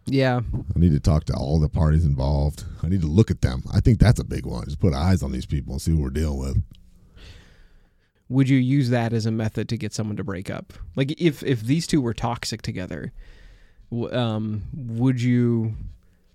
Yeah. 0.05 0.41
I 0.53 0.79
need 0.79 0.91
to 0.91 0.99
talk 0.99 1.25
to 1.25 1.33
all 1.33 1.59
the 1.59 1.67
parties 1.67 2.05
involved. 2.05 2.63
I 2.83 2.87
need 2.87 3.01
to 3.01 3.07
look 3.07 3.31
at 3.31 3.41
them. 3.41 3.63
I 3.73 3.79
think 3.79 3.99
that's 3.99 4.19
a 4.19 4.23
big 4.23 4.45
one. 4.45 4.65
Just 4.65 4.79
put 4.79 4.93
eyes 4.93 5.23
on 5.23 5.31
these 5.31 5.47
people 5.47 5.73
and 5.73 5.81
see 5.81 5.91
what 5.91 6.03
we're 6.03 6.09
dealing 6.11 6.37
with. 6.39 6.63
Would 8.29 8.47
you 8.49 8.57
use 8.57 8.89
that 8.89 9.13
as 9.13 9.25
a 9.25 9.31
method 9.31 9.67
to 9.69 9.77
get 9.77 9.93
someone 9.93 10.17
to 10.17 10.23
break 10.23 10.49
up? 10.49 10.73
Like 10.95 11.19
if 11.19 11.43
if 11.43 11.61
these 11.61 11.85
two 11.85 12.01
were 12.01 12.13
toxic 12.13 12.61
together, 12.61 13.11
um, 14.13 14.63
would 14.73 15.21
you 15.21 15.75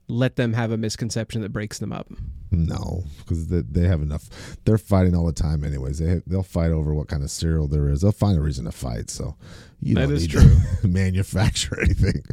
let 0.08 0.36
them 0.36 0.52
have 0.54 0.72
a 0.72 0.76
misconception 0.76 1.40
that 1.42 1.52
breaks 1.52 1.78
them 1.78 1.92
up? 1.92 2.08
No, 2.50 3.04
because 3.18 3.46
they, 3.48 3.60
they 3.60 3.86
have 3.86 4.02
enough. 4.02 4.28
They're 4.64 4.78
fighting 4.78 5.14
all 5.14 5.24
the 5.26 5.32
time, 5.32 5.62
anyways. 5.64 5.98
They 5.98 6.20
they'll 6.26 6.42
fight 6.42 6.72
over 6.72 6.92
what 6.92 7.06
kind 7.08 7.22
of 7.22 7.30
cereal 7.30 7.68
there 7.68 7.88
is. 7.88 8.00
They'll 8.00 8.10
find 8.12 8.36
a 8.36 8.40
reason 8.40 8.64
to 8.64 8.72
fight. 8.72 9.08
So 9.10 9.36
you 9.80 9.94
That 9.94 10.08
don't 10.08 10.14
need 10.18 10.30
true. 10.30 10.56
to 10.80 10.88
manufacture 10.88 11.80
anything. 11.80 12.24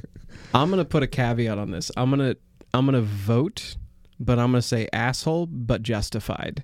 I'm 0.56 0.70
gonna 0.72 0.86
put 0.86 1.04
a 1.04 1.08
caveat 1.08 1.58
on 1.60 1.70
this. 1.72 1.92
I'm 1.96 2.10
gonna 2.10 2.36
I'm 2.74 2.86
gonna 2.86 3.02
vote, 3.02 3.76
but 4.20 4.40
I'm 4.40 4.52
gonna 4.52 4.62
say 4.64 4.88
asshole, 4.92 5.46
but 5.46 5.84
justified. 5.84 6.64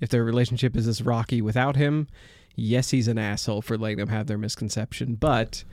If 0.00 0.10
their 0.10 0.22
relationship 0.24 0.76
is 0.76 0.86
this 0.86 1.00
rocky 1.00 1.42
without 1.42 1.74
him, 1.76 2.06
yes, 2.54 2.90
he's 2.90 3.08
an 3.08 3.18
asshole 3.18 3.62
for 3.62 3.76
letting 3.76 3.98
them 3.98 4.08
have 4.10 4.26
their 4.28 4.38
misconception, 4.38 5.14
but 5.16 5.64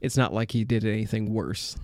it's 0.00 0.16
not 0.16 0.32
like 0.32 0.52
he 0.52 0.64
did 0.64 0.84
anything 0.84 1.32
worse. 1.32 1.76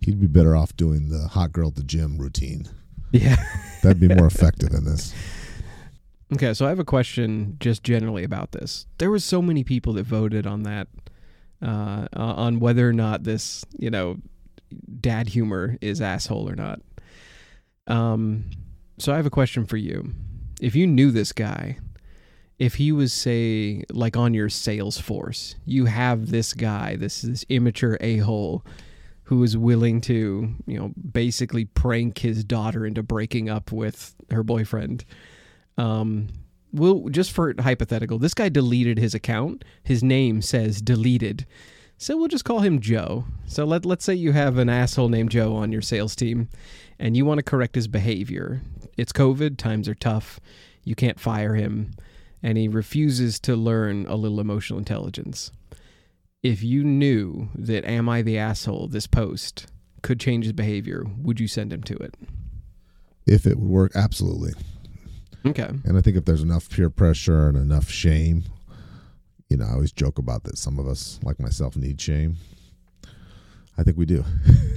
He'd 0.00 0.20
be 0.20 0.26
better 0.26 0.56
off 0.56 0.76
doing 0.76 1.10
the 1.10 1.28
hot 1.28 1.52
girl 1.52 1.68
at 1.68 1.76
the 1.76 1.82
gym 1.82 2.18
routine. 2.18 2.68
Yeah. 3.12 3.36
That'd 3.82 4.00
be 4.00 4.08
more 4.08 4.26
effective 4.26 4.72
in 4.72 4.84
this. 4.84 5.14
Okay, 6.32 6.54
so 6.54 6.64
I 6.64 6.68
have 6.68 6.78
a 6.78 6.84
question 6.84 7.56
just 7.58 7.82
generally 7.82 8.22
about 8.22 8.52
this. 8.52 8.86
There 8.98 9.10
was 9.10 9.24
so 9.24 9.42
many 9.42 9.64
people 9.64 9.94
that 9.94 10.04
voted 10.04 10.46
on 10.46 10.62
that, 10.62 10.88
uh, 11.60 12.06
on 12.12 12.60
whether 12.60 12.88
or 12.88 12.92
not 12.92 13.24
this, 13.24 13.64
you 13.76 13.90
know, 13.90 14.18
dad 15.00 15.28
humor 15.28 15.76
is 15.80 16.00
asshole 16.00 16.48
or 16.48 16.54
not. 16.54 16.80
Um, 17.88 18.44
so 18.98 19.12
I 19.12 19.16
have 19.16 19.26
a 19.26 19.30
question 19.30 19.66
for 19.66 19.76
you. 19.76 20.12
If 20.60 20.76
you 20.76 20.86
knew 20.86 21.10
this 21.10 21.32
guy, 21.32 21.78
if 22.60 22.74
he 22.74 22.92
was 22.92 23.12
say 23.12 23.82
like 23.90 24.18
on 24.18 24.34
your 24.34 24.50
sales 24.50 24.98
force, 24.98 25.56
you 25.64 25.86
have 25.86 26.30
this 26.30 26.52
guy, 26.52 26.94
this 26.94 27.22
this 27.22 27.44
immature 27.48 27.96
a 28.02 28.18
hole 28.18 28.64
who 29.24 29.42
is 29.42 29.56
willing 29.56 30.00
to, 30.02 30.54
you 30.66 30.78
know, 30.78 30.92
basically 31.10 31.64
prank 31.64 32.18
his 32.18 32.44
daughter 32.44 32.84
into 32.84 33.02
breaking 33.02 33.48
up 33.48 33.72
with 33.72 34.14
her 34.30 34.42
boyfriend. 34.42 35.06
Um, 35.78 36.28
well, 36.72 37.08
just 37.10 37.32
for 37.32 37.54
hypothetical, 37.58 38.18
this 38.18 38.34
guy 38.34 38.50
deleted 38.50 38.98
his 38.98 39.14
account. 39.14 39.64
His 39.82 40.02
name 40.02 40.42
says 40.42 40.82
deleted. 40.82 41.46
So 41.96 42.16
we'll 42.16 42.28
just 42.28 42.44
call 42.44 42.60
him 42.60 42.80
Joe. 42.80 43.24
So 43.46 43.64
let 43.64 43.86
let's 43.86 44.04
say 44.04 44.14
you 44.14 44.32
have 44.32 44.58
an 44.58 44.68
asshole 44.68 45.08
named 45.08 45.30
Joe 45.30 45.56
on 45.56 45.72
your 45.72 45.82
sales 45.82 46.14
team 46.14 46.50
and 46.98 47.16
you 47.16 47.24
want 47.24 47.38
to 47.38 47.42
correct 47.42 47.74
his 47.74 47.88
behavior. 47.88 48.60
It's 48.98 49.12
COVID, 49.12 49.56
times 49.56 49.88
are 49.88 49.94
tough. 49.94 50.40
You 50.84 50.94
can't 50.94 51.18
fire 51.18 51.54
him 51.54 51.92
and 52.42 52.56
he 52.56 52.68
refuses 52.68 53.38
to 53.40 53.56
learn 53.56 54.06
a 54.06 54.16
little 54.16 54.40
emotional 54.40 54.78
intelligence. 54.78 55.50
If 56.42 56.62
you 56.62 56.84
knew 56.84 57.48
that 57.54 57.84
am 57.84 58.08
I 58.08 58.22
the 58.22 58.38
asshole 58.38 58.88
this 58.88 59.06
post 59.06 59.66
could 60.02 60.18
change 60.18 60.44
his 60.44 60.52
behavior, 60.52 61.04
would 61.18 61.38
you 61.38 61.48
send 61.48 61.72
him 61.72 61.82
to 61.84 61.96
it? 61.96 62.14
If 63.26 63.46
it 63.46 63.58
would 63.58 63.68
work, 63.68 63.92
absolutely. 63.94 64.52
Okay. 65.46 65.68
And 65.84 65.96
I 65.96 66.00
think 66.00 66.16
if 66.16 66.24
there's 66.24 66.42
enough 66.42 66.68
peer 66.70 66.90
pressure 66.90 67.48
and 67.48 67.56
enough 67.56 67.90
shame, 67.90 68.44
you 69.48 69.56
know, 69.56 69.66
I 69.66 69.72
always 69.72 69.92
joke 69.92 70.18
about 70.18 70.44
that. 70.44 70.58
Some 70.58 70.78
of 70.78 70.86
us, 70.86 71.18
like 71.22 71.40
myself, 71.40 71.76
need 71.76 72.00
shame. 72.00 72.36
I 73.76 73.82
think 73.82 73.96
we 73.96 74.06
do. 74.06 74.24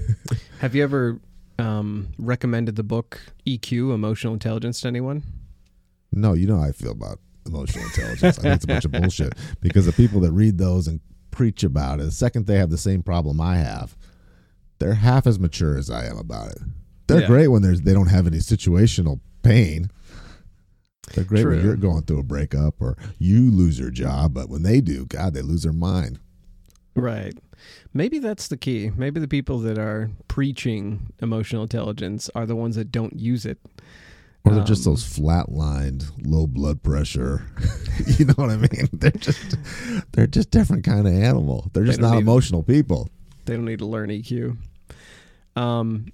Have 0.59 0.75
you 0.75 0.83
ever 0.83 1.19
um, 1.59 2.07
recommended 2.17 2.75
the 2.75 2.83
book 2.83 3.21
EQ, 3.45 3.93
Emotional 3.93 4.33
Intelligence, 4.33 4.81
to 4.81 4.87
anyone? 4.87 5.23
No, 6.11 6.33
you 6.33 6.47
know 6.47 6.57
how 6.57 6.67
I 6.67 6.71
feel 6.71 6.91
about 6.91 7.19
emotional 7.45 7.85
intelligence. 7.85 8.37
I 8.39 8.41
think 8.41 8.55
it's 8.55 8.63
a 8.63 8.67
bunch 8.67 8.85
of 8.85 8.91
bullshit 8.91 9.33
because 9.61 9.85
the 9.85 9.93
people 9.93 10.19
that 10.21 10.31
read 10.31 10.57
those 10.57 10.87
and 10.87 10.99
preach 11.31 11.63
about 11.63 11.99
it, 11.99 12.03
the 12.03 12.11
second 12.11 12.45
they 12.45 12.57
have 12.57 12.69
the 12.69 12.77
same 12.77 13.01
problem 13.03 13.41
I 13.41 13.57
have, 13.57 13.95
they're 14.79 14.93
half 14.95 15.25
as 15.27 15.39
mature 15.39 15.77
as 15.77 15.89
I 15.89 16.05
am 16.05 16.17
about 16.17 16.51
it. 16.51 16.59
They're 17.07 17.21
Yeah. 17.21 17.27
great 17.27 17.47
when 17.49 17.61
there's 17.61 17.81
they 17.81 17.93
don't 17.93 18.07
have 18.07 18.27
any 18.27 18.37
situational 18.37 19.19
pain. 19.41 19.89
They're 21.13 21.23
great 21.25 21.45
when 21.45 21.61
you're 21.63 21.75
going 21.75 22.03
through 22.03 22.19
a 22.19 22.23
breakup 22.23 22.75
or 22.81 22.97
you 23.19 23.51
lose 23.51 23.77
your 23.77 23.91
job, 23.91 24.33
but 24.33 24.49
when 24.49 24.63
they 24.63 24.79
do, 24.81 25.05
God, 25.05 25.33
they 25.33 25.41
lose 25.41 25.63
their 25.63 25.73
mind. 25.73 26.19
Right. 26.95 27.37
Maybe 27.93 28.19
that's 28.19 28.47
the 28.47 28.57
key. 28.57 28.91
Maybe 28.95 29.19
the 29.19 29.27
people 29.27 29.59
that 29.59 29.77
are 29.77 30.11
preaching 30.27 31.11
emotional 31.21 31.63
intelligence 31.63 32.29
are 32.35 32.45
the 32.45 32.55
ones 32.55 32.75
that 32.75 32.91
don't 32.91 33.19
use 33.19 33.45
it. 33.45 33.59
Or 34.45 34.53
they're 34.53 34.63
just 34.63 34.85
Um, 34.85 34.93
those 34.93 35.03
flatlined, 35.05 36.11
low 36.25 36.47
blood 36.47 36.83
pressure. 36.83 37.45
you 38.17 38.25
know 38.25 38.33
what 38.35 38.49
I 38.49 38.57
mean? 38.57 38.89
They're 38.93 39.11
just 39.11 39.55
they're 40.11 40.27
just 40.27 40.51
different 40.51 40.83
kind 40.83 41.07
of 41.07 41.13
animal. 41.13 41.69
They're 41.73 41.85
just 41.85 41.99
don't 42.01 42.09
not 42.09 42.15
need- 42.15 42.23
emotional 42.23 42.61
people. 42.63 43.09
They 43.45 43.55
don't 43.55 43.65
need 43.65 43.79
to 43.79 43.85
learn 43.85 44.09
EQ. 44.09 44.57
Um, 45.55 46.07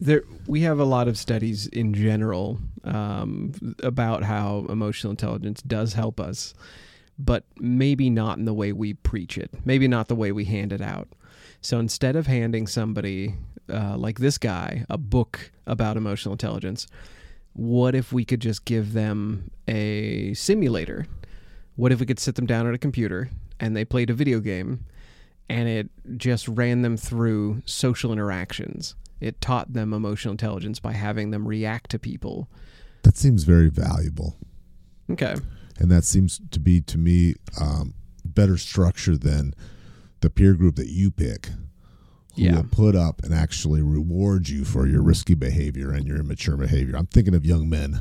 there 0.00 0.22
we 0.46 0.62
have 0.62 0.78
a 0.80 0.84
lot 0.84 1.06
of 1.08 1.16
studies 1.18 1.66
in 1.68 1.94
general 1.94 2.58
um, 2.84 3.52
about 3.82 4.22
how 4.24 4.66
emotional 4.68 5.10
intelligence 5.10 5.62
does 5.62 5.92
help 5.92 6.18
us, 6.18 6.54
but 7.18 7.44
maybe 7.58 8.08
not 8.10 8.38
in 8.38 8.46
the 8.46 8.54
way 8.54 8.72
we 8.72 8.94
preach 8.94 9.36
it. 9.38 9.50
Maybe 9.64 9.86
not 9.88 10.08
the 10.08 10.16
way 10.16 10.32
we 10.32 10.44
hand 10.44 10.72
it 10.72 10.80
out. 10.80 11.08
So 11.60 11.78
instead 11.78 12.16
of 12.16 12.26
handing 12.26 12.66
somebody 12.66 13.34
uh, 13.68 13.96
like 13.96 14.18
this 14.18 14.38
guy 14.38 14.86
a 14.88 14.96
book 14.98 15.52
about 15.66 15.96
emotional 15.98 16.32
intelligence, 16.32 16.86
what 17.52 17.94
if 17.94 18.12
we 18.12 18.24
could 18.24 18.40
just 18.40 18.64
give 18.64 18.92
them 18.92 19.50
a 19.66 20.34
simulator? 20.34 21.06
What 21.76 21.92
if 21.92 22.00
we 22.00 22.06
could 22.06 22.18
sit 22.18 22.34
them 22.34 22.46
down 22.46 22.66
at 22.66 22.74
a 22.74 22.78
computer 22.78 23.30
and 23.58 23.76
they 23.76 23.84
played 23.84 24.10
a 24.10 24.14
video 24.14 24.40
game 24.40 24.84
and 25.48 25.68
it 25.68 25.90
just 26.16 26.46
ran 26.48 26.82
them 26.82 26.96
through 26.96 27.62
social 27.64 28.12
interactions? 28.12 28.94
It 29.20 29.40
taught 29.40 29.72
them 29.72 29.92
emotional 29.92 30.32
intelligence 30.32 30.80
by 30.80 30.92
having 30.92 31.30
them 31.30 31.46
react 31.46 31.90
to 31.90 31.98
people. 31.98 32.48
That 33.02 33.16
seems 33.16 33.44
very 33.44 33.68
valuable. 33.68 34.36
Okay. 35.10 35.34
and 35.80 35.90
that 35.90 36.04
seems 36.04 36.40
to 36.52 36.60
be 36.60 36.80
to 36.82 36.96
me 36.96 37.34
um, 37.60 37.94
better 38.24 38.56
structure 38.56 39.16
than 39.16 39.54
the 40.20 40.30
peer 40.30 40.54
group 40.54 40.76
that 40.76 40.88
you 40.88 41.10
pick 41.10 41.48
who 42.40 42.46
Yeah. 42.46 42.56
will 42.56 42.64
put 42.64 42.96
up 42.96 43.22
and 43.22 43.32
actually 43.34 43.82
reward 43.82 44.48
you 44.48 44.64
for 44.64 44.86
your 44.86 45.02
risky 45.02 45.34
behavior 45.34 45.92
and 45.92 46.06
your 46.06 46.16
immature 46.18 46.56
behavior 46.56 46.96
i'm 46.96 47.06
thinking 47.06 47.34
of 47.34 47.44
young 47.44 47.68
men 47.68 48.00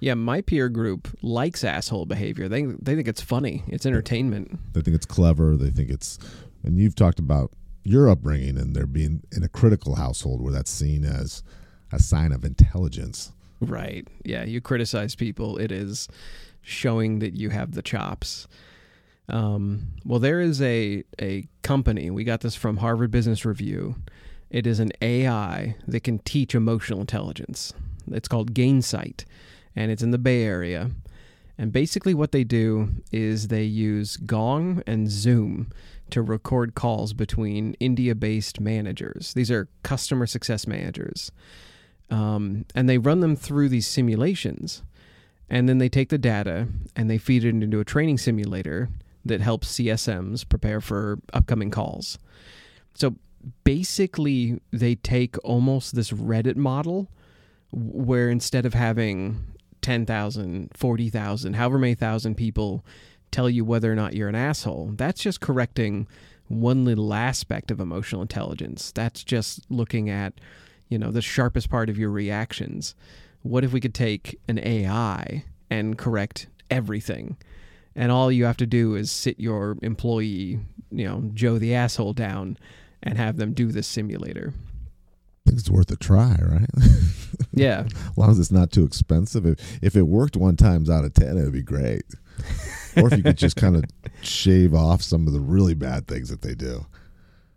Yeah, 0.00 0.12
my 0.14 0.42
peer 0.42 0.68
group 0.68 1.08
likes 1.22 1.64
asshole 1.64 2.04
behavior. 2.04 2.48
They 2.50 2.66
they 2.66 2.94
think 2.94 3.08
it's 3.08 3.22
funny. 3.22 3.62
It's 3.66 3.86
entertainment. 3.86 4.58
They 4.74 4.82
think 4.82 4.94
it's 4.94 5.06
clever. 5.06 5.56
They 5.56 5.70
think 5.70 5.88
it's, 5.88 6.18
and 6.62 6.76
you've 6.78 6.94
talked 6.94 7.18
about 7.18 7.50
your 7.82 8.10
upbringing 8.10 8.58
and 8.58 8.76
there 8.76 8.86
being 8.86 9.22
in 9.32 9.42
a 9.42 9.48
critical 9.48 9.94
household 9.94 10.42
where 10.42 10.52
that's 10.52 10.70
seen 10.70 11.02
as 11.06 11.42
a 11.92 11.98
sign 11.98 12.30
of 12.32 12.44
intelligence. 12.44 13.32
Right. 13.60 14.06
Yeah, 14.22 14.44
you 14.44 14.60
criticize 14.60 15.14
people, 15.14 15.56
it 15.56 15.72
is 15.72 16.08
showing 16.60 17.20
that 17.20 17.34
you 17.34 17.48
have 17.48 17.72
the 17.72 17.80
chops. 17.82 18.46
Um, 19.28 19.88
well, 20.04 20.18
there 20.18 20.40
is 20.40 20.60
a 20.60 21.04
a 21.20 21.48
company. 21.62 22.10
We 22.10 22.24
got 22.24 22.40
this 22.40 22.54
from 22.54 22.78
Harvard 22.78 23.10
Business 23.10 23.44
Review. 23.44 23.96
It 24.50 24.66
is 24.66 24.80
an 24.80 24.92
AI 25.00 25.76
that 25.86 26.00
can 26.00 26.18
teach 26.20 26.54
emotional 26.54 27.00
intelligence. 27.00 27.72
It's 28.10 28.28
called 28.28 28.54
Gainsight, 28.54 29.24
and 29.74 29.90
it's 29.90 30.02
in 30.02 30.10
the 30.10 30.18
Bay 30.18 30.44
Area. 30.44 30.90
And 31.56 31.72
basically, 31.72 32.14
what 32.14 32.32
they 32.32 32.44
do 32.44 32.90
is 33.12 33.48
they 33.48 33.62
use 33.62 34.16
Gong 34.16 34.82
and 34.86 35.10
Zoom 35.10 35.70
to 36.10 36.20
record 36.20 36.74
calls 36.74 37.12
between 37.12 37.74
India 37.80 38.14
based 38.14 38.60
managers. 38.60 39.32
These 39.34 39.50
are 39.50 39.68
customer 39.82 40.26
success 40.26 40.66
managers. 40.66 41.32
Um, 42.10 42.66
and 42.74 42.88
they 42.88 42.98
run 42.98 43.20
them 43.20 43.36
through 43.36 43.70
these 43.70 43.86
simulations. 43.86 44.82
And 45.48 45.68
then 45.68 45.78
they 45.78 45.88
take 45.88 46.10
the 46.10 46.18
data 46.18 46.68
and 46.94 47.08
they 47.08 47.18
feed 47.18 47.44
it 47.44 47.50
into 47.50 47.80
a 47.80 47.84
training 47.84 48.18
simulator 48.18 48.90
that 49.24 49.40
helps 49.40 49.72
CSMs 49.72 50.48
prepare 50.48 50.80
for 50.80 51.18
upcoming 51.32 51.70
calls. 51.70 52.18
So 52.94 53.16
basically, 53.64 54.60
they 54.72 54.94
take 54.94 55.36
almost 55.44 55.94
this 55.94 56.10
Reddit 56.10 56.56
model 56.56 57.10
where 57.72 58.30
instead 58.30 58.66
of 58.66 58.74
having 58.74 59.44
10,000, 59.82 60.70
40,000, 60.74 61.54
however 61.54 61.78
many 61.78 61.94
thousand 61.94 62.36
people 62.36 62.84
tell 63.30 63.50
you 63.50 63.64
whether 63.64 63.92
or 63.92 63.96
not 63.96 64.14
you're 64.14 64.28
an 64.28 64.34
asshole, 64.34 64.92
that's 64.94 65.20
just 65.20 65.40
correcting 65.40 66.06
one 66.48 66.84
little 66.84 67.12
aspect 67.12 67.70
of 67.70 67.80
emotional 67.80 68.22
intelligence. 68.22 68.92
That's 68.92 69.24
just 69.24 69.60
looking 69.70 70.08
at, 70.08 70.34
you 70.88 70.98
know, 70.98 71.10
the 71.10 71.22
sharpest 71.22 71.68
part 71.68 71.88
of 71.88 71.98
your 71.98 72.10
reactions. 72.10 72.94
What 73.42 73.64
if 73.64 73.72
we 73.72 73.80
could 73.80 73.94
take 73.94 74.38
an 74.48 74.58
AI 74.58 75.44
and 75.68 75.98
correct 75.98 76.46
everything? 76.70 77.36
And 77.96 78.10
all 78.10 78.30
you 78.32 78.44
have 78.44 78.56
to 78.58 78.66
do 78.66 78.94
is 78.94 79.10
sit 79.10 79.38
your 79.38 79.76
employee, 79.82 80.58
you 80.90 81.04
know, 81.04 81.30
Joe 81.34 81.58
the 81.58 81.74
asshole 81.74 82.12
down 82.12 82.56
and 83.02 83.18
have 83.18 83.36
them 83.36 83.52
do 83.52 83.70
this 83.70 83.86
simulator. 83.86 84.52
I 85.46 85.50
think 85.50 85.60
it's 85.60 85.70
worth 85.70 85.90
a 85.90 85.96
try, 85.96 86.36
right? 86.40 86.70
Yeah. 87.52 87.84
as 87.86 88.16
long 88.16 88.30
as 88.30 88.38
it's 88.38 88.50
not 88.50 88.72
too 88.72 88.84
expensive. 88.84 89.46
If, 89.46 89.82
if 89.82 89.96
it 89.96 90.02
worked 90.02 90.36
one 90.36 90.56
times 90.56 90.90
out 90.90 91.04
of 91.04 91.14
10, 91.14 91.36
it 91.36 91.42
would 91.42 91.52
be 91.52 91.62
great. 91.62 92.02
or 92.96 93.08
if 93.08 93.16
you 93.16 93.22
could 93.22 93.38
just 93.38 93.56
kind 93.56 93.76
of 93.76 93.84
shave 94.22 94.74
off 94.74 95.02
some 95.02 95.26
of 95.26 95.32
the 95.32 95.40
really 95.40 95.74
bad 95.74 96.06
things 96.06 96.30
that 96.30 96.42
they 96.42 96.54
do. 96.54 96.86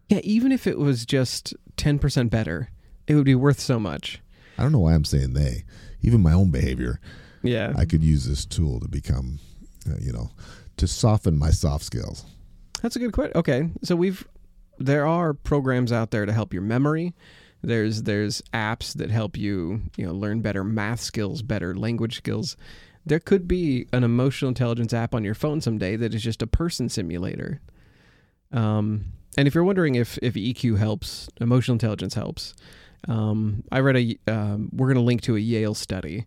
Yeah, 0.10 0.20
even 0.24 0.52
if 0.52 0.68
it 0.68 0.78
was 0.78 1.06
just 1.06 1.54
10% 1.78 2.30
better, 2.30 2.70
it 3.08 3.16
would 3.16 3.26
be 3.26 3.36
worth 3.36 3.60
so 3.60 3.80
much. 3.80 4.22
I 4.58 4.64
don't 4.64 4.72
know 4.72 4.80
why 4.80 4.94
I'm 4.94 5.06
saying 5.06 5.34
they. 5.34 5.64
Even 6.02 6.22
my 6.22 6.34
own 6.34 6.52
behavior. 6.52 7.00
Yeah. 7.44 7.74
I 7.78 7.86
could 7.86 8.04
use 8.04 8.26
this 8.26 8.46
tool 8.46 8.80
to 8.80 8.88
become 8.88 9.40
you 10.00 10.12
know, 10.12 10.30
to 10.78 10.88
soften 10.88 11.38
my 11.38 11.52
soft 11.52 11.84
skills? 11.84 12.26
That's 12.82 12.96
a 12.96 13.00
good 13.00 13.14
question. 13.14 13.36
Okay, 13.36 13.70
so 13.84 13.96
we've 13.96 14.28
there 14.80 15.08
are 15.08 15.34
programs 15.34 15.92
out 15.92 16.12
there 16.12 16.26
to 16.26 16.34
help 16.34 16.54
your 16.54 16.62
memory. 16.62 17.14
There's 17.62 18.04
there's 18.04 18.42
apps 18.54 18.94
that 18.94 19.10
help 19.10 19.38
you 19.38 19.82
you 19.98 20.06
know 20.06 20.14
learn 20.14 20.42
better 20.42 20.64
math 20.64 21.00
skills, 21.00 21.42
better 21.42 21.76
language 21.76 22.18
skills. 22.18 22.56
There 23.06 23.20
could 23.20 23.48
be 23.48 23.88
an 23.94 24.04
emotional 24.04 24.50
intelligence 24.50 24.94
app 24.94 25.16
on 25.16 25.24
your 25.24 25.34
phone 25.34 25.62
someday 25.62 25.96
that 25.96 26.14
is 26.14 26.22
just 26.22 26.42
a 26.42 26.48
person 26.48 26.90
simulator. 26.90 27.62
Um, 28.52 29.14
and 29.38 29.48
if 29.48 29.56
you're 29.56 29.64
wondering 29.64 29.96
if 29.96 30.20
if 30.22 30.36
EQ 30.36 30.78
helps, 30.78 31.30
emotional 31.42 31.74
intelligence 31.74 32.14
helps. 32.14 32.54
Um, 33.08 33.64
I 33.72 33.80
read 33.80 33.98
a. 33.98 34.32
Um, 34.32 34.70
we're 34.74 34.88
going 34.88 34.96
to 34.96 35.02
link 35.02 35.22
to 35.22 35.36
a 35.36 35.40
Yale 35.40 35.76
study 35.76 36.26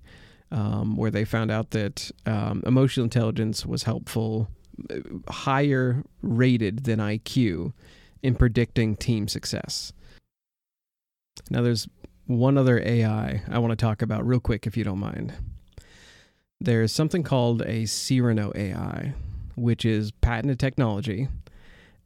um, 0.50 0.96
where 0.96 1.10
they 1.10 1.24
found 1.24 1.50
out 1.50 1.70
that 1.70 2.10
um, 2.26 2.62
emotional 2.66 3.04
intelligence 3.04 3.64
was 3.64 3.84
helpful, 3.84 4.48
uh, 4.90 4.96
higher 5.30 6.02
rated 6.22 6.84
than 6.84 6.98
IQ 6.98 7.72
in 8.22 8.34
predicting 8.34 8.96
team 8.96 9.28
success. 9.28 9.92
Now, 11.50 11.62
there's 11.62 11.88
one 12.26 12.58
other 12.58 12.80
AI 12.80 13.42
I 13.48 13.58
want 13.58 13.70
to 13.70 13.76
talk 13.76 14.02
about 14.02 14.26
real 14.26 14.40
quick, 14.40 14.66
if 14.66 14.76
you 14.76 14.84
don't 14.84 14.98
mind. 14.98 15.32
There's 16.60 16.92
something 16.92 17.22
called 17.22 17.62
a 17.62 17.86
Cyrano 17.86 18.52
AI, 18.54 19.14
which 19.56 19.84
is 19.84 20.10
patented 20.10 20.58
technology, 20.58 21.28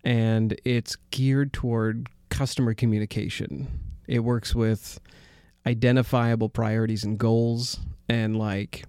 and 0.05 0.59
it's 0.65 0.97
geared 1.11 1.53
toward 1.53 2.09
customer 2.29 2.73
communication. 2.75 3.81
It 4.07 4.21
works 4.21 4.55
with 4.55 5.01
identifiable 5.67 6.49
priorities 6.49 7.05
and 7.05 7.19
goals 7.19 7.81
and 8.09 8.39
like 8.39 8.85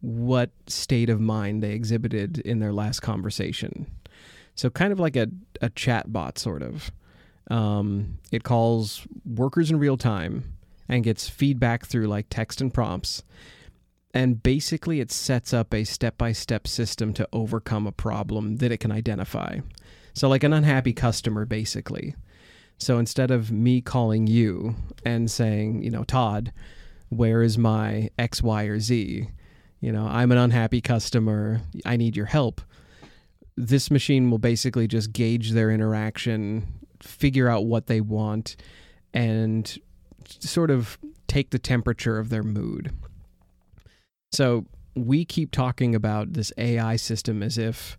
what 0.00 0.50
state 0.66 1.10
of 1.10 1.20
mind 1.20 1.62
they 1.62 1.72
exhibited 1.72 2.38
in 2.38 2.60
their 2.60 2.72
last 2.72 3.00
conversation. 3.00 3.86
So 4.54 4.70
kind 4.70 4.92
of 4.92 5.00
like 5.00 5.16
a, 5.16 5.28
a 5.60 5.70
chat 5.70 6.12
bot 6.12 6.38
sort 6.38 6.62
of. 6.62 6.90
Um, 7.50 8.18
it 8.30 8.44
calls 8.44 9.06
workers 9.24 9.70
in 9.70 9.78
real 9.78 9.96
time 9.96 10.54
and 10.88 11.04
gets 11.04 11.28
feedback 11.28 11.86
through 11.86 12.06
like 12.06 12.26
text 12.30 12.60
and 12.60 12.72
prompts. 12.72 13.22
And 14.14 14.42
basically, 14.42 15.00
it 15.00 15.12
sets 15.12 15.52
up 15.52 15.74
a 15.74 15.84
step 15.84 16.16
by 16.16 16.32
step 16.32 16.66
system 16.66 17.12
to 17.14 17.28
overcome 17.32 17.86
a 17.86 17.92
problem 17.92 18.56
that 18.56 18.72
it 18.72 18.78
can 18.78 18.90
identify. 18.90 19.58
So, 20.14 20.28
like 20.28 20.42
an 20.42 20.54
unhappy 20.54 20.94
customer, 20.94 21.44
basically. 21.44 22.14
So, 22.78 22.98
instead 22.98 23.30
of 23.30 23.52
me 23.52 23.82
calling 23.82 24.26
you 24.26 24.76
and 25.04 25.30
saying, 25.30 25.82
you 25.82 25.90
know, 25.90 26.04
Todd, 26.04 26.52
where 27.08 27.42
is 27.42 27.58
my 27.58 28.10
X, 28.18 28.42
Y, 28.42 28.64
or 28.64 28.80
Z? 28.80 29.28
You 29.80 29.92
know, 29.92 30.06
I'm 30.06 30.32
an 30.32 30.38
unhappy 30.38 30.80
customer. 30.80 31.60
I 31.84 31.96
need 31.96 32.16
your 32.16 32.26
help. 32.26 32.60
This 33.56 33.90
machine 33.90 34.30
will 34.30 34.38
basically 34.38 34.86
just 34.86 35.12
gauge 35.12 35.52
their 35.52 35.70
interaction, 35.70 36.66
figure 37.00 37.48
out 37.48 37.66
what 37.66 37.86
they 37.86 38.00
want, 38.00 38.56
and 39.14 39.78
sort 40.40 40.70
of 40.70 40.98
take 41.26 41.50
the 41.50 41.58
temperature 41.58 42.18
of 42.18 42.28
their 42.28 42.42
mood. 42.42 42.92
So 44.32 44.66
we 44.94 45.24
keep 45.24 45.50
talking 45.50 45.94
about 45.94 46.32
this 46.32 46.52
AI 46.58 46.96
system 46.96 47.42
as 47.42 47.56
if 47.58 47.96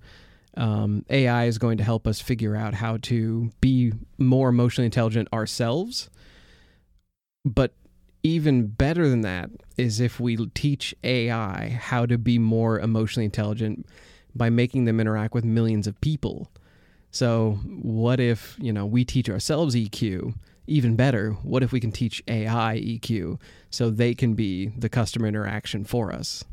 um, 0.58 1.06
AI 1.10 1.46
is 1.46 1.58
going 1.58 1.78
to 1.78 1.84
help 1.84 2.06
us 2.06 2.20
figure 2.20 2.56
out 2.56 2.74
how 2.74 2.98
to 3.04 3.52
be 3.62 3.94
more 4.18 4.50
emotionally 4.50 4.86
intelligent 4.86 5.30
ourselves. 5.32 6.10
But 7.46 7.74
even 8.24 8.68
better 8.68 9.08
than 9.08 9.22
that 9.22 9.50
is 9.78 10.00
if 10.00 10.20
we 10.20 10.38
teach 10.54 10.94
AI 11.04 11.80
how 11.82 12.06
to 12.06 12.18
be 12.18 12.38
more 12.38 12.80
emotionally 12.80 13.26
intelligent 13.26 13.86
by 14.36 14.50
making 14.50 14.86
them 14.86 15.00
interact 15.00 15.34
with 15.34 15.46
millions 15.46 15.88
of 15.88 16.00
people. 16.02 16.52
So, 17.12 17.60
what 17.64 18.20
if, 18.20 18.56
you 18.60 18.72
know, 18.72 18.86
we 18.86 19.04
teach 19.04 19.30
ourselves 19.30 19.76
EQ? 19.76 20.36
Even 20.68 20.96
better, 20.96 21.32
what 21.42 21.64
if 21.64 21.72
we 21.72 21.80
can 21.80 21.92
teach 21.92 22.22
AI 22.28 22.80
EQ 22.86 23.40
so 23.72 23.90
they 23.90 24.14
can 24.14 24.36
be 24.36 24.68
the 24.68 24.90
customer 24.90 25.26
interaction 25.26 25.84
for 25.84 26.14
us? 26.14 26.44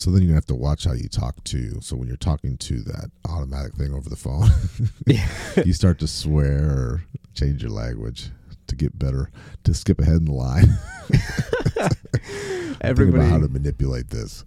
So 0.00 0.10
then 0.10 0.22
you 0.22 0.34
have 0.34 0.46
to 0.46 0.54
watch 0.54 0.84
how 0.84 0.92
you 0.92 1.08
talk 1.08 1.42
to. 1.44 1.80
So 1.80 1.96
when 1.96 2.06
you're 2.06 2.16
talking 2.16 2.56
to 2.58 2.80
that 2.82 3.10
automatic 3.28 3.74
thing 3.74 3.92
over 3.92 4.08
the 4.08 4.16
phone, 4.16 4.48
you 5.64 5.72
start 5.72 5.98
to 6.00 6.06
swear 6.06 6.62
or 6.68 7.04
change 7.34 7.62
your 7.62 7.72
language 7.72 8.30
to 8.68 8.76
get 8.76 8.98
better 8.98 9.30
to 9.64 9.74
skip 9.74 10.00
ahead 10.00 10.16
in 10.16 10.24
the 10.26 10.32
line. 10.32 10.78
everybody 12.80 13.24
how 13.24 13.38
to 13.38 13.48
manipulate 13.48 14.10
this. 14.10 14.44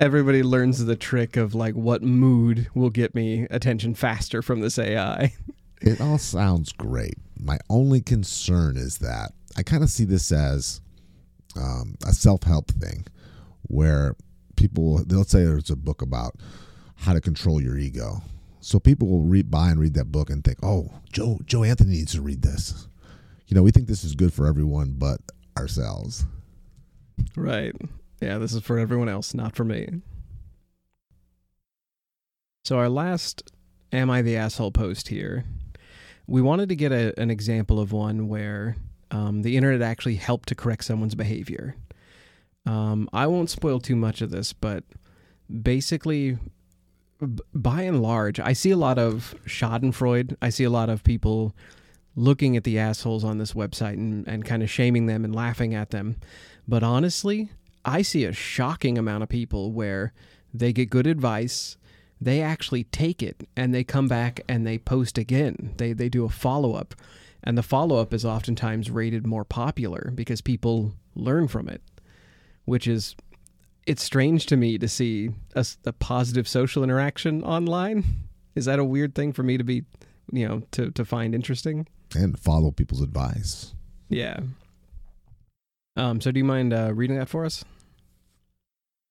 Everybody 0.00 0.42
learns 0.42 0.84
the 0.84 0.96
trick 0.96 1.36
of 1.36 1.54
like 1.54 1.74
what 1.74 2.02
mood 2.02 2.68
will 2.74 2.90
get 2.90 3.14
me 3.14 3.46
attention 3.50 3.94
faster 3.94 4.42
from 4.42 4.60
this 4.60 4.78
AI. 4.78 5.32
It 5.80 6.00
all 6.00 6.16
sounds 6.16 6.72
great. 6.72 7.18
My 7.38 7.58
only 7.68 8.00
concern 8.00 8.78
is 8.78 8.98
that 8.98 9.32
I 9.54 9.62
kind 9.62 9.82
of 9.82 9.90
see 9.90 10.04
this 10.04 10.32
as 10.32 10.80
um, 11.56 11.96
a 12.06 12.12
self-help 12.12 12.70
thing, 12.70 13.06
where 13.62 14.16
people 14.56 15.04
they'll 15.04 15.24
say 15.24 15.44
there's 15.44 15.68
a 15.68 15.76
book 15.76 16.00
about 16.00 16.36
how 16.96 17.12
to 17.12 17.20
control 17.20 17.60
your 17.60 17.76
ego. 17.76 18.22
So 18.60 18.78
people 18.78 19.08
will 19.08 19.24
read 19.24 19.50
buy 19.50 19.68
and 19.70 19.78
read 19.78 19.92
that 19.94 20.10
book 20.10 20.30
and 20.30 20.42
think, 20.42 20.58
"Oh, 20.62 20.90
Joe 21.12 21.38
Joe 21.44 21.64
Anthony 21.64 21.90
needs 21.90 22.12
to 22.12 22.22
read 22.22 22.40
this." 22.40 22.88
You 23.46 23.54
know, 23.54 23.62
we 23.62 23.70
think 23.70 23.88
this 23.88 24.04
is 24.04 24.14
good 24.14 24.32
for 24.32 24.46
everyone 24.46 24.94
but 24.96 25.20
ourselves. 25.56 26.24
Right. 27.36 27.74
Yeah, 28.20 28.38
this 28.38 28.52
is 28.52 28.62
for 28.62 28.78
everyone 28.78 29.08
else, 29.08 29.34
not 29.34 29.54
for 29.54 29.64
me. 29.64 29.88
So, 32.64 32.78
our 32.78 32.88
last 32.88 33.50
Am 33.92 34.10
I 34.10 34.22
the 34.22 34.36
Asshole 34.36 34.72
post 34.72 35.08
here, 35.08 35.44
we 36.26 36.42
wanted 36.42 36.68
to 36.70 36.76
get 36.76 36.90
a, 36.90 37.18
an 37.20 37.30
example 37.30 37.78
of 37.78 37.92
one 37.92 38.28
where 38.28 38.76
um, 39.10 39.42
the 39.42 39.56
internet 39.56 39.82
actually 39.82 40.16
helped 40.16 40.48
to 40.48 40.54
correct 40.54 40.84
someone's 40.84 41.14
behavior. 41.14 41.76
Um, 42.66 43.08
I 43.12 43.26
won't 43.26 43.50
spoil 43.50 43.78
too 43.78 43.94
much 43.94 44.20
of 44.22 44.30
this, 44.30 44.52
but 44.52 44.82
basically, 45.62 46.38
b- 47.20 47.42
by 47.52 47.82
and 47.82 48.02
large, 48.02 48.40
I 48.40 48.54
see 48.54 48.70
a 48.70 48.76
lot 48.76 48.98
of 48.98 49.34
Schadenfreude. 49.46 50.36
I 50.40 50.48
see 50.48 50.64
a 50.64 50.70
lot 50.70 50.88
of 50.88 51.04
people 51.04 51.54
looking 52.16 52.56
at 52.56 52.64
the 52.64 52.78
assholes 52.78 53.24
on 53.24 53.38
this 53.38 53.52
website 53.52 53.94
and, 53.94 54.26
and 54.28 54.44
kind 54.44 54.62
of 54.62 54.70
shaming 54.70 55.06
them 55.06 55.24
and 55.24 55.34
laughing 55.34 55.74
at 55.74 55.90
them. 55.90 56.16
But 56.66 56.82
honestly, 56.82 57.50
I 57.84 58.02
see 58.02 58.24
a 58.24 58.32
shocking 58.32 58.96
amount 58.96 59.22
of 59.22 59.28
people 59.28 59.72
where 59.72 60.12
they 60.52 60.72
get 60.72 60.90
good 60.90 61.06
advice, 61.06 61.76
they 62.20 62.40
actually 62.40 62.84
take 62.84 63.22
it, 63.22 63.46
and 63.56 63.74
they 63.74 63.84
come 63.84 64.08
back 64.08 64.40
and 64.48 64.66
they 64.66 64.78
post 64.78 65.18
again. 65.18 65.74
They, 65.76 65.92
they 65.92 66.08
do 66.08 66.24
a 66.24 66.30
follow 66.30 66.74
up. 66.74 66.94
And 67.42 67.58
the 67.58 67.62
follow 67.62 67.98
up 67.98 68.14
is 68.14 68.24
oftentimes 68.24 68.90
rated 68.90 69.26
more 69.26 69.44
popular 69.44 70.12
because 70.14 70.40
people 70.40 70.94
learn 71.14 71.48
from 71.48 71.68
it, 71.68 71.82
which 72.64 72.86
is 72.86 73.14
it's 73.86 74.02
strange 74.02 74.46
to 74.46 74.56
me 74.56 74.78
to 74.78 74.88
see 74.88 75.30
a, 75.54 75.66
a, 75.84 75.92
positive 75.92 76.48
social 76.48 76.82
interaction 76.82 77.44
online. 77.44 78.04
Is 78.54 78.64
that 78.64 78.78
a 78.78 78.84
weird 78.84 79.14
thing 79.14 79.32
for 79.34 79.42
me 79.42 79.58
to 79.58 79.64
be, 79.64 79.84
you 80.32 80.48
know, 80.48 80.62
to, 80.70 80.90
to 80.92 81.04
find 81.04 81.34
interesting? 81.34 81.86
And 82.14 82.38
follow 82.38 82.70
people's 82.70 83.02
advice. 83.02 83.74
Yeah. 84.08 84.40
Um, 85.96 86.20
so 86.20 86.30
do 86.30 86.38
you 86.38 86.44
mind 86.44 86.72
uh, 86.72 86.92
reading 86.94 87.16
that 87.18 87.28
for 87.28 87.44
us? 87.44 87.64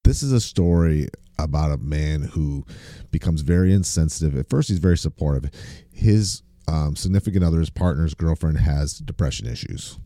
This 0.04 0.22
is 0.22 0.32
a 0.32 0.40
story 0.40 1.08
about 1.38 1.72
a 1.72 1.78
man 1.78 2.22
who 2.22 2.64
becomes 3.10 3.40
very 3.40 3.72
insensitive. 3.72 4.36
At 4.38 4.48
first, 4.48 4.68
he's 4.68 4.78
very 4.78 4.98
supportive. 4.98 5.50
His 5.92 6.42
um, 6.68 6.96
significant 6.96 7.44
other, 7.44 7.58
his 7.58 7.70
partner's 7.70 8.14
girlfriend, 8.14 8.58
has 8.58 8.98
depression 8.98 9.46
issues. 9.46 9.98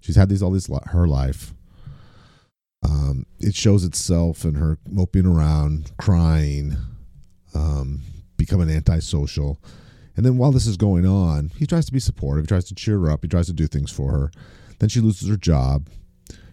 She's 0.00 0.16
had 0.16 0.28
these 0.28 0.42
all 0.42 0.50
this 0.50 0.68
her 0.86 1.06
life. 1.06 1.52
Um, 2.84 3.26
it 3.40 3.54
shows 3.54 3.84
itself 3.84 4.44
in 4.44 4.54
her 4.54 4.78
moping 4.86 5.26
around, 5.26 5.92
crying, 5.98 6.76
um, 7.54 8.02
becoming 8.36 8.70
antisocial. 8.70 9.60
And 10.16 10.24
then 10.24 10.38
while 10.38 10.52
this 10.52 10.66
is 10.66 10.76
going 10.76 11.06
on, 11.06 11.50
he 11.56 11.66
tries 11.66 11.86
to 11.86 11.92
be 11.92 12.00
supportive. 12.00 12.44
He 12.44 12.48
tries 12.48 12.64
to 12.66 12.74
cheer 12.74 12.98
her 12.98 13.10
up. 13.10 13.20
He 13.22 13.28
tries 13.28 13.46
to 13.46 13.52
do 13.52 13.66
things 13.66 13.90
for 13.90 14.12
her. 14.12 14.30
Then 14.78 14.88
she 14.88 15.00
loses 15.00 15.28
her 15.28 15.36
job. 15.36 15.88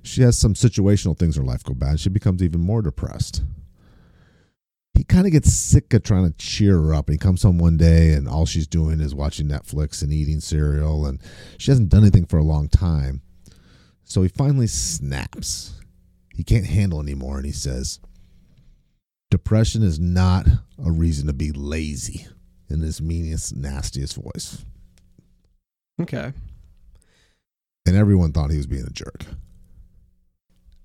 She 0.04 0.22
has 0.22 0.38
some 0.38 0.54
situational 0.54 1.18
things 1.18 1.38
in 1.38 1.44
her 1.44 1.50
life 1.50 1.64
go 1.64 1.74
bad. 1.74 2.00
She 2.00 2.10
becomes 2.10 2.44
even 2.44 2.60
more 2.60 2.82
depressed 2.82 3.42
he 4.94 5.04
kind 5.04 5.26
of 5.26 5.32
gets 5.32 5.54
sick 5.54 5.94
of 5.94 6.04
trying 6.04 6.32
to 6.32 6.38
cheer 6.38 6.80
her 6.80 6.94
up. 6.94 7.08
And 7.08 7.16
he 7.16 7.18
comes 7.18 7.44
home 7.44 7.58
one 7.58 7.78
day 7.78 8.14
and 8.14 8.28
all 8.28 8.46
she's 8.46 8.68
doing 8.68 9.00
is 9.00 9.16
watching 9.16 9.48
Netflix 9.48 10.04
and 10.04 10.14
eating 10.14 10.40
cereal, 10.40 11.06
and 11.06 11.20
she 11.58 11.72
hasn't 11.72 11.90
done 11.90 12.04
anything 12.04 12.26
for 12.26 12.38
a 12.38 12.44
long 12.44 12.70
time. 12.70 13.22
So 14.04 14.22
he 14.22 14.28
finally 14.28 14.68
snaps. 14.68 15.80
He 16.34 16.44
can't 16.44 16.66
handle 16.66 17.00
anymore, 17.00 17.38
and 17.38 17.46
he 17.46 17.52
says, 17.52 18.00
Depression 19.32 19.82
is 19.82 20.00
not 20.00 20.48
a 20.84 20.92
reason 20.92 21.28
to 21.28 21.34
be 21.34 21.52
lazy 21.52 22.28
in 22.74 22.82
his 22.82 23.02
meanest, 23.02 23.56
nastiest 23.56 24.16
voice. 24.16 24.66
Okay. 26.02 26.34
And 27.86 27.96
everyone 27.96 28.32
thought 28.32 28.50
he 28.50 28.58
was 28.58 28.68
being 28.68 28.86
a 28.86 28.90
jerk. 28.90 29.26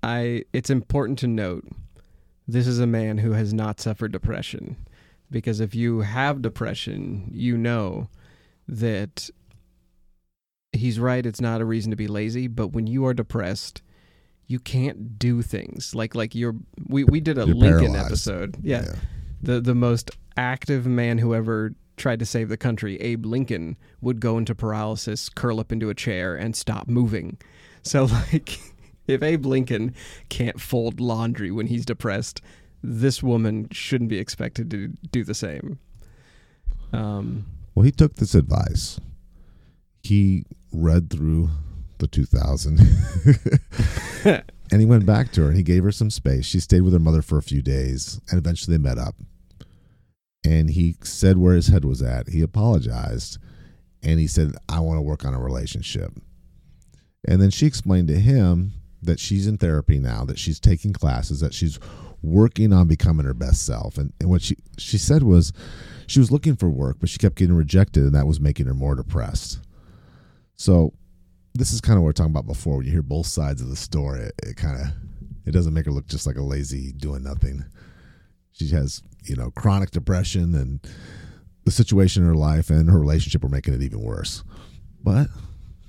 I 0.03 0.45
it's 0.53 0.69
important 0.69 1.19
to 1.19 1.27
note 1.27 1.67
this 2.47 2.67
is 2.67 2.79
a 2.79 2.87
man 2.87 3.17
who 3.17 3.31
has 3.31 3.53
not 3.53 3.81
suffered 3.81 4.11
depression. 4.11 4.77
Because 5.31 5.59
if 5.59 5.75
you 5.75 6.01
have 6.01 6.41
depression, 6.41 7.29
you 7.31 7.57
know 7.57 8.09
that 8.67 9.29
he's 10.71 10.99
right, 10.99 11.25
it's 11.25 11.41
not 11.41 11.61
a 11.61 11.65
reason 11.65 11.91
to 11.91 11.95
be 11.95 12.07
lazy, 12.07 12.47
but 12.47 12.69
when 12.69 12.87
you 12.87 13.05
are 13.05 13.13
depressed, 13.13 13.81
you 14.47 14.59
can't 14.59 15.19
do 15.19 15.41
things. 15.41 15.93
Like 15.93 16.15
like 16.15 16.35
you're 16.35 16.55
we, 16.87 17.03
we 17.03 17.19
did 17.19 17.37
a 17.37 17.45
you're 17.45 17.55
Lincoln 17.55 17.79
paralyzed. 17.93 18.05
episode. 18.05 18.57
Yeah. 18.61 18.83
yeah. 18.85 18.95
The 19.41 19.59
the 19.61 19.75
most 19.75 20.11
active 20.37 20.85
man 20.85 21.17
who 21.17 21.33
ever 21.33 21.73
tried 21.97 22.19
to 22.19 22.25
save 22.25 22.49
the 22.49 22.57
country, 22.57 22.95
Abe 23.01 23.25
Lincoln, 23.25 23.77
would 24.01 24.19
go 24.19 24.37
into 24.37 24.55
paralysis, 24.55 25.29
curl 25.29 25.59
up 25.59 25.71
into 25.71 25.89
a 25.89 25.95
chair, 25.95 26.35
and 26.35 26.55
stop 26.55 26.87
moving. 26.87 27.37
So 27.83 28.05
like 28.31 28.59
if 29.07 29.23
Abe 29.23 29.45
Lincoln 29.45 29.93
can't 30.29 30.59
fold 30.59 30.99
laundry 30.99 31.51
when 31.51 31.67
he's 31.67 31.85
depressed, 31.85 32.41
this 32.81 33.21
woman 33.21 33.67
shouldn't 33.71 34.09
be 34.09 34.19
expected 34.19 34.71
to 34.71 34.89
do 35.11 35.23
the 35.23 35.33
same. 35.33 35.79
Um, 36.93 37.45
well, 37.75 37.83
he 37.83 37.91
took 37.91 38.15
this 38.15 38.35
advice. 38.35 38.99
He 40.01 40.45
read 40.71 41.09
through 41.09 41.49
the 41.97 42.07
2000 42.07 42.79
and 44.71 44.81
he 44.81 44.85
went 44.85 45.05
back 45.05 45.31
to 45.31 45.41
her 45.41 45.47
and 45.47 45.57
he 45.57 45.63
gave 45.63 45.83
her 45.83 45.91
some 45.91 46.09
space. 46.09 46.45
She 46.45 46.59
stayed 46.59 46.81
with 46.81 46.93
her 46.93 46.99
mother 46.99 47.21
for 47.21 47.37
a 47.37 47.43
few 47.43 47.61
days 47.61 48.19
and 48.29 48.37
eventually 48.37 48.77
they 48.77 48.83
met 48.83 48.97
up. 48.97 49.15
And 50.45 50.69
he 50.69 50.95
said 51.03 51.37
where 51.37 51.55
his 51.55 51.67
head 51.67 51.83
was 51.83 52.01
at. 52.01 52.29
He 52.29 52.41
apologized 52.41 53.37
and 54.01 54.19
he 54.19 54.27
said, 54.27 54.53
I 54.67 54.79
want 54.79 54.97
to 54.97 55.01
work 55.01 55.25
on 55.25 55.33
a 55.33 55.39
relationship. 55.39 56.13
And 57.27 57.41
then 57.41 57.49
she 57.49 57.65
explained 57.65 58.07
to 58.07 58.19
him 58.19 58.73
that 59.01 59.19
she's 59.19 59.47
in 59.47 59.57
therapy 59.57 59.99
now, 59.99 60.25
that 60.25 60.39
she's 60.39 60.59
taking 60.59 60.93
classes, 60.93 61.39
that 61.41 61.53
she's 61.53 61.79
working 62.21 62.73
on 62.73 62.87
becoming 62.87 63.25
her 63.25 63.33
best 63.33 63.65
self. 63.65 63.97
And, 63.97 64.13
and 64.19 64.29
what 64.29 64.41
she 64.41 64.57
she 64.77 64.97
said 64.97 65.23
was 65.23 65.51
she 66.07 66.19
was 66.19 66.31
looking 66.31 66.55
for 66.55 66.69
work, 66.69 66.97
but 66.99 67.09
she 67.09 67.17
kept 67.17 67.35
getting 67.35 67.55
rejected, 67.55 68.03
and 68.03 68.15
that 68.15 68.27
was 68.27 68.39
making 68.39 68.67
her 68.67 68.73
more 68.73 68.95
depressed. 68.95 69.59
So 70.55 70.93
this 71.53 71.73
is 71.73 71.81
kind 71.81 71.97
of 71.97 72.03
what 72.03 72.07
we're 72.07 72.13
talking 72.13 72.31
about 72.31 72.47
before. 72.47 72.77
When 72.77 72.85
you 72.85 72.91
hear 72.91 73.01
both 73.01 73.27
sides 73.27 73.61
of 73.61 73.69
the 73.69 73.75
story, 73.75 74.21
it, 74.21 74.33
it 74.43 74.57
kind 74.57 74.81
of 74.81 74.87
it 75.45 75.51
doesn't 75.51 75.73
make 75.73 75.85
her 75.85 75.91
look 75.91 76.07
just 76.07 76.27
like 76.27 76.37
a 76.37 76.43
lazy 76.43 76.91
doing 76.91 77.23
nothing. 77.23 77.65
She 78.51 78.67
has 78.69 79.01
you 79.23 79.35
know 79.35 79.51
chronic 79.51 79.91
depression 79.91 80.55
and 80.55 80.79
the 81.65 81.71
situation 81.71 82.23
in 82.23 82.29
her 82.29 82.35
life 82.35 82.69
and 82.69 82.89
her 82.89 82.99
relationship 82.99 83.43
are 83.43 83.49
making 83.49 83.73
it 83.73 83.81
even 83.81 84.01
worse. 84.01 84.43
But 85.03 85.27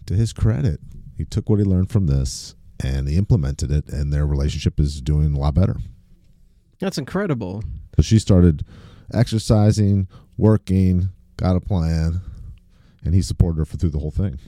to 0.06 0.14
his 0.14 0.32
credit, 0.32 0.80
he 1.16 1.24
took 1.24 1.48
what 1.48 1.58
he 1.58 1.64
learned 1.64 1.90
from 1.90 2.06
this 2.06 2.54
and 2.82 3.08
he 3.08 3.16
implemented 3.16 3.70
it, 3.70 3.88
and 3.88 4.12
their 4.12 4.26
relationship 4.26 4.80
is 4.80 5.00
doing 5.00 5.34
a 5.34 5.38
lot 5.38 5.54
better. 5.54 5.76
That's 6.78 6.98
incredible. 6.98 7.62
So 7.96 8.02
she 8.02 8.18
started 8.18 8.64
exercising, 9.12 10.08
working, 10.38 11.10
got 11.36 11.56
a 11.56 11.60
plan, 11.60 12.20
and 13.04 13.14
he 13.14 13.20
supported 13.20 13.58
her 13.58 13.64
for 13.64 13.76
through 13.76 13.90
the 13.90 13.98
whole 13.98 14.10
thing. 14.10 14.38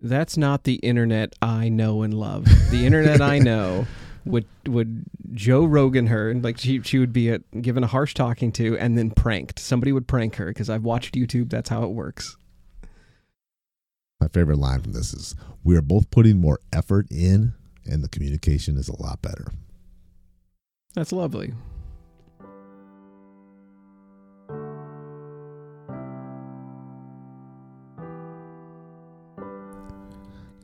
That's 0.00 0.36
not 0.36 0.64
the 0.64 0.76
internet 0.76 1.34
I 1.42 1.68
know 1.68 2.02
and 2.02 2.14
love. 2.14 2.46
The 2.70 2.86
internet 2.86 3.20
I 3.20 3.38
know 3.40 3.86
would 4.24 4.46
would 4.66 5.04
Joe 5.32 5.64
Rogan 5.64 6.06
her 6.06 6.30
and 6.30 6.44
like 6.44 6.58
she 6.58 6.82
she 6.82 6.98
would 6.98 7.12
be 7.12 7.30
a, 7.30 7.38
given 7.60 7.82
a 7.82 7.86
harsh 7.86 8.14
talking 8.14 8.52
to 8.52 8.78
and 8.78 8.96
then 8.96 9.10
pranked. 9.10 9.58
Somebody 9.58 9.92
would 9.92 10.06
prank 10.06 10.36
her 10.36 10.46
because 10.46 10.70
I've 10.70 10.84
watched 10.84 11.14
YouTube. 11.14 11.50
That's 11.50 11.68
how 11.68 11.82
it 11.82 11.90
works. 11.90 12.36
My 14.20 14.28
favorite 14.28 14.58
line 14.58 14.82
from 14.82 14.92
this 14.92 15.12
is 15.12 15.34
We 15.64 15.76
are 15.76 15.82
both 15.82 16.10
putting 16.10 16.40
more 16.40 16.60
effort 16.72 17.06
in, 17.10 17.54
and 17.84 18.02
the 18.02 18.08
communication 18.08 18.76
is 18.76 18.88
a 18.88 19.00
lot 19.00 19.22
better. 19.22 19.52
That's 20.94 21.12
lovely. 21.12 21.54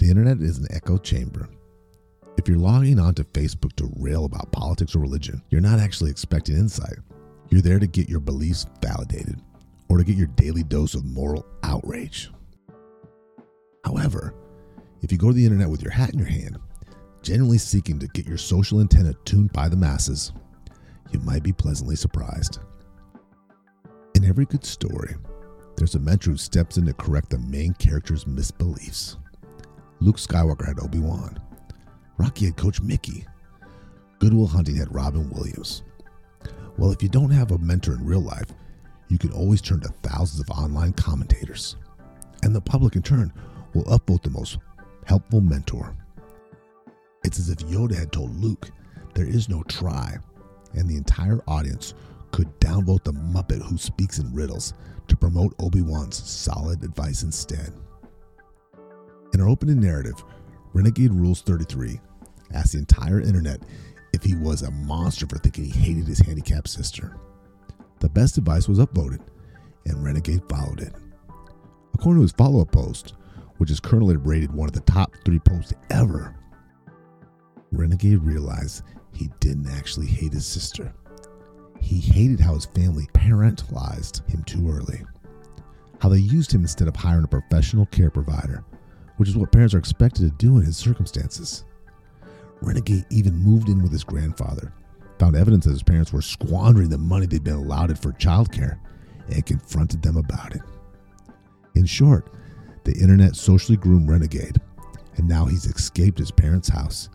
The 0.04 0.10
internet 0.10 0.42
is 0.42 0.58
an 0.58 0.66
echo 0.68 0.98
chamber. 0.98 1.48
If 2.36 2.46
you're 2.46 2.58
logging 2.58 2.98
onto 2.98 3.24
Facebook 3.24 3.72
to 3.76 3.90
rail 3.96 4.26
about 4.26 4.52
politics 4.52 4.94
or 4.94 4.98
religion, 4.98 5.40
you're 5.48 5.62
not 5.62 5.78
actually 5.78 6.10
expecting 6.10 6.58
insight. 6.58 6.98
You're 7.48 7.62
there 7.62 7.78
to 7.78 7.86
get 7.86 8.10
your 8.10 8.20
beliefs 8.20 8.66
validated 8.82 9.40
or 9.88 9.96
to 9.96 10.04
get 10.04 10.18
your 10.18 10.26
daily 10.26 10.62
dose 10.62 10.92
of 10.92 11.06
moral 11.06 11.46
outrage. 11.62 12.30
However, 13.86 14.34
if 15.00 15.10
you 15.10 15.16
go 15.16 15.28
to 15.28 15.32
the 15.32 15.46
internet 15.46 15.70
with 15.70 15.80
your 15.80 15.92
hat 15.92 16.12
in 16.12 16.18
your 16.18 16.28
hand, 16.28 16.58
genuinely 17.22 17.56
seeking 17.56 17.98
to 17.98 18.06
get 18.08 18.26
your 18.26 18.36
social 18.36 18.80
antenna 18.80 19.14
tuned 19.24 19.54
by 19.54 19.70
the 19.70 19.76
masses, 19.76 20.34
you 21.12 21.18
might 21.20 21.42
be 21.42 21.54
pleasantly 21.54 21.96
surprised. 21.96 22.58
In 24.14 24.26
every 24.26 24.44
good 24.44 24.66
story, 24.66 25.14
there's 25.78 25.94
a 25.94 25.98
mentor 25.98 26.32
who 26.32 26.36
steps 26.36 26.76
in 26.76 26.84
to 26.84 26.92
correct 26.92 27.30
the 27.30 27.38
main 27.38 27.72
character's 27.72 28.26
misbeliefs. 28.26 29.16
Luke 30.04 30.18
Skywalker 30.18 30.66
had 30.66 30.80
Obi 30.80 30.98
Wan. 30.98 31.40
Rocky 32.18 32.44
had 32.44 32.58
Coach 32.58 32.82
Mickey. 32.82 33.24
Good 34.18 34.34
Will 34.34 34.46
Hunting 34.46 34.76
had 34.76 34.94
Robin 34.94 35.30
Williams. 35.30 35.82
Well, 36.76 36.92
if 36.92 37.02
you 37.02 37.08
don't 37.08 37.30
have 37.30 37.52
a 37.52 37.58
mentor 37.58 37.94
in 37.94 38.04
real 38.04 38.20
life, 38.20 38.48
you 39.08 39.16
can 39.16 39.32
always 39.32 39.62
turn 39.62 39.80
to 39.80 39.88
thousands 40.02 40.40
of 40.40 40.50
online 40.50 40.92
commentators. 40.92 41.76
And 42.42 42.54
the 42.54 42.60
public, 42.60 42.96
in 42.96 43.02
turn, 43.02 43.32
will 43.72 43.84
upvote 43.84 44.22
the 44.22 44.28
most 44.28 44.58
helpful 45.06 45.40
mentor. 45.40 45.96
It's 47.24 47.38
as 47.38 47.48
if 47.48 47.60
Yoda 47.60 47.98
had 47.98 48.12
told 48.12 48.36
Luke 48.36 48.68
there 49.14 49.26
is 49.26 49.48
no 49.48 49.62
try, 49.62 50.18
and 50.74 50.86
the 50.86 50.98
entire 50.98 51.40
audience 51.48 51.94
could 52.30 52.60
downvote 52.60 53.04
the 53.04 53.14
Muppet 53.14 53.62
who 53.62 53.78
speaks 53.78 54.18
in 54.18 54.34
riddles 54.34 54.74
to 55.08 55.16
promote 55.16 55.54
Obi 55.58 55.80
Wan's 55.80 56.22
solid 56.22 56.82
advice 56.82 57.22
instead. 57.22 57.72
In 59.34 59.40
our 59.40 59.48
opening 59.48 59.80
narrative, 59.80 60.22
Renegade 60.74 61.12
Rules 61.12 61.42
33, 61.42 62.00
asked 62.52 62.72
the 62.72 62.78
entire 62.78 63.20
internet 63.20 63.60
if 64.12 64.22
he 64.22 64.36
was 64.36 64.62
a 64.62 64.70
monster 64.70 65.26
for 65.26 65.38
thinking 65.38 65.64
he 65.64 65.70
hated 65.76 66.06
his 66.06 66.20
handicapped 66.20 66.68
sister. 66.68 67.16
The 67.98 68.08
best 68.08 68.38
advice 68.38 68.68
was 68.68 68.78
upvoted, 68.78 69.18
and 69.86 70.04
Renegade 70.04 70.48
followed 70.48 70.82
it. 70.82 70.92
According 71.94 72.20
to 72.20 72.22
his 72.22 72.32
follow 72.32 72.62
up 72.62 72.70
post, 72.70 73.14
which 73.56 73.72
is 73.72 73.80
currently 73.80 74.16
rated 74.16 74.52
one 74.52 74.68
of 74.68 74.72
the 74.72 74.80
top 74.82 75.12
three 75.24 75.40
posts 75.40 75.74
ever, 75.90 76.36
Renegade 77.72 78.22
realized 78.22 78.84
he 79.12 79.30
didn't 79.40 79.68
actually 79.68 80.06
hate 80.06 80.32
his 80.32 80.46
sister. 80.46 80.94
He 81.80 81.98
hated 81.98 82.38
how 82.38 82.54
his 82.54 82.66
family 82.66 83.08
parentalized 83.14 84.30
him 84.30 84.44
too 84.44 84.70
early, 84.70 85.02
how 85.98 86.08
they 86.08 86.18
used 86.18 86.52
him 86.52 86.60
instead 86.60 86.86
of 86.86 86.94
hiring 86.94 87.24
a 87.24 87.28
professional 87.28 87.86
care 87.86 88.10
provider, 88.10 88.64
which 89.16 89.28
is 89.28 89.36
what 89.36 89.52
parents 89.52 89.74
are 89.74 89.78
expected 89.78 90.22
to 90.22 90.36
do 90.44 90.58
in 90.58 90.64
his 90.64 90.76
circumstances. 90.76 91.64
Renegade 92.60 93.04
even 93.10 93.34
moved 93.34 93.68
in 93.68 93.82
with 93.82 93.92
his 93.92 94.04
grandfather, 94.04 94.72
found 95.18 95.36
evidence 95.36 95.64
that 95.64 95.72
his 95.72 95.82
parents 95.82 96.12
were 96.12 96.22
squandering 96.22 96.88
the 96.88 96.98
money 96.98 97.26
they'd 97.26 97.44
been 97.44 97.54
allotted 97.54 97.98
for 97.98 98.12
childcare, 98.12 98.78
and 99.28 99.46
confronted 99.46 100.02
them 100.02 100.16
about 100.16 100.54
it. 100.54 100.62
In 101.74 101.86
short, 101.86 102.30
the 102.84 102.92
internet 102.92 103.36
socially 103.36 103.76
groomed 103.76 104.08
Renegade, 104.08 104.60
and 105.16 105.28
now 105.28 105.46
he's 105.46 105.66
escaped 105.66 106.18
his 106.18 106.30
parents' 106.30 106.68
house, 106.68 107.08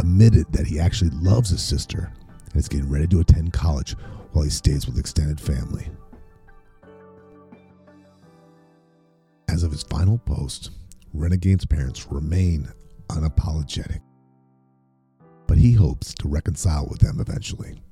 admitted 0.00 0.50
that 0.52 0.66
he 0.66 0.80
actually 0.80 1.10
loves 1.10 1.50
his 1.50 1.62
sister, 1.62 2.12
and 2.46 2.56
is 2.56 2.68
getting 2.68 2.90
ready 2.90 3.06
to 3.08 3.20
attend 3.20 3.52
college 3.52 3.96
while 4.32 4.44
he 4.44 4.50
stays 4.50 4.86
with 4.86 4.98
extended 4.98 5.40
family. 5.40 5.88
As 9.48 9.62
of 9.62 9.72
his 9.72 9.82
final 9.82 10.18
post, 10.18 10.70
Renegade's 11.12 11.66
parents 11.66 12.06
remain 12.10 12.68
unapologetic, 13.08 14.00
but 15.46 15.58
he 15.58 15.72
hopes 15.72 16.14
to 16.14 16.28
reconcile 16.28 16.86
with 16.88 17.00
them 17.00 17.20
eventually. 17.20 17.82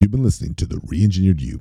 You've 0.00 0.10
been 0.10 0.24
listening 0.24 0.54
to 0.56 0.66
The 0.66 0.76
Reengineered 0.76 1.40
You. 1.40 1.60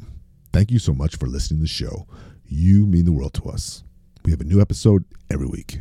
Thank 0.51 0.71
you 0.71 0.79
so 0.79 0.93
much 0.93 1.15
for 1.15 1.27
listening 1.27 1.59
to 1.59 1.65
the 1.65 1.67
show. 1.67 2.07
You 2.43 2.87
mean 2.87 3.05
the 3.05 3.11
world 3.11 3.35
to 3.35 3.49
us. 3.49 3.83
We 4.25 4.31
have 4.31 4.41
a 4.41 4.45
new 4.45 4.59
episode 4.59 5.05
every 5.29 5.45
week. 5.45 5.79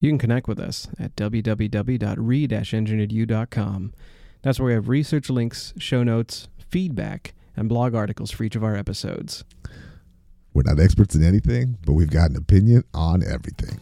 You 0.00 0.10
can 0.10 0.18
connect 0.18 0.48
with 0.48 0.58
us 0.58 0.88
at 0.98 1.14
www.re-engineeredyou.com. 1.16 3.92
That's 4.42 4.60
where 4.60 4.66
we 4.66 4.74
have 4.74 4.88
research 4.88 5.30
links, 5.30 5.72
show 5.78 6.02
notes, 6.02 6.48
feedback, 6.58 7.34
and 7.58 7.68
blog 7.68 7.94
articles 7.94 8.30
for 8.30 8.44
each 8.44 8.54
of 8.54 8.62
our 8.62 8.76
episodes. 8.76 9.44
We're 10.54 10.62
not 10.64 10.78
experts 10.78 11.14
in 11.14 11.24
anything, 11.24 11.76
but 11.84 11.92
we've 11.92 12.10
got 12.10 12.30
an 12.30 12.36
opinion 12.36 12.84
on 12.94 13.22
everything. 13.22 13.80